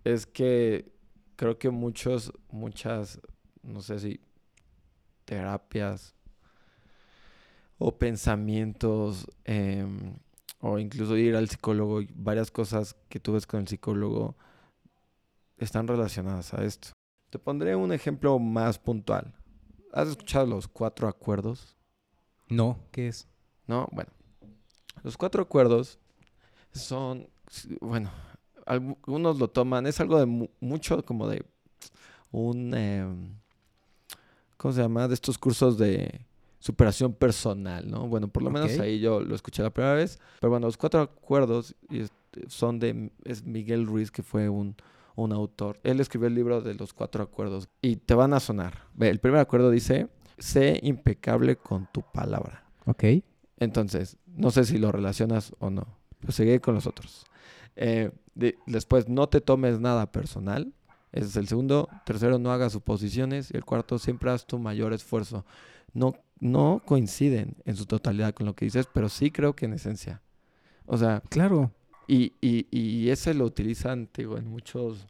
es 0.03 0.27
que 0.27 0.93
creo 1.37 1.61
que 1.61 1.71
muchos, 1.71 2.33
muchas, 2.51 3.21
no 3.63 3.83
sé 3.83 4.01
si 4.01 4.21
terapias 5.27 6.17
o 7.79 7.97
pensamientos 7.97 9.29
em, 9.45 10.17
o 10.59 10.81
incluso 10.81 11.17
ir 11.17 11.37
al 11.37 11.49
psicólogo, 11.49 12.01
varias 12.17 12.51
cosas 12.51 12.97
que 13.09 13.21
tú 13.21 13.35
ves 13.35 13.47
con 13.47 13.61
el 13.61 13.69
psicólogo 13.69 14.37
están 15.59 15.87
relacionadas 15.87 16.53
a 16.55 16.65
esto. 16.65 16.89
Te 17.31 17.39
pondré 17.39 17.75
un 17.77 17.93
ejemplo 17.93 18.39
más 18.39 18.79
puntual. 18.79 19.35
¿Has 19.93 20.09
escuchado 20.09 20.47
los 20.47 20.69
cuatro 20.69 21.09
acuerdos? 21.09 21.77
No, 22.49 22.79
¿qué 22.91 23.09
es? 23.09 23.29
¿no? 23.67 23.89
Bueno, 23.93 24.11
los 25.03 25.17
cuatro 25.17 25.43
acuerdos 25.43 25.99
son, 26.73 27.29
bueno, 27.81 28.11
algunos 28.67 29.39
lo 29.39 29.49
toman, 29.49 29.87
es 29.87 30.01
algo 30.01 30.19
de 30.19 30.27
mu- 30.27 30.49
mucho 30.61 31.03
como 31.05 31.29
de 31.29 31.45
un, 32.31 32.75
em, 32.75 33.35
¿cómo 34.57 34.75
se 34.75 34.83
llama? 34.83 35.09
De 35.09 35.15
estos 35.15 35.39
cursos 35.39 35.79
de 35.79 36.21
superación 36.59 37.13
personal, 37.13 37.91
¿no? 37.91 38.07
Bueno, 38.09 38.29
por 38.29 38.43
lo 38.43 38.51
menos 38.51 38.71
ahí 38.83 38.99
yo 39.01 39.21
lo 39.21 39.35
escuché 39.35 39.63
la 39.63 39.71
primera 39.71 39.95
vez, 39.95 40.19
pero 40.41 40.51
bueno, 40.51 40.67
los 40.67 40.77
cuatro 40.77 41.01
acuerdos 41.01 41.75
son 42.49 42.79
de, 42.79 43.11
es 43.25 43.45
Miguel 43.45 43.87
Ruiz, 43.87 44.11
que 44.11 44.23
fue 44.23 44.49
un, 44.49 44.75
un 45.17 45.33
autor. 45.33 45.79
Él 45.85 46.01
escribió 46.01 46.29
el 46.29 46.35
libro 46.35 46.61
de 46.61 46.75
los 46.75 46.93
cuatro 46.93 47.23
acuerdos 47.23 47.69
y 47.81 47.97
te 47.97 48.15
van 48.15 48.35
a 48.35 48.41
sonar. 48.41 48.89
El 48.99 49.21
primer 49.21 49.41
acuerdo 49.41 49.71
dice, 49.71 50.09
sé 50.39 50.81
impecable 50.83 51.57
con 51.57 51.89
tu 51.93 52.03
palabra. 52.03 52.65
Ok. 52.87 53.05
Entonces, 53.59 54.17
no 54.27 54.51
sé 54.51 54.65
si 54.65 54.79
lo 54.79 54.91
relacionas 54.93 55.53
o 55.61 55.71
no. 55.71 55.87
Pero 56.21 56.33
seguiré 56.33 56.61
con 56.61 56.75
los 56.75 56.87
otros. 56.87 57.25
Eh, 57.77 58.11
de- 58.35 58.57
después, 58.67 59.09
no 59.09 59.29
te 59.29 59.41
tomes 59.41 59.79
nada 59.81 60.11
personal. 60.11 60.73
Ese 61.13 61.27
es 61.29 61.37
el 61.37 61.47
segundo. 61.47 61.89
Tercero, 62.05 62.39
no 62.39 62.51
hagas 62.51 62.73
suposiciones. 62.73 63.51
Y 63.53 63.57
el 63.57 63.65
cuarto, 63.65 63.99
siempre 63.99 64.31
haz 64.31 64.47
tu 64.47 64.59
mayor 64.59 64.93
esfuerzo. 64.93 65.45
No, 65.93 66.15
no 66.41 66.83
coinciden 66.85 67.57
en 67.65 67.77
su 67.77 67.87
totalidad 67.87 68.35
con 68.35 68.47
lo 68.47 68.55
que 68.55 68.65
dices, 68.65 68.89
pero 68.93 69.09
sí 69.09 69.31
creo 69.31 69.55
que 69.55 69.67
en 69.67 69.75
esencia. 69.75 70.21
O 70.87 70.99
sea, 70.99 71.23
Claro. 71.31 71.71
Y, 72.07 72.33
y, 72.41 72.67
y 72.71 73.11
ese 73.11 73.35
lo 73.35 73.45
utilizan, 73.45 74.09
digo, 74.17 74.37
en 74.39 74.47
muchos, 74.49 75.07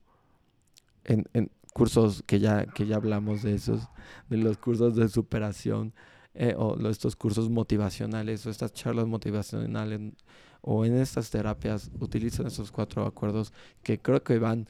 en, 1.05 1.25
en 1.33 1.51
cursos 1.73 2.23
que 2.27 2.39
ya, 2.41 2.67
que 2.67 2.87
ya 2.87 2.97
hablamos 2.97 3.43
de 3.43 3.55
esos, 3.55 3.89
de 4.29 4.37
los 4.39 4.59
cursos 4.59 4.95
de 4.97 5.09
superación, 5.09 5.93
eh, 6.35 6.55
o 6.57 6.77
estos 6.89 7.17
cursos 7.17 7.51
motivacionales, 7.51 8.47
o 8.47 8.51
estas 8.51 8.73
charlas 8.73 9.07
motivacionales, 9.07 10.01
o 10.61 10.85
en 10.85 10.97
estas 10.97 11.31
terapias, 11.31 11.91
utilizan 12.01 12.47
esos 12.47 12.73
cuatro 12.73 13.05
acuerdos 13.07 13.53
que 13.83 13.99
creo 14.01 14.23
que 14.23 14.39
van, 14.39 14.69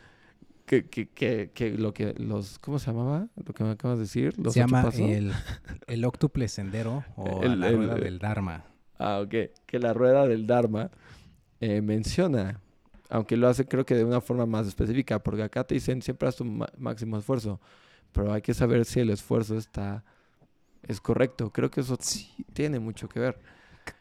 que, 0.67 0.87
que, 0.89 1.09
que, 1.11 1.51
que 1.55 1.71
lo 1.77 1.93
que 1.93 2.15
los, 2.15 2.59
¿cómo 2.59 2.79
se 2.79 2.87
llamaba? 2.91 3.29
Lo 3.37 3.53
que 3.53 3.65
me 3.65 3.71
acabas 3.71 3.99
de 3.99 4.05
decir, 4.05 4.35
los 4.39 4.55
Se 4.55 4.61
llama 4.61 4.83
pasos. 4.83 5.01
el, 5.01 5.31
el 5.87 6.05
octuple 6.05 6.49
sendero 6.49 7.05
o 7.17 7.43
El- 7.43 7.61
la 7.61 7.69
el- 7.69 7.77
rueda 7.77 7.95
el- 7.97 8.01
del 8.05 8.19
Dharma. 8.19 8.65
Ah, 8.99 9.21
ok. 9.23 9.35
Que 9.67 9.79
la 9.79 9.93
rueda 9.93 10.27
del 10.27 10.47
Dharma 10.47 10.91
eh, 11.65 11.81
menciona, 11.83 12.61
aunque 13.09 13.37
lo 13.37 13.49
hace 13.49 13.65
creo 13.67 13.85
que 13.87 13.95
de 13.95 14.05
una 14.05 14.21
forma 14.21 14.45
más 14.47 14.67
específica, 14.67 15.23
porque 15.23 15.43
acá 15.43 15.65
te 15.65 15.75
dicen 15.75 16.03
siempre 16.03 16.29
haz 16.29 16.37
tu 16.37 16.45
máximo 16.45 17.17
esfuerzo, 17.19 17.61
pero 18.13 18.33
hay 18.33 18.43
que 18.43 18.55
saber 18.55 18.85
si 18.85 19.01
el 19.01 19.11
esfuerzo 19.11 19.57
está 19.57 20.05
es 20.83 21.01
correcto. 21.01 21.51
Creo 21.51 21.71
que 21.71 21.81
eso 21.81 21.97
Sí. 22.01 22.31
tiene 22.53 22.79
mucho 22.79 23.09
que 23.09 23.19
ver. 23.19 23.39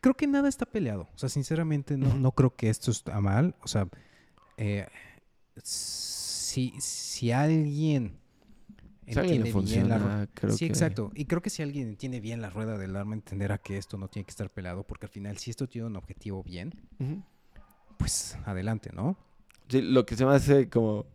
Creo 0.02 0.14
que 0.16 0.28
nada 0.28 0.50
está 0.50 0.66
peleado. 0.66 1.08
O 1.16 1.18
sea, 1.18 1.30
sinceramente 1.30 1.96
no, 1.98 2.14
no 2.14 2.32
creo 2.34 2.56
que 2.56 2.70
esto 2.70 2.92
está 2.92 3.20
mal. 3.22 3.56
O 3.62 3.68
sea, 3.68 3.88
eh, 4.58 4.88
si, 5.64 6.74
si 6.80 7.32
alguien 7.32 8.18
Si 9.08 9.20
alguien 9.20 9.46
entiende 9.46 9.64
bien 9.72 9.90
la 9.90 10.00
funciona, 10.00 10.30
creo 10.34 10.52
sí, 10.54 10.60
que 10.60 10.72
exacto. 10.72 11.12
Y 11.16 11.26
creo 11.26 11.42
que 11.42 11.50
si 11.50 11.62
alguien 11.62 11.88
entiende 11.90 12.20
bien 12.20 12.42
la 12.42 12.50
rueda 12.50 12.78
del 12.78 12.96
arma, 12.96 13.14
entenderá 13.16 13.58
que 13.58 13.78
esto 13.78 13.98
no 13.98 14.08
tiene 14.08 14.26
que 14.26 14.32
estar 14.32 14.50
peleado, 14.50 14.84
porque 14.84 15.06
al 15.06 15.12
final, 15.12 15.38
si 15.38 15.52
esto 15.52 15.68
tiene 15.68 15.88
un 15.88 15.96
objetivo 15.96 16.44
bien. 16.44 16.74
Pues 18.04 18.38
adelante, 18.46 18.90
¿no? 18.94 19.16
Sí, 19.70 19.82
lo 19.82 20.06
que 20.06 20.16
se 20.16 20.26
me 20.26 20.34
hace 20.34 20.70
como 20.70 21.06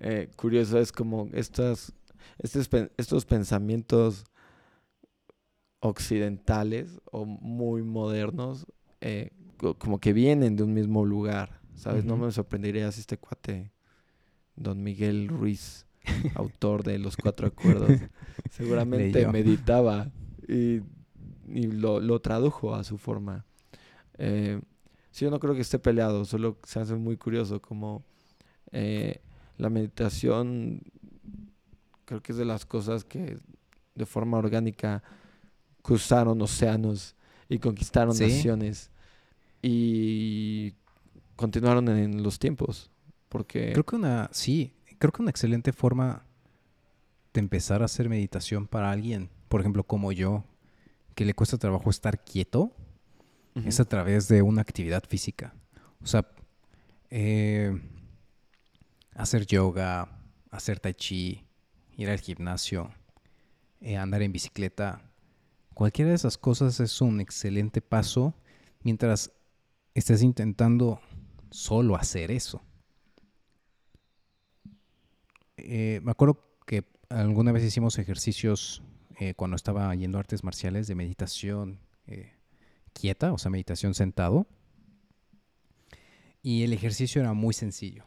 eh, 0.00 0.30
curioso 0.36 0.78
es 0.78 0.92
como 0.92 1.28
estas, 1.32 1.92
estos, 2.38 2.70
estos 2.96 3.26
pensamientos 3.26 4.24
occidentales 5.80 7.00
o 7.12 7.24
muy 7.26 7.82
modernos, 7.82 8.66
eh, 9.00 9.30
co- 9.58 9.74
como 9.78 10.00
que 10.00 10.12
vienen 10.12 10.56
de 10.56 10.62
un 10.62 10.72
mismo 10.74 11.04
lugar, 11.04 11.60
¿sabes? 11.74 12.04
No 12.04 12.16
me 12.16 12.30
sorprendería 12.32 12.90
si 12.92 13.00
este 13.00 13.18
cuate, 13.18 13.72
don 14.56 14.82
Miguel 14.82 15.28
Ruiz, 15.28 15.86
autor 16.34 16.82
de 16.82 16.98
Los 16.98 17.16
Cuatro 17.16 17.46
Acuerdos, 17.46 18.00
seguramente 18.50 19.26
meditaba 19.26 20.10
y, 20.48 20.80
y 21.48 21.66
lo, 21.68 22.00
lo 22.00 22.20
tradujo 22.20 22.74
a 22.74 22.84
su 22.84 22.98
forma. 22.98 23.44
Eh, 24.18 24.60
sí, 25.16 25.24
yo 25.24 25.30
no 25.30 25.40
creo 25.40 25.54
que 25.54 25.62
esté 25.62 25.78
peleado, 25.78 26.26
solo 26.26 26.58
se 26.64 26.78
hace 26.78 26.94
muy 26.94 27.16
curioso 27.16 27.62
como 27.62 28.04
eh, 28.70 29.22
la 29.56 29.70
meditación 29.70 30.82
creo 32.04 32.22
que 32.22 32.32
es 32.32 32.38
de 32.38 32.44
las 32.44 32.66
cosas 32.66 33.02
que 33.04 33.38
de 33.94 34.04
forma 34.06 34.36
orgánica 34.36 35.02
cruzaron 35.80 36.42
océanos 36.42 37.14
y 37.48 37.58
conquistaron 37.58 38.14
Sí. 38.14 38.24
naciones 38.24 38.90
y 39.62 40.74
continuaron 41.34 41.88
en 41.88 42.22
los 42.22 42.38
tiempos 42.38 42.90
porque 43.30 43.72
Creo 43.72 43.84
que 43.86 43.96
una, 43.96 44.28
sí, 44.32 44.74
creo 44.98 45.12
que 45.12 45.22
una 45.22 45.30
excelente 45.30 45.72
forma 45.72 46.24
de 47.32 47.40
empezar 47.40 47.80
a 47.80 47.86
hacer 47.86 48.08
meditación 48.10 48.66
para 48.66 48.90
alguien, 48.90 49.30
por 49.48 49.60
ejemplo, 49.60 49.82
como 49.82 50.12
yo, 50.12 50.44
que 51.14 51.24
le 51.24 51.32
cuesta 51.34 51.56
trabajo 51.56 51.88
estar 51.90 52.22
quieto, 52.22 52.72
Es 53.64 53.80
a 53.80 53.84
través 53.86 54.28
de 54.28 54.42
una 54.42 54.60
actividad 54.60 55.04
física. 55.08 55.54
O 56.02 56.06
sea, 56.06 56.28
eh, 57.10 57.80
hacer 59.14 59.46
yoga, 59.46 60.08
hacer 60.50 60.78
tai 60.78 60.94
chi, 60.94 61.44
ir 61.96 62.10
al 62.10 62.20
gimnasio, 62.20 62.92
eh, 63.80 63.96
andar 63.96 64.22
en 64.22 64.32
bicicleta. 64.32 65.00
Cualquiera 65.72 66.10
de 66.10 66.16
esas 66.16 66.36
cosas 66.36 66.80
es 66.80 67.00
un 67.00 67.20
excelente 67.20 67.80
paso 67.80 68.34
mientras 68.82 69.32
estés 69.94 70.22
intentando 70.22 71.00
solo 71.50 71.96
hacer 71.96 72.30
eso. 72.30 72.62
Eh, 75.56 76.00
me 76.04 76.10
acuerdo 76.10 76.38
que 76.66 76.84
alguna 77.08 77.52
vez 77.52 77.64
hicimos 77.64 77.98
ejercicios 77.98 78.82
eh, 79.18 79.34
cuando 79.34 79.56
estaba 79.56 79.94
yendo 79.94 80.18
a 80.18 80.20
artes 80.20 80.44
marciales 80.44 80.86
de 80.86 80.94
meditación 80.94 81.80
eh, 82.06 82.35
quieta, 82.98 83.32
o 83.32 83.38
sea, 83.38 83.50
meditación 83.50 83.94
sentado. 83.94 84.46
Y 86.42 86.62
el 86.62 86.72
ejercicio 86.72 87.20
era 87.20 87.32
muy 87.32 87.54
sencillo. 87.54 88.04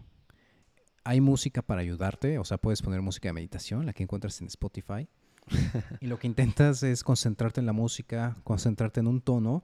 Hay 1.03 1.21
música 1.21 1.61
para 1.61 1.81
ayudarte, 1.81 2.37
o 2.39 2.45
sea, 2.45 2.57
puedes 2.57 2.81
poner 2.81 3.01
música 3.01 3.29
de 3.29 3.33
meditación, 3.33 3.85
la 3.85 3.93
que 3.93 4.03
encuentras 4.03 4.39
en 4.41 4.47
Spotify. 4.47 5.07
y 5.99 6.07
lo 6.07 6.19
que 6.19 6.27
intentas 6.27 6.83
es 6.83 7.03
concentrarte 7.03 7.59
en 7.59 7.65
la 7.65 7.73
música, 7.73 8.37
concentrarte 8.43 8.99
en 8.99 9.07
un 9.07 9.21
tono 9.21 9.63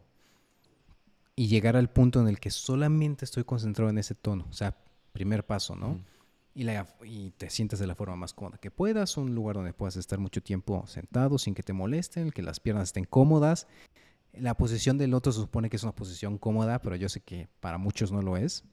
y 1.36 1.48
llegar 1.48 1.76
al 1.76 1.90
punto 1.90 2.22
en 2.22 2.28
el 2.28 2.40
que 2.40 2.50
solamente 2.50 3.26
estoy 3.26 3.44
concentrado 3.44 3.90
en 3.90 3.98
ese 3.98 4.16
tono. 4.16 4.46
O 4.50 4.54
sea, 4.54 4.76
primer 5.12 5.46
paso, 5.46 5.76
¿no? 5.76 6.00
Y, 6.54 6.64
la- 6.64 6.88
y 7.04 7.32
te 7.32 7.50
sientes 7.50 7.80
de 7.80 7.88
la 7.88 7.96
forma 7.96 8.16
más 8.16 8.34
cómoda 8.34 8.58
que 8.58 8.72
puedas, 8.72 9.18
un 9.18 9.36
lugar 9.36 9.58
donde 9.58 9.74
puedas 9.74 9.98
estar 9.98 10.20
mucho 10.20 10.42
tiempo 10.42 10.86
sentado 10.88 11.38
sin 11.38 11.54
que 11.54 11.64
te 11.64 11.74
molesten, 11.74 12.32
que 12.32 12.42
las 12.42 12.60
piernas 12.62 12.90
estén 12.90 13.04
cómodas. 13.06 13.68
La 14.40 14.56
posición 14.56 14.98
del 14.98 15.14
otro 15.14 15.32
se 15.32 15.40
supone 15.40 15.70
que 15.70 15.76
es 15.78 15.84
una 15.84 15.94
posición 15.96 16.38
cómoda, 16.38 16.80
pero 16.80 16.96
yo 16.96 17.10
sé 17.10 17.22
que 17.22 17.48
para 17.60 17.78
muchos 17.78 18.12
no 18.12 18.22
lo 18.22 18.38
es. 18.38 18.64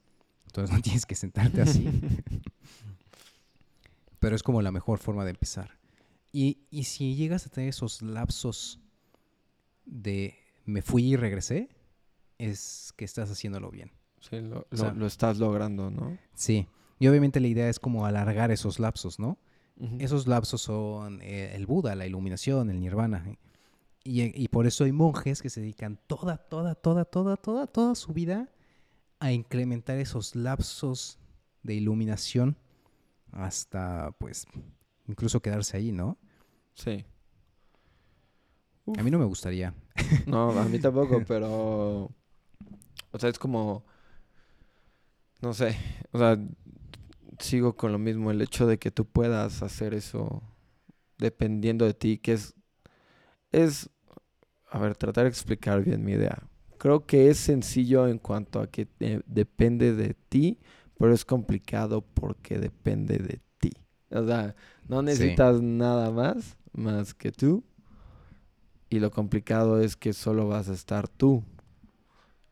Entonces 0.47 0.75
no 0.75 0.81
tienes 0.83 1.07
que 1.07 1.15
sentarte 1.15 1.63
así. 1.63 1.89
pero 4.19 4.37
es 4.37 4.43
como 4.43 4.63
la 4.63 4.71
mejor 4.73 4.99
forma 4.99 5.25
de 5.25 5.31
empezar. 5.31 5.79
Y, 6.33 6.59
y 6.71 6.85
si 6.85 7.15
llegas 7.15 7.47
a 7.47 7.51
tener 7.51 7.69
esos 7.71 8.03
lapsos 8.03 8.79
de 9.85 10.35
me 10.65 10.81
fui 10.83 11.05
y 11.13 11.17
regresé, 11.17 11.69
es 12.39 12.93
que 12.97 13.05
estás 13.05 13.31
haciéndolo 13.31 13.71
bien. 13.71 13.91
Sí, 14.21 14.41
lo, 14.41 14.61
O 14.61 14.67
lo- 14.71 14.77
sea- 14.79 14.93
lo 14.95 15.07
estás 15.07 15.39
logrando, 15.39 15.91
¿no? 15.91 16.17
Sí. 16.35 16.69
Y 17.01 17.09
obviamente 17.09 17.41
la 17.41 17.49
idea 17.49 17.69
es 17.69 17.81
como 17.81 18.07
alargar 18.07 18.51
esos 18.53 18.79
lapsos, 18.79 19.19
¿no? 19.19 19.39
Esos 19.99 20.29
lapsos 20.29 20.61
son 20.63 21.21
eh, 21.23 21.53
el 21.57 21.67
Buda, 21.67 21.97
la 21.97 22.07
iluminación, 22.07 22.71
el 22.71 22.79
nirvana. 22.79 23.25
¿eh? 23.27 23.37
Y, 24.05 24.43
y 24.43 24.49
por 24.49 24.67
eso 24.67 24.85
hay 24.85 24.93
monjes 24.93 25.43
que 25.43 25.51
se 25.51 25.61
dedican 25.61 25.99
toda, 26.07 26.37
toda, 26.37 26.75
toda, 26.75 27.05
toda, 27.05 27.37
toda, 27.37 27.67
toda 27.67 27.95
su 27.95 28.13
vida 28.13 28.51
a 29.21 29.31
incrementar 29.33 29.99
esos 29.99 30.35
lapsos 30.35 31.19
de 31.63 31.75
iluminación 31.75 32.57
hasta, 33.31 34.13
pues, 34.19 34.47
incluso 35.07 35.41
quedarse 35.41 35.77
ahí, 35.77 35.93
¿no? 35.93 36.19
Sí. 36.75 37.05
A 38.99 39.03
mí 39.03 39.11
no 39.11 39.19
me 39.19 39.25
gustaría. 39.25 39.75
No, 40.27 40.51
a 40.51 40.65
mí 40.65 40.79
tampoco, 40.79 41.23
pero. 41.27 42.11
O 43.11 43.19
sea, 43.19 43.31
es 43.31 43.39
como. 43.39 43.85
No 45.41 45.55
sé. 45.55 45.77
O 46.13 46.19
sea, 46.19 46.39
sigo 47.39 47.77
con 47.77 47.93
lo 47.93 47.99
mismo. 47.99 48.31
El 48.31 48.43
hecho 48.43 48.67
de 48.67 48.79
que 48.79 48.91
tú 48.91 49.05
puedas 49.05 49.63
hacer 49.63 49.95
eso 49.95 50.43
dependiendo 51.19 51.85
de 51.85 51.95
ti, 51.95 52.19
que 52.19 52.35
es. 52.35 52.55
Es. 53.53 53.89
A 54.71 54.79
ver, 54.79 54.97
tratar 54.97 55.25
de 55.25 55.31
explicar 55.31 55.85
bien 55.85 56.05
mi 56.05 56.13
idea. 56.13 56.43
Creo 56.79 57.07
que 57.07 57.31
es 57.31 57.39
sencillo 57.39 58.09
en 58.09 58.19
cuanto 58.19 58.61
a 58.61 58.67
que 58.67 58.89
eh, 59.01 59.21
depende 59.27 59.95
de 59.95 60.15
ti, 60.29 60.59
pero 60.99 61.13
es 61.15 61.25
complicado 61.25 62.01
porque 62.03 62.59
depende 62.59 63.19
de 63.19 63.41
ti. 63.59 63.71
O 64.11 64.27
sea, 64.27 64.57
no 64.89 65.03
necesitas 65.03 65.61
nada 65.63 66.11
más, 66.11 66.57
más 66.73 67.15
que 67.15 67.31
tú. 67.33 67.65
Y 68.91 68.99
lo 69.01 69.11
complicado 69.11 69.81
es 69.81 69.97
que 69.97 70.13
solo 70.13 70.49
vas 70.49 70.69
a 70.69 70.75
estar 70.75 71.09
tú 71.09 71.43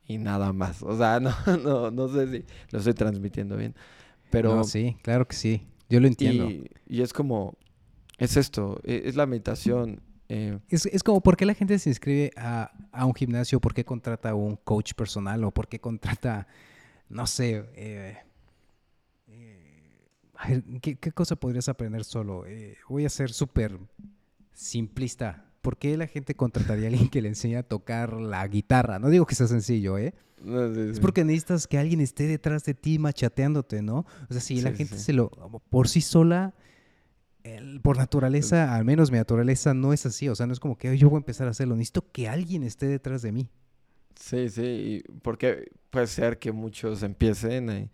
y 0.06 0.18
nada 0.18 0.52
más. 0.52 0.82
O 0.82 0.96
sea, 0.96 1.20
no, 1.20 1.32
no, 1.62 1.90
no 1.90 2.08
sé 2.08 2.26
si 2.30 2.44
lo 2.70 2.78
estoy 2.78 2.94
transmitiendo 2.94 3.56
bien. 3.56 3.74
Pero 4.30 4.58
No, 4.58 4.64
sí, 4.64 4.96
claro 5.02 5.26
que 5.26 5.36
sí. 5.36 5.66
Yo 5.88 6.00
lo 6.00 6.06
entiendo. 6.06 6.44
y, 6.44 6.70
y 6.86 7.02
es 7.02 7.12
como, 7.12 7.56
es 8.18 8.36
esto, 8.36 8.80
e- 8.84 9.02
es 9.06 9.16
la 9.16 9.26
meditación. 9.26 10.00
Eh, 10.30 10.58
Es, 10.68 10.86
es 10.86 11.02
como, 11.02 11.20
¿por 11.20 11.36
qué 11.36 11.44
la 11.44 11.54
gente 11.54 11.78
se 11.78 11.90
inscribe 11.90 12.30
a, 12.36 12.70
a 12.92 13.04
un 13.04 13.14
gimnasio? 13.14 13.60
¿Por 13.60 13.74
qué 13.74 13.84
contrata 13.84 14.30
a 14.30 14.34
un 14.34 14.56
coach 14.56 14.94
personal? 14.94 15.44
¿O 15.44 15.50
por 15.50 15.68
qué 15.68 15.78
contrata, 15.80 16.46
no 17.08 17.26
sé, 17.26 17.64
eh, 17.74 18.16
eh, 19.28 20.62
¿qué, 20.80 20.96
qué 20.96 21.12
cosa 21.12 21.36
podrías 21.36 21.68
aprender 21.68 22.04
solo? 22.04 22.44
Eh, 22.46 22.76
voy 22.88 23.04
a 23.04 23.10
ser 23.10 23.30
súper 23.30 23.78
simplista. 24.52 25.44
¿Por 25.62 25.76
qué 25.76 25.96
la 25.96 26.06
gente 26.06 26.34
contrataría 26.34 26.86
a 26.86 26.88
alguien 26.90 27.08
que 27.10 27.20
le 27.20 27.28
enseñe 27.28 27.56
a 27.56 27.62
tocar 27.62 28.14
la 28.14 28.46
guitarra? 28.48 28.98
No 28.98 29.10
digo 29.10 29.26
que 29.26 29.34
sea 29.34 29.46
sencillo, 29.46 29.98
¿eh? 29.98 30.14
no 30.42 30.72
sé, 30.74 30.90
Es 30.90 30.96
sí. 30.96 31.02
porque 31.02 31.22
necesitas 31.24 31.66
que 31.66 31.76
alguien 31.76 32.00
esté 32.00 32.26
detrás 32.26 32.64
de 32.64 32.72
ti 32.72 32.98
machateándote, 32.98 33.82
¿no? 33.82 34.06
O 34.28 34.32
sea, 34.32 34.40
si 34.40 34.60
la 34.62 34.70
Sí, 34.70 34.76
sí, 34.76 34.78
gente 34.84 34.96
sí. 34.98 35.04
se 35.04 35.12
lo, 35.12 35.28
por 35.68 35.86
sí 35.88 36.00
sola, 36.00 36.54
el- 37.44 37.80
por 37.80 37.96
naturaleza, 37.98 38.74
al 38.74 38.84
menos 38.84 39.10
mi 39.10 39.18
naturaleza 39.18 39.74
no 39.74 39.92
es 39.92 40.06
así. 40.06 40.28
O 40.28 40.34
sea, 40.34 40.46
no 40.46 40.52
es 40.52 40.60
como 40.60 40.76
que 40.78 40.88
"Ay, 40.88 40.98
yo 40.98 41.08
voy 41.10 41.16
a 41.18 41.20
empezar 41.20 41.46
a 41.48 41.50
hacerlo. 41.50 41.76
Necesito 41.76 42.10
que 42.12 42.28
alguien 42.28 42.62
esté 42.62 42.86
detrás 42.86 43.22
de 43.22 43.32
mí. 43.32 43.48
Sí, 44.16 44.48
sí, 44.50 45.02
porque 45.22 45.70
puede 45.90 46.06
ser 46.06 46.38
que 46.38 46.52
muchos 46.52 47.02
empiecen, 47.02 47.70
eh, 47.70 47.90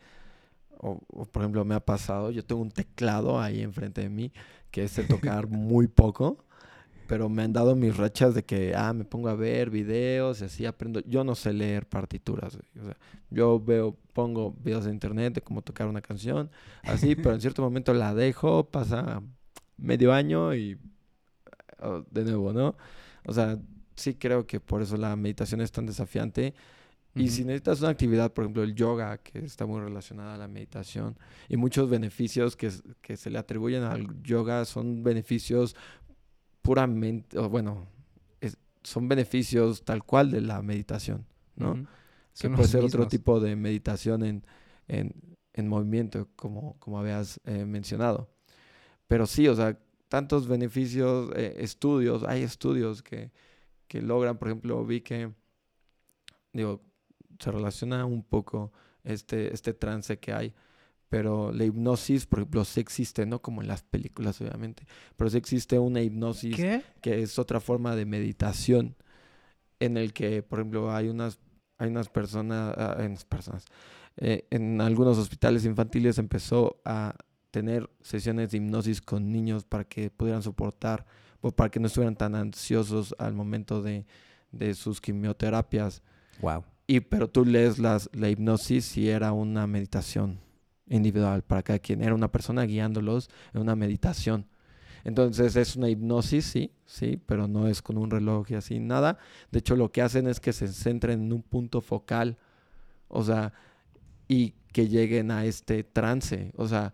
o, 0.79 1.01
o, 1.09 1.25
por 1.27 1.43
ejemplo 1.43 1.65
me 1.65 1.75
ha 1.75 1.81
pasado, 1.85 2.31
yo 2.31 2.45
tengo 2.45 2.63
un 2.63 2.71
teclado 2.71 3.41
ahí 3.41 3.63
enfrente 3.63 4.03
de 4.03 4.09
mí 4.11 4.33
que 4.71 4.89
sé 4.89 5.05
tocar 5.05 5.47
muy 5.49 5.87
poco, 5.89 6.45
pero 7.07 7.29
me 7.29 7.43
han 7.43 7.53
dado 7.53 7.75
mis 7.77 7.97
rachas 7.97 8.35
de 8.35 8.45
que, 8.45 8.75
ah, 8.75 8.93
me 8.93 9.05
pongo 9.05 9.29
a 9.29 9.35
ver 9.35 9.71
videos 9.71 10.41
y 10.41 10.45
así 10.45 10.67
aprendo. 10.67 11.01
Yo 11.01 11.25
no 11.25 11.35
sé 11.35 11.53
leer 11.53 11.87
partituras, 11.87 12.57
güey, 12.57 12.85
o 12.85 12.89
sea, 12.89 12.97
yo 13.31 13.61
veo, 13.61 13.97
pongo 14.13 14.53
videos 14.53 14.87
en 14.87 14.93
internet 14.93 15.35
de 15.35 15.41
cómo 15.41 15.63
tocar 15.63 15.89
una 15.89 16.01
canción, 16.01 16.51
así, 16.83 17.17
pero 17.17 17.35
en 17.35 17.41
cierto 17.41 17.63
momento 17.63 17.95
la 17.95 18.15
dejo, 18.15 18.69
pasa 18.71 19.23
medio 19.77 20.13
año 20.13 20.55
y 20.55 20.79
oh, 21.81 22.05
de 22.11 22.25
nuevo, 22.25 22.53
¿no? 22.53 22.77
O 23.25 23.33
sea, 23.33 23.59
sí 23.95 24.15
creo 24.15 24.47
que 24.47 24.61
por 24.61 24.83
eso 24.83 24.97
la 24.97 25.15
meditación 25.17 25.61
es 25.61 25.73
tan 25.73 25.87
desafiante. 25.87 26.55
Y 27.15 27.31
si 27.31 27.47
necesitas 27.47 27.81
una 27.81 27.89
actividad, 27.89 28.35
por 28.35 28.45
ejemplo, 28.45 28.63
el 28.63 28.75
yoga, 28.75 29.17
que 29.17 29.39
está 29.39 29.65
muy 29.65 29.81
relacionada 29.81 30.35
a 30.35 30.37
la 30.37 30.49
meditación, 30.49 31.17
y 31.49 31.57
muchos 31.57 31.89
beneficios 31.89 32.57
que, 32.57 32.71
que 33.01 33.17
se 33.17 33.31
le 33.31 33.39
atribuyen 33.39 33.85
al 33.85 34.23
yoga 34.23 34.67
son 34.67 35.03
beneficios 35.03 35.75
puramente, 36.67 37.39
o 37.39 37.49
bueno, 37.49 37.87
es- 38.41 38.59
son 38.83 39.09
beneficios 39.09 39.85
tal 39.85 40.03
cual 40.05 40.31
de 40.31 40.41
la 40.41 40.61
meditación, 40.62 41.25
¿no? 41.57 41.75
Que 42.49 42.49
puede 42.57 42.69
ser 42.69 42.81
otro 42.85 43.03
tipo 43.09 43.41
de 43.41 43.57
meditación 43.57 44.23
en, 44.25 44.45
en, 44.89 45.14
en 45.55 45.69
movimiento, 45.69 46.29
como, 46.37 46.77
como 46.79 46.99
habías 46.99 47.41
eh, 47.45 47.64
mencionado. 47.64 48.29
Pero 49.07 49.27
sí, 49.27 49.49
o 49.49 49.55
sea, 49.55 49.79
tantos 50.09 50.47
beneficios, 50.49 51.31
eh, 51.35 51.55
estudios, 51.59 52.25
hay 52.25 52.43
estudios 52.43 53.03
que, 53.03 53.31
que 53.89 54.03
logran, 54.03 54.37
por 54.39 54.49
ejemplo, 54.49 54.85
vi 54.85 55.01
que, 55.01 55.33
digo, 56.53 56.83
se 57.39 57.51
relaciona 57.51 58.05
un 58.05 58.23
poco 58.23 58.73
este, 59.05 59.53
este 59.55 59.73
trance 59.75 60.19
que 60.19 60.33
hay, 60.33 60.55
pero 61.09 61.53
la 61.53 61.65
hipnosis, 61.65 62.27
por 62.27 62.41
ejemplo, 62.41 62.65
sí 62.65 62.81
existe, 62.81 63.27
no 63.27 63.41
como 63.41 63.63
en 63.63 63.69
las 63.69 63.83
películas, 63.83 64.41
obviamente, 64.41 64.85
pero 65.17 65.31
sí 65.31 65.37
existe 65.37 65.79
una 65.79 66.03
hipnosis 66.03 66.57
¿Qué? 66.57 66.83
que 67.01 67.23
es 67.23 67.39
otra 67.39 67.61
forma 67.61 67.95
de 67.95 68.07
meditación 68.07 68.97
en 69.79 69.97
el 69.97 70.13
que, 70.13 70.43
por 70.43 70.59
ejemplo, 70.59 70.93
hay 70.93 71.09
unas, 71.09 71.39
hay 71.79 71.91
unas 71.91 72.09
personas, 72.09 72.75
ah, 72.77 72.97
en, 72.99 73.17
personas, 73.29 73.65
eh, 74.17 74.47
en 74.51 74.81
algunos 74.81 75.19
hospitales 75.19 75.65
infantiles 75.65 76.19
empezó 76.19 76.81
a 76.85 77.15
tener 77.51 77.89
sesiones 78.03 78.51
de 78.51 78.59
hipnosis 78.59 79.01
con 79.01 79.31
niños 79.31 79.65
para 79.65 79.85
que 79.85 80.11
pudieran 80.11 80.43
soportar 80.43 81.07
o 81.41 81.53
para 81.53 81.71
que 81.71 81.79
no 81.79 81.87
estuvieran 81.87 82.17
tan 82.17 82.35
ansiosos 82.35 83.15
al 83.19 83.35
momento 83.35 83.81
de, 83.81 84.07
de 84.51 84.75
sus 84.75 85.01
quimioterapias. 85.01 86.03
Wow. 86.41 86.65
Y 86.89 87.01
pero 87.01 87.29
tú 87.29 87.45
lees 87.45 87.79
las, 87.79 88.11
la 88.13 88.29
hipnosis 88.29 88.97
y 88.97 89.09
era 89.09 89.33
una 89.33 89.67
meditación 89.67 90.41
individual 90.89 91.43
para 91.43 91.62
cada 91.62 91.78
quien. 91.78 92.03
Era 92.03 92.14
una 92.14 92.30
persona 92.30 92.64
guiándolos 92.64 93.28
en 93.55 93.62
una 93.62 93.76
meditación. 93.76 94.47
Entonces 95.05 95.55
es 95.55 95.76
una 95.76 95.89
hipnosis, 95.89 96.45
sí, 96.47 96.72
sí, 96.84 97.20
pero 97.26 97.47
no 97.47 97.68
es 97.68 97.80
con 97.80 97.97
un 97.97 98.11
reloj 98.11 98.51
y 98.51 98.55
así, 98.55 98.80
nada. 98.80 99.18
De 99.53 99.61
hecho, 99.61 99.76
lo 99.76 99.93
que 99.93 100.03
hacen 100.03 100.26
es 100.26 100.41
que 100.41 100.53
se 100.53 100.66
centren 100.68 101.22
en 101.26 101.32
un 101.32 101.43
punto 101.43 101.80
focal, 101.80 102.39
o 103.09 103.22
sea, 103.22 103.53
y 104.26 104.55
que 104.72 104.89
lleguen 104.89 105.30
a 105.30 105.45
este 105.45 105.84
trance. 105.84 106.53
O 106.57 106.66
sea, 106.66 106.93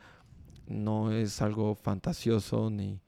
no 0.67 1.11
es 1.11 1.41
algo 1.41 1.75
fantasioso 1.75 2.69
ni, 2.69 3.01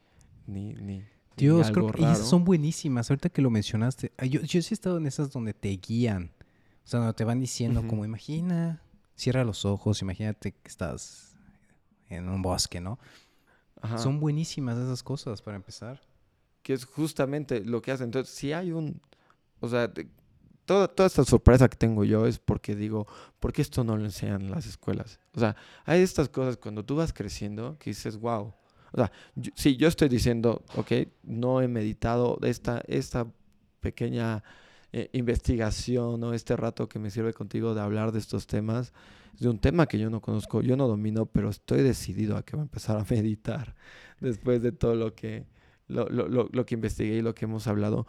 ni, 0.46 0.72
ni, 0.72 0.98
ni 0.98 1.02
Dios, 1.36 1.66
algo 1.66 1.88
creo 1.88 1.92
que 1.92 2.02
raro. 2.02 2.24
son 2.24 2.44
buenísimas. 2.44 3.10
Ahorita 3.10 3.28
que 3.28 3.42
lo 3.42 3.50
mencionaste, 3.50 4.10
yo, 4.28 4.40
yo 4.40 4.62
sí 4.62 4.68
he 4.72 4.74
estado 4.74 4.96
en 4.96 5.06
esas 5.06 5.30
donde 5.30 5.52
te 5.52 5.68
guían. 5.76 6.30
O 6.84 6.86
sea, 6.88 7.00
donde 7.00 7.14
te 7.14 7.24
van 7.24 7.40
diciendo 7.40 7.80
Ujú. 7.80 7.88
como, 7.90 8.04
imagina, 8.06 8.80
cierra 9.16 9.44
los 9.44 9.64
ojos, 9.64 10.02
imagínate 10.02 10.52
que 10.52 10.68
estás 10.68 11.36
en 12.08 12.28
un 12.28 12.42
bosque, 12.42 12.80
¿no? 12.80 12.98
Ajá. 13.80 13.98
Son 13.98 14.18
buenísimas 14.20 14.78
esas 14.78 15.02
cosas 15.02 15.42
para 15.42 15.56
empezar. 15.56 16.00
que 16.62 16.72
es 16.72 16.84
justamente 16.86 17.62
lo 17.64 17.82
que 17.82 17.92
hacen. 17.92 18.06
Entonces, 18.06 18.34
si 18.34 18.52
hay 18.54 18.72
un, 18.72 19.00
o 19.60 19.68
sea, 19.68 19.92
toda, 20.64 20.88
toda 20.88 21.06
esta 21.08 21.22
sorpresa 21.24 21.68
que 21.68 21.76
tengo 21.76 22.04
yo 22.04 22.26
es 22.26 22.38
porque 22.38 22.74
digo, 22.74 23.06
¿por 23.38 23.52
qué 23.52 23.60
esto 23.60 23.84
no 23.84 23.96
lo 23.98 24.04
enseñan 24.06 24.40
en 24.40 24.50
las 24.50 24.64
escuelas? 24.64 25.20
O 25.34 25.40
sea, 25.40 25.54
hay 25.84 26.00
estas 26.00 26.30
cosas 26.30 26.56
cuando 26.56 26.82
tú 26.82 26.96
vas 26.96 27.12
creciendo 27.12 27.76
que 27.78 27.90
dices, 27.90 28.16
wow. 28.18 28.54
O 28.92 28.96
sea, 28.96 29.12
yo- 29.34 29.52
sí, 29.54 29.76
yo 29.76 29.88
estoy 29.88 30.08
diciendo, 30.08 30.64
ok, 30.76 30.92
no 31.22 31.60
he 31.60 31.68
meditado 31.68 32.38
esta, 32.42 32.82
esta 32.86 33.26
pequeña 33.80 34.42
eh, 34.96 35.10
investigación 35.12 36.22
o 36.22 36.32
este 36.34 36.54
rato 36.56 36.88
que 36.88 36.98
me 37.00 37.10
sirve 37.10 37.32
contigo 37.32 37.74
de 37.74 37.80
hablar 37.80 38.12
de 38.12 38.20
estos 38.20 38.46
temas, 38.46 38.92
de 39.40 39.48
un 39.48 39.58
tema 39.58 39.86
que 39.86 39.98
yo 39.98 40.08
no 40.10 40.20
conozco, 40.20 40.62
yo 40.62 40.76
no 40.76 40.86
domino, 40.86 41.26
pero 41.26 41.48
estoy 41.50 41.82
decidido 41.82 42.36
a 42.36 42.44
que 42.44 42.54
voy 42.54 42.60
a 42.60 42.68
empezar 42.70 42.96
a 42.98 43.04
meditar 43.10 43.74
después 44.20 44.62
de 44.62 44.70
todo 44.70 44.94
lo 44.94 45.14
que, 45.14 45.46
lo, 45.88 46.08
lo, 46.08 46.28
lo, 46.28 46.48
lo 46.52 46.64
que 46.66 46.74
investigué 46.76 47.16
y 47.16 47.22
lo 47.22 47.34
que 47.34 47.46
hemos 47.46 47.66
hablado. 47.66 48.06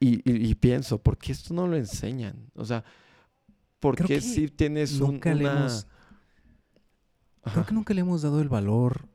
Y, 0.00 0.16
y, 0.30 0.48
y 0.50 0.54
pienso, 0.54 1.02
¿por 1.02 1.18
qué 1.18 1.32
esto 1.32 1.52
no 1.52 1.66
lo 1.66 1.76
enseñan? 1.76 2.50
O 2.54 2.64
sea, 2.64 2.82
¿por 3.80 3.96
qué 3.96 4.20
si 4.22 4.48
tienes 4.48 5.00
un, 5.00 5.20
una... 5.40 5.52
hemos- 5.58 5.86
Creo 7.52 7.64
que 7.66 7.74
nunca 7.74 7.94
le 7.94 8.00
hemos 8.00 8.22
dado 8.22 8.40
el 8.40 8.48
valor 8.48 9.06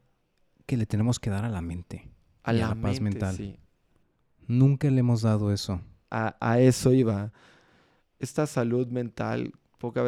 que 0.65 0.77
le 0.77 0.85
tenemos 0.85 1.19
que 1.19 1.29
dar 1.29 1.45
a 1.45 1.49
la 1.49 1.61
mente. 1.61 2.09
a 2.43 2.53
y 2.53 2.57
a 2.57 2.59
la, 2.69 2.75
la 2.75 2.81
paz 2.81 3.01
mente, 3.01 3.01
mental. 3.19 3.35
sí. 3.35 3.57
Nunca 4.47 4.89
le 4.89 4.99
hemos 4.99 5.21
dado 5.23 5.51
eso. 5.51 5.81
A, 6.11 6.35
a 6.39 6.59
eso 6.59 6.93
iba. 6.93 7.31
Esta 8.19 8.45
salud 8.47 8.87
mental, 8.87 9.53
poca 9.79 10.03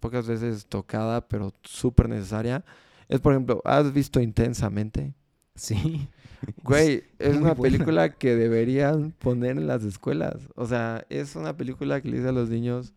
pocas 0.00 0.26
veces 0.26 0.66
tocada, 0.66 1.26
pero 1.28 1.54
súper 1.62 2.08
necesaria. 2.08 2.64
Es, 3.08 3.20
por 3.20 3.32
ejemplo, 3.34 3.62
¿has 3.64 3.92
visto 3.92 4.20
intensamente? 4.20 5.14
Sí. 5.54 6.08
Güey, 6.64 7.04
es 7.20 7.38
muy 7.38 7.40
una 7.40 7.54
buena. 7.54 7.78
película 7.78 8.10
que 8.16 8.34
deberían 8.34 9.12
poner 9.12 9.52
en 9.58 9.68
las 9.68 9.84
escuelas. 9.84 10.48
O 10.56 10.66
sea, 10.66 11.06
es 11.08 11.36
una 11.36 11.56
película 11.56 12.00
que 12.00 12.08
le 12.08 12.16
dice 12.16 12.30
a 12.30 12.32
los 12.32 12.48
niños, 12.50 12.92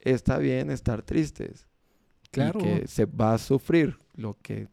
está 0.00 0.38
bien 0.38 0.70
estar 0.70 1.02
tristes. 1.02 1.66
y 2.36 2.52
Claro. 2.52 2.58
que 2.58 2.86
se 2.88 3.06
va 3.06 3.34
a 3.34 3.38
sufrir 3.38 3.98
lo 4.14 4.36
que 4.42 4.68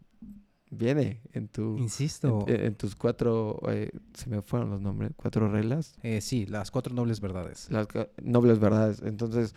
viene 0.71 1.21
en 1.33 1.47
tu... 1.47 1.77
Insisto. 1.77 2.45
En, 2.47 2.61
en 2.61 2.75
tus 2.75 2.95
cuatro... 2.95 3.59
eh, 3.69 3.91
se 4.13 4.29
me 4.29 4.41
fueron 4.41 4.71
los 4.71 4.81
nombres. 4.81 5.11
Cuatro 5.15 5.47
reglas. 5.51 5.93
eh, 6.01 6.21
sí, 6.21 6.47
las 6.47 6.71
cuatro 6.71 6.95
nobles 6.95 7.21
verdades. 7.21 7.67
Las 7.69 7.87
nobles 8.23 8.57
verdades. 8.59 9.01
Entonces, 9.03 9.53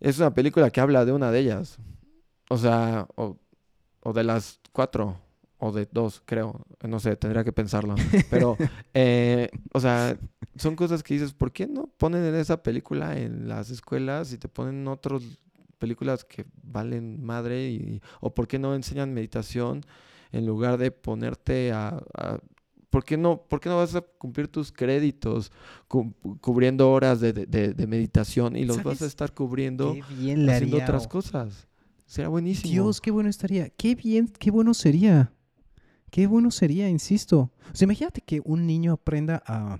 es 0.00 0.18
una 0.18 0.32
película 0.32 0.70
que 0.70 0.80
habla 0.80 1.04
de 1.04 1.12
una 1.12 1.30
de 1.30 1.40
ellas. 1.40 1.78
O 2.48 2.56
sea, 2.56 3.06
o, 3.16 3.36
o 4.00 4.12
de 4.12 4.24
las 4.24 4.60
cuatro, 4.72 5.18
o 5.58 5.72
de 5.72 5.88
dos, 5.90 6.22
creo. 6.24 6.64
No 6.86 7.00
sé, 7.00 7.16
tendría 7.16 7.42
que 7.44 7.52
pensarlo. 7.52 7.94
Pero, 8.30 8.56
eh, 8.94 9.48
o 9.72 9.80
sea, 9.80 10.18
son 10.56 10.76
cosas 10.76 11.02
que 11.02 11.14
dices, 11.14 11.32
¿por 11.32 11.52
qué 11.52 11.66
no 11.66 11.86
ponen 11.98 12.24
en 12.24 12.34
esa 12.34 12.62
película 12.62 13.18
en 13.18 13.48
las 13.48 13.70
escuelas 13.70 14.32
y 14.32 14.38
te 14.38 14.48
ponen 14.48 14.86
otras 14.88 15.22
películas 15.84 16.24
que 16.24 16.44
valen 16.62 17.22
madre? 17.22 17.68
Y, 17.70 18.00
¿O 18.20 18.34
por 18.34 18.46
qué 18.48 18.58
no 18.58 18.74
enseñan 18.74 19.12
meditación 19.14 19.82
en 20.32 20.46
lugar 20.46 20.78
de 20.78 20.90
ponerte 20.90 21.72
a... 21.72 22.02
a- 22.16 22.38
¿Por 22.90 23.04
qué, 23.04 23.16
no, 23.16 23.42
¿Por 23.48 23.58
qué 23.58 23.68
no 23.68 23.76
vas 23.78 23.96
a 23.96 24.02
cumplir 24.02 24.46
tus 24.46 24.70
créditos 24.70 25.50
cu- 25.88 26.14
cubriendo 26.40 26.92
horas 26.92 27.18
de, 27.20 27.32
de- 27.32 27.46
de- 27.46 27.74
de 27.74 27.86
meditación 27.88 28.54
y 28.54 28.64
los 28.64 28.76
vas 28.76 28.86
a 28.86 28.98
¿Sabes 28.98 29.02
estar 29.02 29.34
cubriendo 29.34 29.96
bien 30.16 30.48
haciendo 30.48 30.76
haría. 30.76 30.84
otras 30.84 31.06
o- 31.06 31.08
cosas? 31.08 31.66
Será 32.06 32.28
buenísimo. 32.28 32.70
Dios, 32.72 33.00
qué 33.00 33.10
bueno 33.10 33.28
estaría. 33.28 33.68
Qué 33.70 33.96
bien, 33.96 34.28
qué 34.38 34.50
bueno 34.52 34.74
sería. 34.74 35.32
Qué 36.12 36.28
bueno 36.28 36.52
sería, 36.52 36.88
insisto. 36.88 37.50
O 37.72 37.74
sea, 37.74 37.86
imagínate 37.86 38.20
que 38.20 38.40
un 38.44 38.64
niño 38.64 38.92
aprenda 38.92 39.42
a 39.44 39.78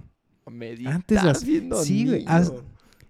Meditar 0.50 0.94
Antes 0.94 1.38
siendo 1.38 1.76
sí, 1.84 2.04
niño. 2.06 2.64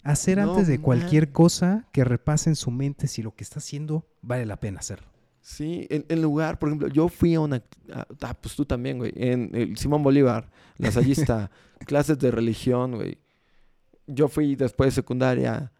Hacer 0.04 0.38
No 0.38 0.52
antes 0.52 0.68
de 0.68 0.78
cualquier 0.80 1.26
man. 1.26 1.32
cosa 1.32 1.88
que 1.92 2.04
repase 2.04 2.50
en 2.50 2.56
su 2.56 2.70
mente 2.70 3.08
si 3.08 3.22
lo 3.22 3.34
que 3.34 3.42
está 3.44 3.58
haciendo 3.58 4.06
vale 4.22 4.46
la 4.46 4.60
pena 4.60 4.80
hacerlo. 4.80 5.08
Sí, 5.40 5.86
en, 5.90 6.06
en 6.08 6.22
lugar, 6.22 6.58
por 6.58 6.68
ejemplo, 6.70 6.88
yo 6.88 7.08
fui 7.08 7.34
a 7.34 7.40
una... 7.40 7.62
ah, 7.92 8.34
pues 8.40 8.54
tú 8.56 8.64
también, 8.64 8.96
güey. 8.98 9.12
En 9.16 9.50
el 9.54 9.76
Simón 9.76 10.02
Bolívar, 10.02 10.50
lasallista, 10.78 11.50
clases 11.86 12.18
de 12.18 12.30
religión, 12.30 12.92
güey. 12.94 13.18
Yo 14.06 14.28
fui 14.28 14.56
después 14.56 14.88
de 14.88 14.94
secundaria. 14.94 15.70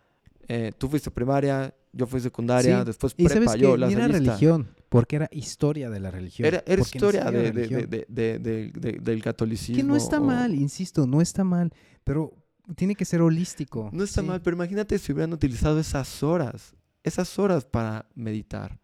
eh, 0.49 0.73
tú 0.77 0.89
fuiste 0.89 1.11
primaria, 1.11 1.75
yo 1.93 2.07
fui 2.07 2.21
secundaria, 2.21 2.81
Sí, 2.81 2.85
después 2.87 3.15
Y 3.17 3.25
prepa, 3.25 3.53
sabes 3.53 3.61
yo 3.61 3.75
era 3.77 4.09
religión, 4.09 4.69
porque 4.91 5.17
era 5.17 5.29
historia 5.33 5.89
de 5.89 6.01
la 6.01 6.11
religión. 6.11 6.47
Era, 6.47 6.63
era 6.67 6.83
historia 6.83 7.25
de- 7.31 7.51
de- 7.53 8.39
de- 8.39 8.99
del 9.01 9.23
catolicismo. 9.23 9.77
Que 9.77 9.83
no 9.83 9.97
está 9.97 10.21
o- 10.21 10.25
mal, 10.25 10.55
insisto, 10.55 11.07
no 11.07 11.23
está 11.23 11.43
mal, 11.45 11.73
pero 12.05 12.35
tiene 12.77 12.95
que 12.95 13.05
ser 13.05 13.21
holístico. 13.23 13.91
No 13.93 14.05
está 14.05 14.21
sí. 14.21 14.27
mal, 14.27 14.41
pero 14.43 14.57
imagínate 14.57 14.99
si 14.99 15.13
hubieran 15.13 15.33
utilizado 15.33 15.79
esas 15.79 16.23
horas, 16.23 16.75
esas 17.03 17.39
horas 17.39 17.65
para 17.65 18.07
meditar. 18.15 18.79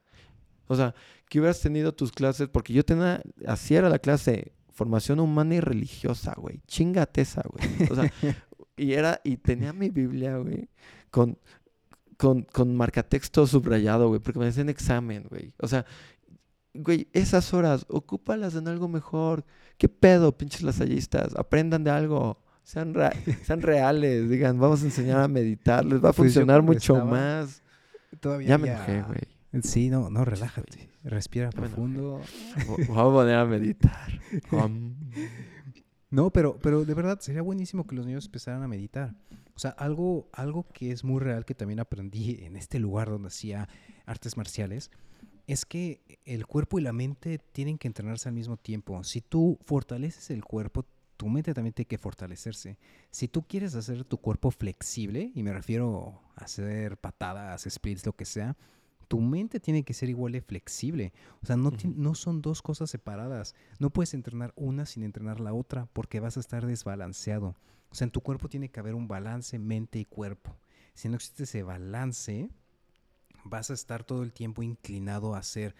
O 0.66 0.76
sea, 0.76 0.94
que 1.28 1.40
hubieras 1.40 1.60
tenido 1.60 1.92
tus 1.92 2.12
clases, 2.12 2.48
porque 2.48 2.72
yo 2.72 2.84
tenía, 2.84 3.22
así 3.46 3.74
era 3.74 3.88
la 3.88 3.98
clase, 3.98 4.52
formación 4.72 5.20
humana 5.20 5.56
y 5.56 5.60
religiosa, 5.60 6.34
güey. 6.36 6.60
Chingate 6.66 7.22
esa, 7.22 7.42
güey. 7.42 7.90
O 7.90 7.94
sea, 7.94 8.12
y 8.76 8.92
era, 8.92 9.20
y 9.24 9.36
tenía 9.36 9.72
mi 9.72 9.90
Biblia, 9.90 10.36
güey, 10.38 10.68
con, 11.10 11.38
con, 12.16 12.42
con 12.42 12.76
marcatexto 12.76 13.46
subrayado, 13.46 14.08
güey, 14.08 14.20
porque 14.20 14.38
me 14.38 14.46
hacían 14.46 14.68
examen, 14.68 15.26
güey. 15.28 15.52
O 15.58 15.68
sea, 15.68 15.84
güey, 16.74 17.08
esas 17.12 17.52
horas, 17.52 17.84
ocúpalas 17.88 18.54
en 18.54 18.68
algo 18.68 18.88
mejor. 18.88 19.44
¿Qué 19.76 19.88
pedo, 19.88 20.36
pinches 20.36 20.62
lasallistas? 20.62 21.34
Aprendan 21.36 21.84
de 21.84 21.90
algo. 21.90 22.42
Sean, 22.62 22.94
rea- 22.94 23.12
sean 23.44 23.62
reales, 23.62 24.28
digan, 24.30 24.58
vamos 24.60 24.82
a 24.82 24.86
enseñar 24.86 25.20
a 25.20 25.28
meditar, 25.28 25.84
les 25.84 25.96
va 26.02 26.10
a 26.10 26.12
Pues 26.12 26.32
funcionar 26.32 26.62
mucho 26.62 26.94
estaba- 26.94 27.10
más. 27.10 27.62
Todavía 28.20 28.48
Ya 28.48 28.58
me 28.58 28.68
enojé, 28.68 29.02
güey. 29.02 29.62
Sí, 29.62 29.90
no, 29.90 30.10
no, 30.10 30.24
relájate. 30.24 30.88
Respira 31.02 31.46
Ya 31.50 31.58
profundo. 31.58 32.20
Voy 32.66 32.84
a 32.98 33.02
poner 33.04 33.34
a 33.36 33.44
meditar. 33.46 34.08
No, 36.10 36.30
pero, 36.30 36.58
pero 36.60 36.84
de 36.84 36.92
verdad 36.94 37.20
sería 37.20 37.40
buenísimo 37.42 37.86
que 37.86 37.94
los 37.94 38.04
niños 38.04 38.26
empezaran 38.26 38.62
a 38.64 38.68
meditar. 38.68 39.14
O 39.54 39.58
sea, 39.60 39.70
algo, 39.70 40.28
algo 40.32 40.66
que 40.72 40.90
es 40.90 41.04
muy 41.04 41.20
real 41.20 41.44
que 41.44 41.54
también 41.54 41.78
aprendí 41.78 42.42
en 42.44 42.56
este 42.56 42.80
lugar 42.80 43.08
donde 43.10 43.28
hacía 43.28 43.68
artes 44.06 44.36
marciales 44.36 44.90
es 45.46 45.64
que 45.64 46.18
el 46.24 46.46
cuerpo 46.46 46.78
y 46.80 46.82
la 46.82 46.92
mente 46.92 47.38
tienen 47.38 47.78
que 47.78 47.86
entrenarse 47.86 48.28
al 48.28 48.34
mismo 48.34 48.56
tiempo. 48.56 49.04
Si 49.04 49.20
tú 49.20 49.58
fortaleces 49.64 50.30
el 50.30 50.44
cuerpo, 50.44 50.84
tu 51.20 51.28
mente 51.28 51.52
también 51.52 51.74
tiene 51.74 51.86
que 51.86 51.98
fortalecerse. 51.98 52.78
Si 53.10 53.28
tú 53.28 53.42
quieres 53.46 53.74
hacer 53.74 54.04
tu 54.04 54.16
cuerpo 54.16 54.50
flexible, 54.50 55.30
y 55.34 55.42
me 55.42 55.52
refiero 55.52 56.18
a 56.34 56.44
hacer 56.44 56.96
patadas, 56.96 57.66
splits, 57.68 58.06
lo 58.06 58.14
que 58.14 58.24
sea, 58.24 58.56
tu 59.06 59.20
mente 59.20 59.60
tiene 59.60 59.82
que 59.82 59.92
ser 59.92 60.08
igual 60.08 60.32
de 60.32 60.40
flexible. 60.40 61.12
O 61.42 61.46
sea, 61.46 61.56
no, 61.56 61.72
no 61.94 62.14
son 62.14 62.40
dos 62.40 62.62
cosas 62.62 62.88
separadas. 62.88 63.54
No 63.78 63.90
puedes 63.90 64.14
entrenar 64.14 64.54
una 64.56 64.86
sin 64.86 65.02
entrenar 65.02 65.40
la 65.40 65.52
otra 65.52 65.84
porque 65.92 66.20
vas 66.20 66.38
a 66.38 66.40
estar 66.40 66.64
desbalanceado. 66.64 67.54
O 67.90 67.94
sea, 67.94 68.06
en 68.06 68.12
tu 68.12 68.22
cuerpo 68.22 68.48
tiene 68.48 68.70
que 68.70 68.80
haber 68.80 68.94
un 68.94 69.06
balance 69.06 69.58
mente 69.58 69.98
y 69.98 70.06
cuerpo. 70.06 70.56
Si 70.94 71.10
no 71.10 71.16
existe 71.16 71.42
ese 71.42 71.62
balance, 71.62 72.48
vas 73.44 73.68
a 73.68 73.74
estar 73.74 74.04
todo 74.04 74.22
el 74.22 74.32
tiempo 74.32 74.62
inclinado 74.62 75.34
a 75.34 75.40
hacer 75.40 75.74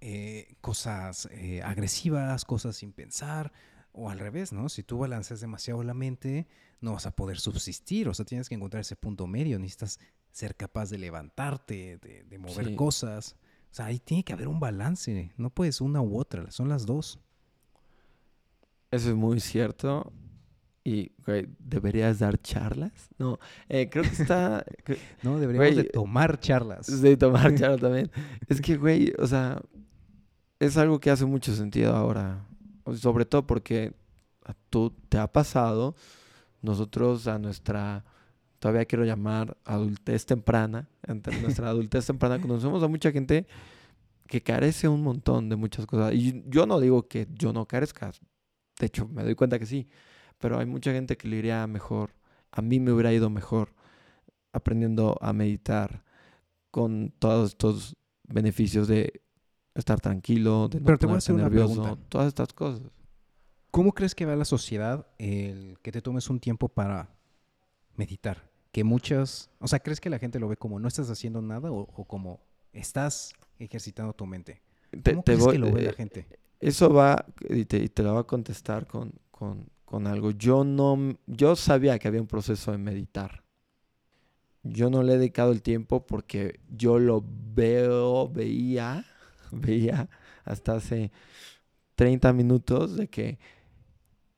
eh, 0.00 0.56
cosas 0.60 1.28
eh, 1.30 1.62
agresivas, 1.62 2.44
cosas 2.44 2.74
sin 2.74 2.92
pensar, 2.92 3.52
o 3.92 4.10
al 4.10 4.18
revés, 4.18 4.52
¿no? 4.52 4.68
Si 4.68 4.82
tú 4.82 4.98
balanceas 4.98 5.40
demasiado 5.40 5.82
la 5.82 5.94
mente, 5.94 6.46
no 6.80 6.92
vas 6.92 7.06
a 7.06 7.10
poder 7.16 7.38
subsistir, 7.38 8.08
o 8.08 8.14
sea, 8.14 8.24
tienes 8.24 8.48
que 8.48 8.54
encontrar 8.54 8.80
ese 8.80 8.96
punto 8.96 9.26
medio, 9.26 9.58
necesitas 9.58 9.98
ser 10.30 10.54
capaz 10.56 10.90
de 10.90 10.98
levantarte, 10.98 11.98
de, 11.98 12.24
de 12.24 12.38
mover 12.38 12.66
Sí. 12.68 12.76
cosas. 12.76 13.36
O 13.70 13.74
sea, 13.74 13.86
ahí 13.86 13.98
tiene 13.98 14.24
que 14.24 14.32
haber 14.32 14.48
un 14.48 14.60
balance, 14.60 15.32
no 15.36 15.50
puedes 15.50 15.80
una 15.80 16.00
u 16.00 16.18
otra, 16.18 16.50
son 16.50 16.68
las 16.68 16.86
dos. 16.86 17.18
Eso 18.90 19.10
es 19.10 19.14
muy 19.14 19.40
cierto. 19.40 20.12
Y, 20.84 21.12
güey, 21.26 21.46
¿deberías 21.58 22.18
dar 22.20 22.40
charlas? 22.40 23.10
No, 23.18 23.38
eh, 23.68 23.90
creo 23.90 24.04
que 24.04 24.22
está... 24.22 24.64
No, 25.22 25.38
deberíamos 25.38 25.76
de 25.76 25.84
tomar 25.84 26.40
charlas. 26.40 26.86
de 27.02 27.16
tomar 27.16 27.54
charlas 27.56 27.80
también. 27.80 28.10
Es 28.46 28.60
que, 28.62 28.76
güey, 28.78 29.12
o 29.18 29.26
sea, 29.26 29.60
es 30.60 30.76
algo 30.78 30.98
que 30.98 31.10
hace 31.10 31.26
mucho 31.26 31.54
sentido 31.54 31.94
ahora. 31.94 32.46
Sobre 32.94 33.24
todo 33.24 33.46
porque 33.46 33.94
a 34.44 34.54
tú 34.70 34.90
te 35.08 35.18
ha 35.18 35.30
pasado, 35.30 35.94
nosotros 36.62 37.26
a 37.26 37.38
nuestra, 37.38 38.04
todavía 38.58 38.84
quiero 38.86 39.04
llamar 39.04 39.56
adultez 39.64 40.26
temprana, 40.26 40.88
entre 41.06 41.40
nuestra 41.40 41.68
adultez 41.70 42.06
temprana, 42.06 42.40
conocemos 42.40 42.82
a 42.82 42.88
mucha 42.88 43.12
gente 43.12 43.46
que 44.26 44.42
carece 44.42 44.88
un 44.88 45.02
montón 45.02 45.48
de 45.48 45.56
muchas 45.56 45.86
cosas. 45.86 46.14
Y 46.14 46.44
yo 46.46 46.66
no 46.66 46.80
digo 46.80 47.08
que 47.08 47.26
yo 47.34 47.52
no 47.52 47.66
carezca, 47.66 48.12
de 48.78 48.86
hecho 48.86 49.08
me 49.08 49.22
doy 49.22 49.34
cuenta 49.34 49.58
que 49.58 49.66
sí, 49.66 49.88
pero 50.38 50.58
hay 50.58 50.66
mucha 50.66 50.92
gente 50.92 51.16
que 51.16 51.28
le 51.28 51.36
iría 51.36 51.66
mejor, 51.66 52.14
a 52.52 52.62
mí 52.62 52.80
me 52.80 52.92
hubiera 52.92 53.12
ido 53.12 53.30
mejor 53.30 53.74
aprendiendo 54.52 55.18
a 55.20 55.32
meditar 55.32 56.04
con 56.70 57.12
todos 57.18 57.50
estos 57.50 57.96
beneficios 58.24 58.88
de 58.88 59.22
estar 59.80 60.00
tranquilo, 60.00 60.68
de 60.68 60.80
no 60.80 60.86
Pero 60.86 60.98
te 60.98 61.06
voy 61.06 61.14
a 61.14 61.18
hacer 61.18 61.34
ponerte 61.34 61.56
una 61.56 61.62
nervioso, 61.62 61.82
pregunta. 61.82 62.08
todas 62.08 62.28
estas 62.28 62.52
cosas. 62.52 62.82
¿Cómo 63.70 63.92
crees 63.92 64.14
que 64.14 64.24
va 64.26 64.34
la 64.36 64.44
sociedad 64.44 65.06
el 65.18 65.78
que 65.82 65.92
te 65.92 66.00
tomes 66.02 66.28
un 66.30 66.40
tiempo 66.40 66.68
para 66.68 67.10
meditar? 67.96 68.48
Que 68.72 68.84
muchas, 68.84 69.50
o 69.60 69.68
sea, 69.68 69.78
¿crees 69.80 70.00
que 70.00 70.10
la 70.10 70.18
gente 70.18 70.38
lo 70.38 70.48
ve 70.48 70.56
como 70.56 70.78
no 70.78 70.88
estás 70.88 71.10
haciendo 71.10 71.40
nada 71.42 71.70
o, 71.70 71.80
o 71.94 72.04
como 72.04 72.40
estás 72.72 73.32
ejercitando 73.58 74.12
tu 74.12 74.26
mente? 74.26 74.62
Te- 75.02 75.12
¿Cómo 75.12 75.22
te 75.22 75.32
crees 75.32 75.44
voy- 75.44 75.52
que 75.54 75.58
lo 75.58 75.72
ve 75.72 75.82
la 75.82 75.90
eh, 75.90 75.94
gente? 75.94 76.26
Eso 76.60 76.92
va, 76.92 77.24
y 77.48 77.64
te, 77.66 77.78
y 77.78 77.88
te 77.88 78.02
lo 78.02 78.12
voy 78.12 78.20
a 78.20 78.24
contestar 78.24 78.86
con, 78.86 79.12
con, 79.30 79.68
con 79.84 80.06
algo. 80.06 80.32
Yo 80.32 80.64
no, 80.64 81.16
yo 81.26 81.54
sabía 81.56 81.98
que 81.98 82.08
había 82.08 82.20
un 82.20 82.26
proceso 82.26 82.72
de 82.72 82.78
meditar. 82.78 83.44
Yo 84.64 84.90
no 84.90 85.02
le 85.02 85.14
he 85.14 85.18
dedicado 85.18 85.52
el 85.52 85.62
tiempo 85.62 86.04
porque 86.06 86.60
yo 86.68 86.98
lo 86.98 87.24
veo, 87.54 88.28
veía, 88.28 89.04
veía 89.62 90.08
hasta 90.44 90.74
hace 90.76 91.10
30 91.96 92.32
minutos 92.32 92.96
de 92.96 93.08
que 93.08 93.38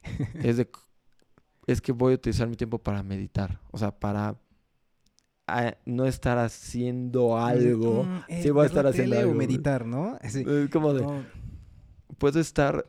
es 0.43 0.57
de 0.57 0.69
es 1.67 1.81
que 1.81 1.93
voy 1.93 2.13
a 2.13 2.17
utilizar 2.17 2.49
mi 2.49 2.57
tiempo 2.57 2.79
para 2.79 3.03
meditar, 3.03 3.61
o 3.71 3.79
sea, 3.79 3.93
para 3.99 4.37
no 5.85 6.07
estar 6.07 6.39
haciendo 6.39 7.37
algo. 7.39 8.05
Mm, 8.05 8.19
eh, 8.29 8.43
sí 8.43 8.51
voy 8.51 8.65
a 8.65 8.67
estar 8.67 8.87
haciendo 8.87 9.19
algo. 9.19 9.33
o 9.33 9.35
meditar, 9.35 9.85
¿no? 9.87 10.19
Es 10.23 10.37
como 10.71 10.95
de, 10.95 11.03
no, 11.03 11.23
puedo 12.19 12.41
estar, 12.41 12.87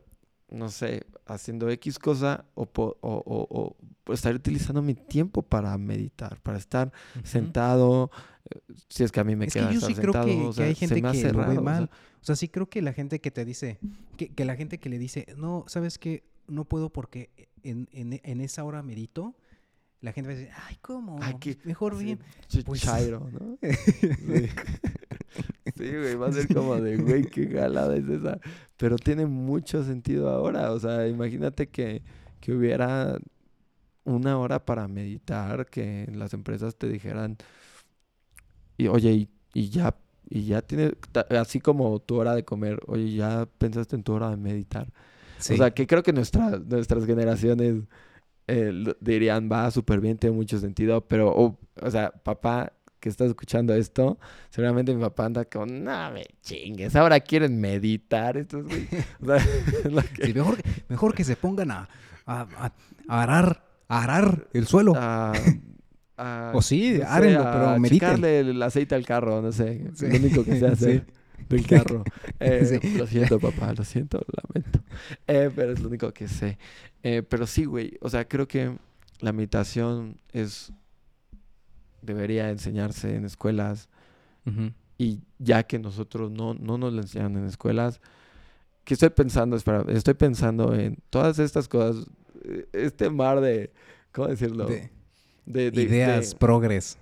no 0.50 0.70
sé, 0.70 1.06
haciendo 1.26 1.70
X 1.70 2.00
cosa 2.00 2.46
o, 2.56 2.64
o, 2.74 2.96
o- 3.02 3.76
estar 4.14 4.34
utilizando 4.36 4.82
mi 4.82 4.94
tiempo 4.94 5.42
para 5.42 5.78
meditar, 5.78 6.40
para 6.42 6.58
estar 6.58 6.92
sentado, 7.24 8.12
eh, 8.50 8.60
si 8.90 9.04
es 9.04 9.12
que 9.12 9.20
a 9.20 9.24
mí 9.24 9.36
me 9.36 9.48
Es 9.48 9.54
que 9.54 9.60
queda 9.60 9.68
yo 9.68 9.76
estar 9.76 9.90
sí 9.90 9.96
creo 9.96 10.14
sentado, 10.14 10.26
que, 10.26 10.48
o 10.48 10.54
que 10.54 10.64
sea, 10.64 10.66
hay 10.66 10.76
se 10.76 10.98
me 10.98 11.08
que 11.08 11.08
hace 11.08 11.32
lo 11.32 11.40
ve 11.40 11.46
raro, 11.46 11.62
mal. 11.62 11.90
O 12.22 12.26
sea, 12.26 12.36
sí 12.36 12.48
creo 12.50 12.70
que 12.70 12.82
la 12.82 12.94
gente 12.94 13.20
que 13.20 13.32
te 13.32 13.46
dice, 13.46 13.80
que, 14.18 14.30
que 14.30 14.46
la 14.46 14.56
gente 14.56 14.78
que 14.78 14.90
le 14.90 15.00
dice, 15.00 15.26
no, 15.38 15.66
¿sabes 15.68 15.98
qué? 15.98 16.24
No 16.48 16.66
puedo 16.66 16.92
porque 16.92 17.30
en, 17.64 17.88
en, 17.92 18.20
en 18.24 18.42
esa 18.42 18.64
hora 18.64 18.84
medito. 18.84 19.36
La 20.02 20.14
gente 20.14 20.30
va 20.30 20.34
a 20.34 20.38
decir, 20.38 20.52
ay, 20.68 20.78
¿cómo? 20.82 21.20
Ay, 21.22 21.36
qué- 21.40 21.58
Mejor 21.64 21.96
sí, 21.98 22.04
bien. 22.06 22.20
ch- 22.50 22.64
Pues- 22.64 22.82
chairo, 22.82 23.30
¿no? 23.32 23.58
Sí. 23.62 24.50
Sí, 25.78 25.90
güey. 25.96 26.16
Va 26.16 26.28
a 26.28 26.32
ser 26.34 26.48
como 26.54 26.76
de, 26.82 26.98
güey, 26.98 27.24
qué 27.26 27.46
galada 27.46 27.96
es 27.96 28.08
esa. 28.08 28.40
Pero 28.78 28.98
tiene 28.98 29.26
mucho 29.28 29.84
sentido 29.84 30.30
ahora. 30.30 30.72
O 30.72 30.80
sea, 30.80 31.08
imagínate 31.08 31.70
que, 31.70 32.02
que 32.40 32.52
hubiera 32.52 33.20
una 34.04 34.38
hora 34.40 34.66
para 34.66 34.88
meditar, 34.88 35.68
que 35.68 36.08
las 36.14 36.34
empresas 36.34 36.76
te 36.76 36.90
dijeran, 36.90 37.38
y 38.78 38.88
oye, 38.88 39.12
y, 39.14 39.30
y 39.54 39.70
ya, 39.70 39.96
y 40.34 40.46
ya 40.46 40.62
tienes, 40.62 40.94
así 41.30 41.60
como 41.60 42.00
tu 42.00 42.16
hora 42.16 42.34
de 42.34 42.46
comer, 42.46 42.80
oye, 42.88 43.16
ya 43.16 43.48
pensaste 43.58 43.98
en 43.98 44.04
tu 44.04 44.14
hora 44.14 44.30
de 44.30 44.38
meditar. 44.38 44.88
O 45.40 45.44
sea, 45.44 45.72
que 45.72 45.86
creo 45.86 46.04
que 46.04 46.14
nuestra, 46.14 46.52
nuestras 46.60 47.06
generaciones 47.06 47.84
eh, 48.48 48.96
dirían, 49.02 49.50
va 49.52 49.70
súper 49.72 50.00
bien, 50.00 50.18
tiene 50.18 50.34
mucho 50.36 50.58
sentido, 50.58 51.06
pero, 51.06 51.34
o 51.36 51.92
sea, 51.92 52.12
papá 52.12 52.72
que 53.02 53.10
está 53.10 53.26
escuchando 53.26 53.74
esto, 53.74 54.20
seguramente 54.52 54.96
mi 54.96 55.02
papá 55.02 55.26
anda 55.26 55.44
con, 55.44 55.84
no 55.84 56.12
me 56.12 56.24
chingues, 56.42 56.96
ahora 56.96 57.20
quieren 57.20 57.60
meditar. 57.60 58.38
Estos, 58.38 58.64
o 59.22 59.26
sea, 59.26 59.40
sí, 60.24 60.34
mejor, 60.34 60.58
mejor 60.88 61.14
que 61.14 61.26
se 61.26 61.36
pongan 61.36 61.72
a, 61.72 61.90
a, 62.26 62.72
a 63.08 63.22
arar, 63.22 63.66
a 63.90 64.04
arar 64.04 64.48
el 64.54 64.66
suelo. 64.66 64.94
O 66.54 66.62
sí, 66.62 67.00
no 67.00 67.06
pero 67.20 67.80
mediten. 67.80 68.24
el 68.26 68.62
aceite 68.62 68.96
al 68.96 69.06
carro, 69.06 69.42
no 69.42 69.52
sé, 69.52 69.92
lo 70.00 70.16
único 70.16 70.44
que 70.44 70.60
se 70.60 70.68
hace 70.68 71.06
del 71.50 71.68
carro. 71.68 72.04
Eh, 72.40 72.80
lo 72.98 73.06
siento, 73.06 73.40
papá, 73.40 73.74
lo 73.74 73.84
siento, 73.84 74.20
lamento. 74.42 74.80
Eh, 75.28 75.52
pero 75.56 75.74
es 75.74 75.80
lo 75.80 75.90
único 75.90 76.12
que 76.12 76.28
sé. 76.28 76.58
Eh, 77.04 77.22
pero 77.22 77.46
sí, 77.46 77.66
güey, 77.66 77.98
o 78.02 78.10
sea, 78.10 78.28
creo 78.28 78.48
que 78.48 78.76
la 79.20 79.32
meditación 79.32 80.18
es 80.32 80.74
debería 82.02 82.50
enseñarse 82.50 83.16
en 83.16 83.26
escuelas 83.26 83.90
y 84.98 85.20
ya 85.38 85.62
que 85.62 85.78
nosotros 85.78 86.32
no, 86.32 86.56
no 86.56 86.80
nos 86.80 86.94
la 86.94 87.02
enseñan 87.02 87.38
en 87.38 87.46
escuelas, 87.46 88.02
¿qué 88.84 88.96
estoy 88.96 89.12
pensando? 89.12 89.56
Espera, 89.56 89.86
estoy 89.90 90.16
pensando 90.16 90.74
en 90.74 90.98
todas 91.12 91.38
estas 91.38 91.68
cosas, 91.68 92.08
este 92.74 93.12
mar 93.12 93.40
de, 93.40 93.72
¿cómo 94.12 94.30
decirlo? 94.30 94.66
De, 94.66 94.90
ideas, 95.60 96.36
progres. 96.36 96.98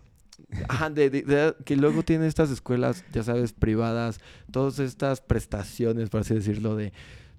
Ajá, 0.67 0.89
de, 0.89 1.55
que 1.65 1.75
luego 1.75 2.03
tiene 2.03 2.27
estas 2.27 2.49
escuelas, 2.49 3.03
ya 3.11 3.23
sabes, 3.23 3.53
privadas, 3.53 4.19
todas 4.51 4.79
estas 4.79 5.21
prestaciones, 5.21 6.09
por 6.09 6.21
así 6.21 6.33
decirlo, 6.33 6.75
de... 6.75 6.91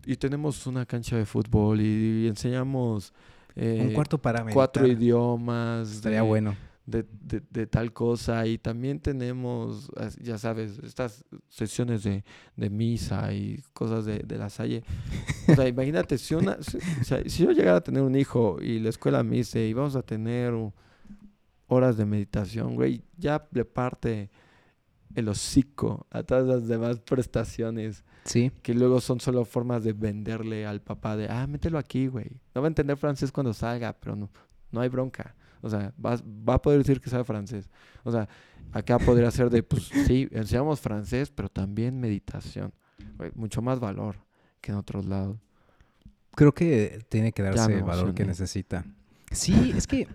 Y 0.06 0.16
tenemos 0.16 0.66
una 0.66 0.86
cancha 0.86 1.16
de 1.16 1.26
fútbol 1.26 1.80
y, 1.80 2.26
enseñamos... 2.26 3.12
Un 3.56 3.62
eh, 3.64 3.92
cuarto 3.94 4.16
para 4.16 4.44
Cuatro 4.52 4.86
idiomas. 4.86 5.90
Estaría 5.90 6.22
bueno. 6.22 6.56
De, 6.86 7.04
de, 7.50 7.66
tal 7.66 7.92
cosa. 7.92 8.46
Y 8.46 8.58
también 8.58 9.00
tenemos, 9.00 9.90
ya 10.20 10.38
sabes, 10.38 10.78
estas 10.82 11.24
sesiones 11.48 12.04
de, 12.04 12.22
misa 12.70 13.32
y 13.32 13.62
cosas 13.74 14.04
de, 14.06 14.24
la 14.38 14.48
salle. 14.48 14.82
O 15.48 15.54
sea, 15.54 15.68
imagínate, 15.68 16.16
si, 16.16 16.34
una, 16.34 16.58
si, 16.62 17.44
yo 17.44 17.50
llegara 17.50 17.78
a 17.78 17.82
tener 17.82 18.02
un 18.02 18.14
hijo 18.14 18.58
y 18.62 18.78
la 18.78 18.88
escuela 18.88 19.22
me 19.22 19.36
dice, 19.36 19.66
y 19.66 19.72
vamos 19.72 19.96
a 19.96 20.02
tener 20.02 20.54
horas 21.70 21.96
de 21.96 22.04
meditación, 22.04 22.74
güey, 22.74 23.02
ya 23.16 23.46
le 23.52 23.64
parte 23.64 24.28
el 25.14 25.28
hocico 25.28 26.06
a 26.10 26.22
todas 26.22 26.46
las 26.46 26.68
demás 26.68 26.98
prestaciones. 27.00 28.04
Sí. 28.24 28.50
Que 28.62 28.74
luego 28.74 29.00
son 29.00 29.20
solo 29.20 29.44
formas 29.44 29.84
de 29.84 29.92
venderle 29.92 30.66
al 30.66 30.80
papá 30.82 31.16
de, 31.16 31.28
ah, 31.28 31.46
mételo 31.46 31.78
aquí, 31.78 32.08
güey. 32.08 32.40
No 32.54 32.60
va 32.60 32.66
a 32.66 32.68
entender 32.68 32.96
francés 32.96 33.32
cuando 33.32 33.54
salga, 33.54 33.92
pero 33.92 34.16
no, 34.16 34.28
no 34.72 34.80
hay 34.80 34.88
bronca. 34.88 35.34
O 35.62 35.70
sea, 35.70 35.92
va, 36.04 36.16
va 36.48 36.54
a 36.54 36.62
poder 36.62 36.78
decir 36.78 37.00
que 37.00 37.08
sabe 37.08 37.24
francés. 37.24 37.70
O 38.02 38.10
sea, 38.10 38.28
acá 38.72 38.98
podría 38.98 39.30
ser 39.30 39.48
de, 39.48 39.62
pues 39.62 39.84
sí, 40.06 40.28
enseñamos 40.32 40.80
francés, 40.80 41.30
pero 41.30 41.48
también 41.48 42.00
meditación. 42.00 42.72
mucho 43.34 43.62
más 43.62 43.78
valor 43.78 44.16
que 44.60 44.72
en 44.72 44.78
otros 44.78 45.06
lados. 45.06 45.38
Creo 46.32 46.52
que 46.52 47.04
tiene 47.08 47.32
que 47.32 47.42
darse 47.42 47.74
el 47.74 47.84
valor 47.84 48.12
que 48.12 48.24
necesita. 48.24 48.84
Sí, 49.30 49.72
es 49.76 49.86
que 49.86 50.08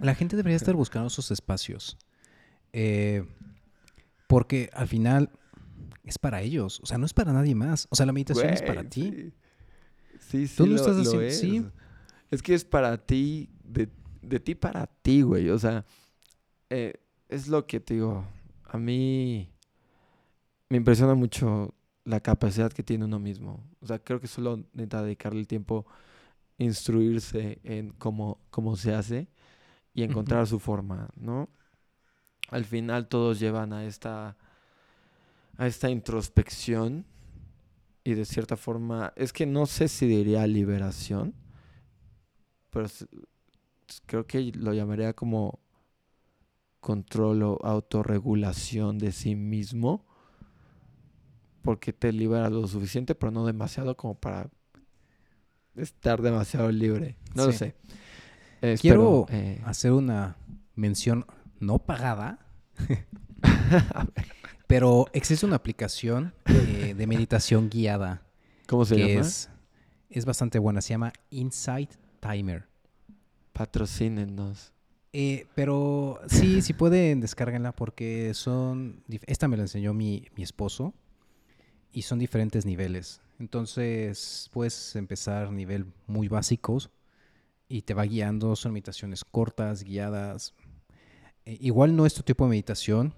la 0.00 0.14
gente 0.14 0.36
debería 0.36 0.56
estar 0.56 0.74
buscando 0.74 1.08
esos 1.08 1.30
espacios. 1.30 1.98
Eh, 2.72 3.24
porque 4.26 4.70
al 4.72 4.88
final 4.88 5.30
es 6.04 6.18
para 6.18 6.40
ellos. 6.42 6.80
O 6.82 6.86
sea, 6.86 6.98
no 6.98 7.06
es 7.06 7.12
para 7.12 7.32
nadie 7.32 7.54
más. 7.54 7.86
O 7.90 7.96
sea, 7.96 8.06
la 8.06 8.12
meditación 8.12 8.50
es 8.50 8.62
para 8.62 8.84
ti. 8.84 9.32
Sí, 10.18 10.46
sí. 10.46 10.56
Tú 10.56 10.66
lo, 10.66 10.76
estás 10.76 10.96
haciendo. 10.96 11.22
Es. 11.22 11.40
Sí. 11.40 11.66
Es 12.30 12.42
que 12.42 12.54
es 12.54 12.64
para 12.64 12.96
ti, 12.96 13.50
de, 13.64 13.88
de 14.22 14.40
ti 14.40 14.54
para 14.54 14.86
ti, 14.86 15.22
güey. 15.22 15.50
O 15.50 15.58
sea, 15.58 15.84
eh, 16.70 16.94
es 17.28 17.48
lo 17.48 17.66
que 17.66 17.80
te 17.80 17.94
digo. 17.94 18.24
A 18.64 18.78
mí 18.78 19.50
me 20.68 20.76
impresiona 20.76 21.14
mucho 21.14 21.74
la 22.04 22.20
capacidad 22.20 22.72
que 22.72 22.84
tiene 22.84 23.04
uno 23.04 23.18
mismo. 23.18 23.68
O 23.80 23.86
sea, 23.86 23.98
creo 23.98 24.20
que 24.20 24.28
solo 24.28 24.56
necesita 24.72 25.02
dedicarle 25.02 25.40
el 25.40 25.48
tiempo, 25.48 25.86
instruirse 26.58 27.58
en 27.64 27.90
cómo, 27.90 28.38
cómo 28.50 28.76
se 28.76 28.94
hace 28.94 29.28
y 29.94 30.02
encontrar 30.02 30.46
su 30.46 30.58
forma, 30.58 31.08
¿no? 31.16 31.48
Al 32.48 32.64
final 32.64 33.08
todos 33.08 33.38
llevan 33.38 33.72
a 33.72 33.84
esta, 33.84 34.36
a 35.56 35.66
esta 35.66 35.90
introspección 35.90 37.06
y 38.02 38.14
de 38.14 38.24
cierta 38.24 38.56
forma, 38.56 39.12
es 39.16 39.32
que 39.32 39.46
no 39.46 39.66
sé 39.66 39.88
si 39.88 40.06
diría 40.06 40.46
liberación, 40.46 41.34
pero 42.70 42.88
creo 44.06 44.26
que 44.26 44.52
lo 44.52 44.72
llamaría 44.72 45.12
como 45.12 45.60
control 46.80 47.42
o 47.42 47.58
autorregulación 47.62 48.98
de 48.98 49.12
sí 49.12 49.36
mismo, 49.36 50.06
porque 51.62 51.92
te 51.92 52.12
libera 52.12 52.48
lo 52.48 52.66
suficiente, 52.66 53.14
pero 53.14 53.30
no 53.30 53.44
demasiado 53.44 53.96
como 53.96 54.14
para 54.14 54.50
estar 55.76 56.22
demasiado 56.22 56.70
libre. 56.72 57.16
No 57.34 57.46
lo 57.46 57.52
sé. 57.52 57.76
Quiero 58.80 59.26
eh, 59.30 59.60
hacer 59.64 59.92
una 59.92 60.36
mención 60.74 61.26
no 61.58 61.78
pagada. 61.78 62.38
pero 64.66 65.06
existe 65.12 65.46
una 65.46 65.56
aplicación 65.56 66.32
eh, 66.46 66.94
de 66.96 67.06
meditación 67.06 67.70
guiada. 67.70 68.22
¿Cómo 68.66 68.84
se 68.84 68.96
llama? 68.96 69.26
Es, 69.26 69.50
es 70.08 70.24
bastante 70.24 70.58
buena. 70.58 70.80
Se 70.80 70.90
llama 70.90 71.12
Insight 71.30 71.90
Timer. 72.20 72.66
Patrocínenos. 73.52 74.72
Eh, 75.12 75.46
pero 75.54 76.20
sí, 76.28 76.62
sí 76.62 76.72
pueden 76.72 77.20
descargarla 77.20 77.72
porque 77.72 78.32
son... 78.34 79.02
Esta 79.26 79.48
me 79.48 79.56
la 79.56 79.64
enseñó 79.64 79.92
mi, 79.92 80.28
mi 80.36 80.42
esposo 80.42 80.94
y 81.92 82.02
son 82.02 82.18
diferentes 82.18 82.64
niveles. 82.64 83.20
Entonces 83.38 84.48
puedes 84.52 84.94
empezar 84.96 85.50
nivel 85.50 85.86
muy 86.06 86.28
básicos 86.28 86.90
y 87.70 87.82
te 87.82 87.94
va 87.94 88.02
guiando. 88.02 88.56
Son 88.56 88.72
meditaciones 88.72 89.24
cortas, 89.24 89.84
guiadas. 89.84 90.52
Eh, 91.46 91.56
igual 91.60 91.96
no 91.96 92.04
es 92.04 92.12
tu 92.12 92.22
tipo 92.22 92.44
de 92.44 92.50
meditación 92.50 93.14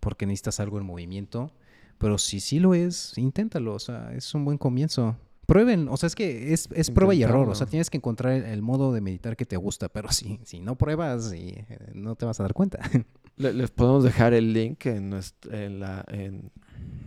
porque 0.00 0.26
necesitas 0.26 0.58
algo 0.58 0.78
en 0.78 0.86
movimiento, 0.86 1.52
pero 1.98 2.16
si 2.16 2.40
sí 2.40 2.58
lo 2.58 2.74
es, 2.74 3.16
inténtalo. 3.18 3.74
O 3.74 3.78
sea, 3.78 4.12
es 4.14 4.34
un 4.34 4.44
buen 4.44 4.58
comienzo. 4.58 5.16
Prueben, 5.46 5.88
o 5.88 5.96
sea, 5.96 6.06
es 6.06 6.14
que 6.14 6.52
es, 6.52 6.68
es 6.72 6.90
prueba 6.90 7.14
y 7.14 7.22
error. 7.22 7.48
O 7.48 7.54
sea, 7.54 7.66
tienes 7.66 7.90
que 7.90 7.98
encontrar 7.98 8.32
el, 8.32 8.62
modo 8.62 8.92
de 8.92 9.00
meditar 9.00 9.36
que 9.36 9.44
te 9.44 9.56
gusta, 9.56 9.88
pero 9.88 10.10
si, 10.12 10.40
si 10.44 10.60
no 10.60 10.76
pruebas, 10.76 11.34
y, 11.34 11.48
eh, 11.48 11.90
no 11.92 12.14
te 12.14 12.24
vas 12.24 12.40
a 12.40 12.44
dar 12.44 12.54
cuenta. 12.54 12.78
Les 13.36 13.70
podemos 13.70 14.04
dejar 14.04 14.32
el 14.32 14.52
link 14.52 14.86
en, 14.86 15.18
en 15.50 15.80
la, 15.80 16.04
en, 16.08 16.52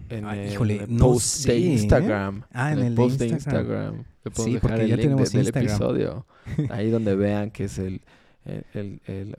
en 0.09 0.25
el 0.27 0.97
post 0.97 1.45
de. 1.45 1.57
Instagram. 1.57 2.43
Ah, 2.51 2.73
en, 2.73 2.79
el, 2.79 2.95
post 2.95 3.19
de 3.19 3.27
Instagram. 3.27 4.03
Le 4.23 4.31
podemos 4.31 4.61
dejar 4.61 4.79
el 4.79 4.89
link 4.89 5.29
del 5.29 5.47
episodio. 5.47 6.25
Ahí 6.69 6.89
donde 6.89 7.15
vean 7.15 7.51
que 7.51 7.65
es 7.65 7.77
el, 7.77 8.01
el, 8.73 9.35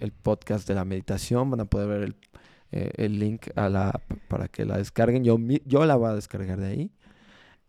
el, 0.00 0.12
podcast 0.12 0.66
de 0.68 0.74
la 0.74 0.84
meditación. 0.84 1.50
Van 1.50 1.60
a 1.60 1.64
poder 1.64 1.88
ver 1.88 2.02
el, 2.02 2.16
eh, 2.72 2.90
el 2.96 3.18
link 3.18 3.48
a 3.56 3.68
la 3.68 4.00
para 4.28 4.48
que 4.48 4.64
la 4.64 4.78
descarguen. 4.78 5.24
Yo, 5.24 5.38
yo 5.64 5.84
la 5.86 5.96
voy 5.96 6.10
a 6.10 6.14
descargar 6.14 6.58
de 6.60 6.66
ahí. 6.66 6.90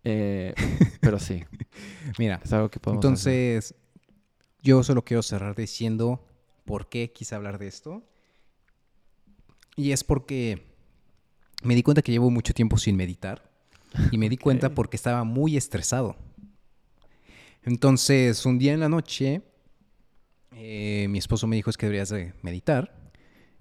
Eh, 0.03 0.53
pero 1.01 1.19
sí. 1.19 1.43
Mira, 2.17 2.41
es 2.43 2.53
algo 2.53 2.69
que 2.69 2.79
podemos 2.79 3.03
entonces, 3.03 3.75
yo 4.61 4.83
solo 4.83 5.03
quiero 5.03 5.21
cerrar 5.21 5.55
diciendo 5.55 6.25
por 6.65 6.89
qué 6.89 7.11
quise 7.11 7.35
hablar 7.35 7.59
de 7.59 7.67
esto. 7.67 8.03
Y 9.75 9.91
es 9.91 10.03
porque 10.03 10.76
me 11.63 11.75
di 11.75 11.83
cuenta 11.83 12.01
que 12.01 12.11
llevo 12.11 12.29
mucho 12.29 12.53
tiempo 12.53 12.77
sin 12.77 12.95
meditar. 12.95 13.49
Y 14.11 14.17
me 14.17 14.29
di 14.29 14.37
cuenta 14.37 14.69
porque 14.69 14.95
estaba 14.95 15.23
muy 15.23 15.57
estresado. 15.57 16.17
Entonces, 17.63 18.45
un 18.45 18.59
día 18.59 18.73
en 18.73 18.79
la 18.79 18.89
noche, 18.89 19.41
eh, 20.53 21.07
mi 21.09 21.17
esposo 21.17 21.47
me 21.47 21.55
dijo 21.55 21.69
es 21.69 21.77
que 21.77 21.85
deberías 21.87 22.09
de 22.09 22.33
meditar. 22.41 23.11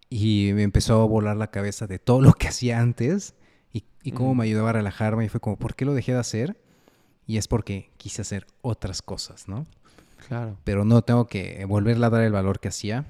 Y 0.08 0.50
me 0.54 0.62
empezó 0.62 1.02
a 1.02 1.06
volar 1.06 1.36
la 1.36 1.50
cabeza 1.50 1.86
de 1.86 1.98
todo 1.98 2.20
lo 2.20 2.32
que 2.32 2.48
hacía 2.48 2.80
antes 2.80 3.34
y, 3.72 3.84
y 4.02 4.12
cómo 4.12 4.34
me 4.34 4.44
ayudaba 4.44 4.70
a 4.70 4.74
relajarme. 4.74 5.24
Y 5.24 5.28
fue 5.28 5.40
como, 5.40 5.58
¿por 5.58 5.74
qué 5.74 5.84
lo 5.84 5.94
dejé 5.94 6.12
de 6.12 6.18
hacer? 6.18 6.60
Y 7.26 7.38
es 7.38 7.48
porque 7.48 7.90
quise 7.96 8.22
hacer 8.22 8.46
otras 8.62 9.02
cosas, 9.02 9.48
¿no? 9.48 9.66
Claro. 10.28 10.58
Pero 10.64 10.84
no 10.84 11.02
tengo 11.02 11.26
que 11.26 11.64
volverle 11.64 12.06
a 12.06 12.10
dar 12.10 12.22
el 12.22 12.32
valor 12.32 12.60
que 12.60 12.68
hacía. 12.68 13.06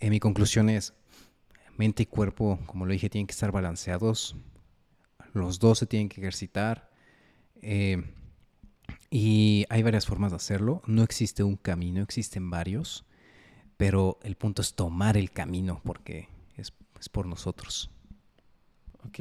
Eh, 0.00 0.10
mi 0.10 0.20
conclusión 0.20 0.68
es, 0.68 0.92
mente 1.78 2.04
y 2.04 2.06
cuerpo, 2.06 2.58
como 2.66 2.86
lo 2.86 2.92
dije, 2.92 3.10
tienen 3.10 3.26
que 3.26 3.32
estar 3.32 3.52
balanceados. 3.52 4.36
Los 5.32 5.58
dos 5.58 5.78
se 5.78 5.86
tienen 5.86 6.08
que 6.08 6.20
ejercitar. 6.20 6.90
Eh, 7.62 8.02
y 9.10 9.64
hay 9.68 9.82
varias 9.82 10.06
formas 10.06 10.32
de 10.32 10.36
hacerlo. 10.36 10.82
No 10.86 11.02
existe 11.02 11.42
un 11.42 11.56
camino, 11.56 12.02
existen 12.02 12.50
varios. 12.50 13.04
Pero 13.76 14.18
el 14.22 14.36
punto 14.36 14.62
es 14.62 14.74
tomar 14.74 15.16
el 15.16 15.30
camino 15.30 15.80
porque 15.84 16.28
es, 16.56 16.72
es 16.98 17.08
por 17.08 17.26
nosotros. 17.26 17.90
Ok. 19.04 19.20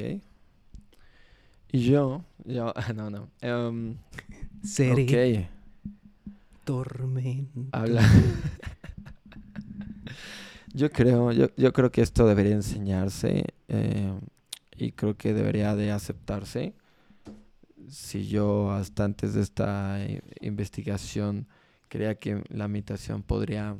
Y 1.72 1.80
yo, 1.80 2.24
yo, 2.46 2.74
no, 2.96 3.10
no. 3.10 3.30
Um, 3.42 3.98
Seré 4.64 5.50
tormenta. 6.64 7.80
Habla. 7.80 8.02
yo 10.76 10.92
creo, 10.92 11.32
yo, 11.32 11.48
yo, 11.56 11.72
creo 11.72 11.90
que 11.90 12.02
esto 12.02 12.28
debería 12.28 12.54
enseñarse 12.54 13.46
eh, 13.70 14.14
y 14.76 14.92
creo 14.92 15.16
que 15.16 15.34
debería 15.34 15.74
de 15.76 15.92
aceptarse. 15.92 16.76
Si 17.88 18.28
yo 18.28 18.72
hasta 18.72 19.06
antes 19.06 19.34
de 19.34 19.42
esta 19.42 20.00
investigación 20.42 21.48
creía 21.88 22.16
que 22.16 22.44
la 22.50 22.68
meditación 22.68 23.24
podría 23.24 23.78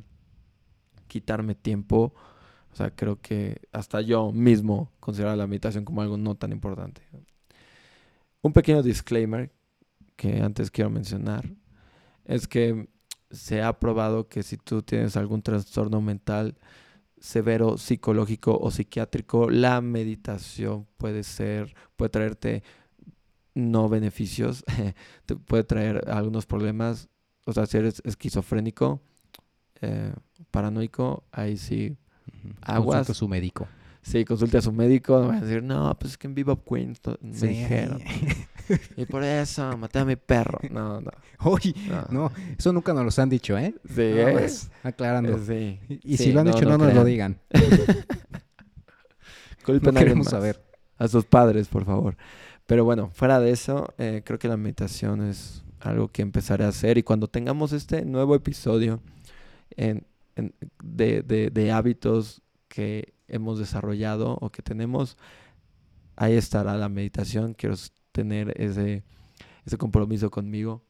quitarme 1.06 1.54
tiempo, 1.54 2.14
o 2.72 2.76
sea, 2.76 2.90
creo 2.90 3.20
que 3.20 3.60
hasta 3.72 4.00
yo 4.00 4.32
mismo 4.32 4.90
consideraba 4.98 5.36
la 5.36 5.46
meditación 5.46 5.84
como 5.84 6.00
algo 6.00 6.16
no 6.16 6.34
tan 6.34 6.50
importante. 6.52 7.02
Un 8.40 8.54
pequeño 8.54 8.82
disclaimer 8.82 9.52
que 10.16 10.40
antes 10.40 10.70
quiero 10.70 10.88
mencionar 10.88 11.44
es 12.24 12.48
que 12.48 12.88
se 13.30 13.60
ha 13.60 13.78
probado 13.78 14.28
que 14.28 14.42
si 14.42 14.56
tú 14.56 14.82
tienes 14.82 15.16
algún 15.16 15.42
trastorno 15.42 16.00
mental 16.00 16.56
severo, 17.18 17.78
psicológico 17.78 18.56
o 18.58 18.70
psiquiátrico, 18.70 19.50
la 19.50 19.80
meditación 19.80 20.86
puede 20.96 21.22
ser, 21.22 21.74
puede 21.96 22.10
traerte 22.10 22.62
no 23.54 23.88
beneficios, 23.88 24.64
te 25.26 25.36
puede 25.36 25.64
traer 25.64 26.08
algunos 26.10 26.46
problemas. 26.46 27.08
O 27.46 27.52
sea, 27.52 27.66
si 27.66 27.78
eres 27.78 28.02
esquizofrénico, 28.04 29.00
eh, 29.80 30.12
paranoico, 30.50 31.24
ahí 31.32 31.56
sí, 31.56 31.96
aguas. 32.60 32.98
Consulta 32.98 33.12
a 33.12 33.14
su 33.14 33.28
médico. 33.28 33.68
Sí, 34.02 34.24
consulte 34.24 34.58
a 34.58 34.62
su 34.62 34.72
médico, 34.72 35.18
no 35.18 35.28
va 35.28 35.36
a 35.36 35.40
decir, 35.40 35.62
no, 35.62 35.96
pues 35.98 36.12
es 36.12 36.18
que 36.18 36.28
en 36.28 36.34
Viva 36.34 36.56
Queen 36.56 36.94
me 37.20 37.48
dijeron. 37.48 38.00
y 38.96 39.06
por 39.06 39.24
eso 39.24 39.76
maté 39.76 39.98
a 39.98 40.04
mi 40.04 40.16
perro. 40.16 40.58
No, 40.70 41.00
no. 41.00 41.10
Uy, 41.44 41.74
no. 42.10 42.32
eso 42.58 42.72
nunca 42.72 42.92
nos 42.92 43.04
los 43.04 43.18
han 43.18 43.28
dicho, 43.28 43.56
¿eh? 43.58 43.74
Sí, 43.84 44.02
es. 44.02 44.70
Aclarando. 44.82 45.38
Sí. 45.44 45.80
Y, 45.88 46.16
si 46.16 46.32
lo 46.32 46.40
han 46.40 46.46
dicho, 46.46 46.64
no, 46.64 46.78
nos 46.78 46.94
lo 46.94 47.04
digan. 47.04 47.38
Culpen 49.64 49.94
no 49.94 50.00
queremos 50.00 50.28
saber. 50.28 50.62
A 50.98 51.08
sus 51.08 51.26
padres, 51.26 51.68
por 51.68 51.84
favor. 51.84 52.16
Pero 52.66 52.84
bueno, 52.84 53.10
fuera 53.12 53.38
de 53.38 53.50
eso, 53.50 53.92
eh, 53.98 54.22
creo 54.24 54.38
que 54.38 54.48
la 54.48 54.56
meditación 54.56 55.28
es 55.28 55.62
algo 55.80 56.08
que 56.08 56.22
empezaré 56.22 56.64
a 56.64 56.68
hacer. 56.68 56.98
Y 56.98 57.02
cuando 57.02 57.28
tengamos 57.28 57.72
este 57.72 58.04
nuevo 58.04 58.34
episodio 58.34 59.00
en, 59.76 60.06
de, 60.82 61.22
de, 61.22 61.50
de 61.50 61.72
hábitos 61.72 62.42
que 62.68 63.14
hemos 63.28 63.58
desarrollado 63.58 64.38
o 64.40 64.50
que 64.50 64.62
tenemos, 64.62 65.16
ahí 66.16 66.34
estará 66.34 66.76
la 66.76 66.88
meditación. 66.88 67.54
Quiero 67.54 67.76
tener 68.16 68.54
ese, 68.60 69.02
ese 69.66 69.76
compromiso 69.76 70.30
conmigo. 70.30 70.82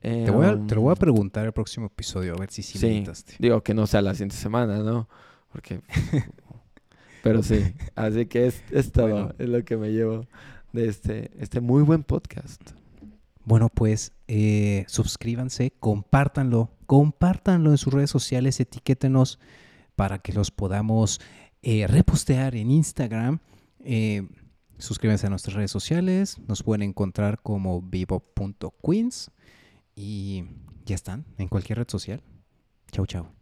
te, 0.00 0.30
voy 0.30 0.46
a, 0.46 0.66
te, 0.66 0.74
lo 0.74 0.80
voy 0.80 0.90
a 0.90 0.94
em, 0.94 0.98
preguntar 0.98 1.44
el 1.44 1.52
próximo 1.52 1.86
episodio, 1.86 2.34
a 2.34 2.38
ver 2.38 2.50
si 2.50 2.62
sí, 2.62 2.78
meditaste. 2.86 3.34
Digo 3.38 3.62
que 3.62 3.74
no 3.74 3.86
sea 3.86 4.00
la 4.00 4.14
siguiente 4.14 4.36
semana, 4.36 4.78
¿no? 4.78 5.08
Porque... 5.52 5.80
Pero 7.22 7.42
sí, 7.42 7.74
así 7.94 8.26
que 8.26 8.46
es, 8.46 8.64
es 8.72 8.90
todo, 8.90 9.32
es 9.38 9.48
lo 9.48 9.64
que 9.64 9.76
me 9.76 9.92
llevo 9.92 10.26
de 10.72 10.88
este, 10.88 11.30
este 11.38 11.60
muy 11.60 11.84
buen 11.84 12.02
podcast. 12.02 12.60
Bueno, 13.44 13.68
pues 13.68 14.12
eh, 14.26 14.84
suscríbanse, 14.88 15.72
compártanlo, 15.78 16.70
compártanlo 16.86 17.70
en 17.70 17.78
sus 17.78 17.92
redes 17.92 18.10
sociales, 18.10 18.58
etiquétenos 18.58 19.38
para 19.94 20.18
que 20.18 20.32
los 20.32 20.50
podamos 20.50 21.20
eh, 21.62 21.86
repostear 21.86 22.56
en 22.56 22.72
Instagram. 22.72 23.38
Eh, 23.84 24.26
suscríbanse 24.82 25.26
a 25.26 25.30
nuestras 25.30 25.54
redes 25.54 25.70
sociales. 25.70 26.38
Nos 26.48 26.62
pueden 26.62 26.82
encontrar 26.82 27.40
como 27.40 27.82
vivo.queens. 27.82 29.30
Y 29.94 30.44
ya 30.84 30.94
están 30.94 31.24
en 31.38 31.48
cualquier 31.48 31.78
red 31.78 31.88
social. 31.88 32.22
Chau, 32.90 33.06
chau. 33.06 33.41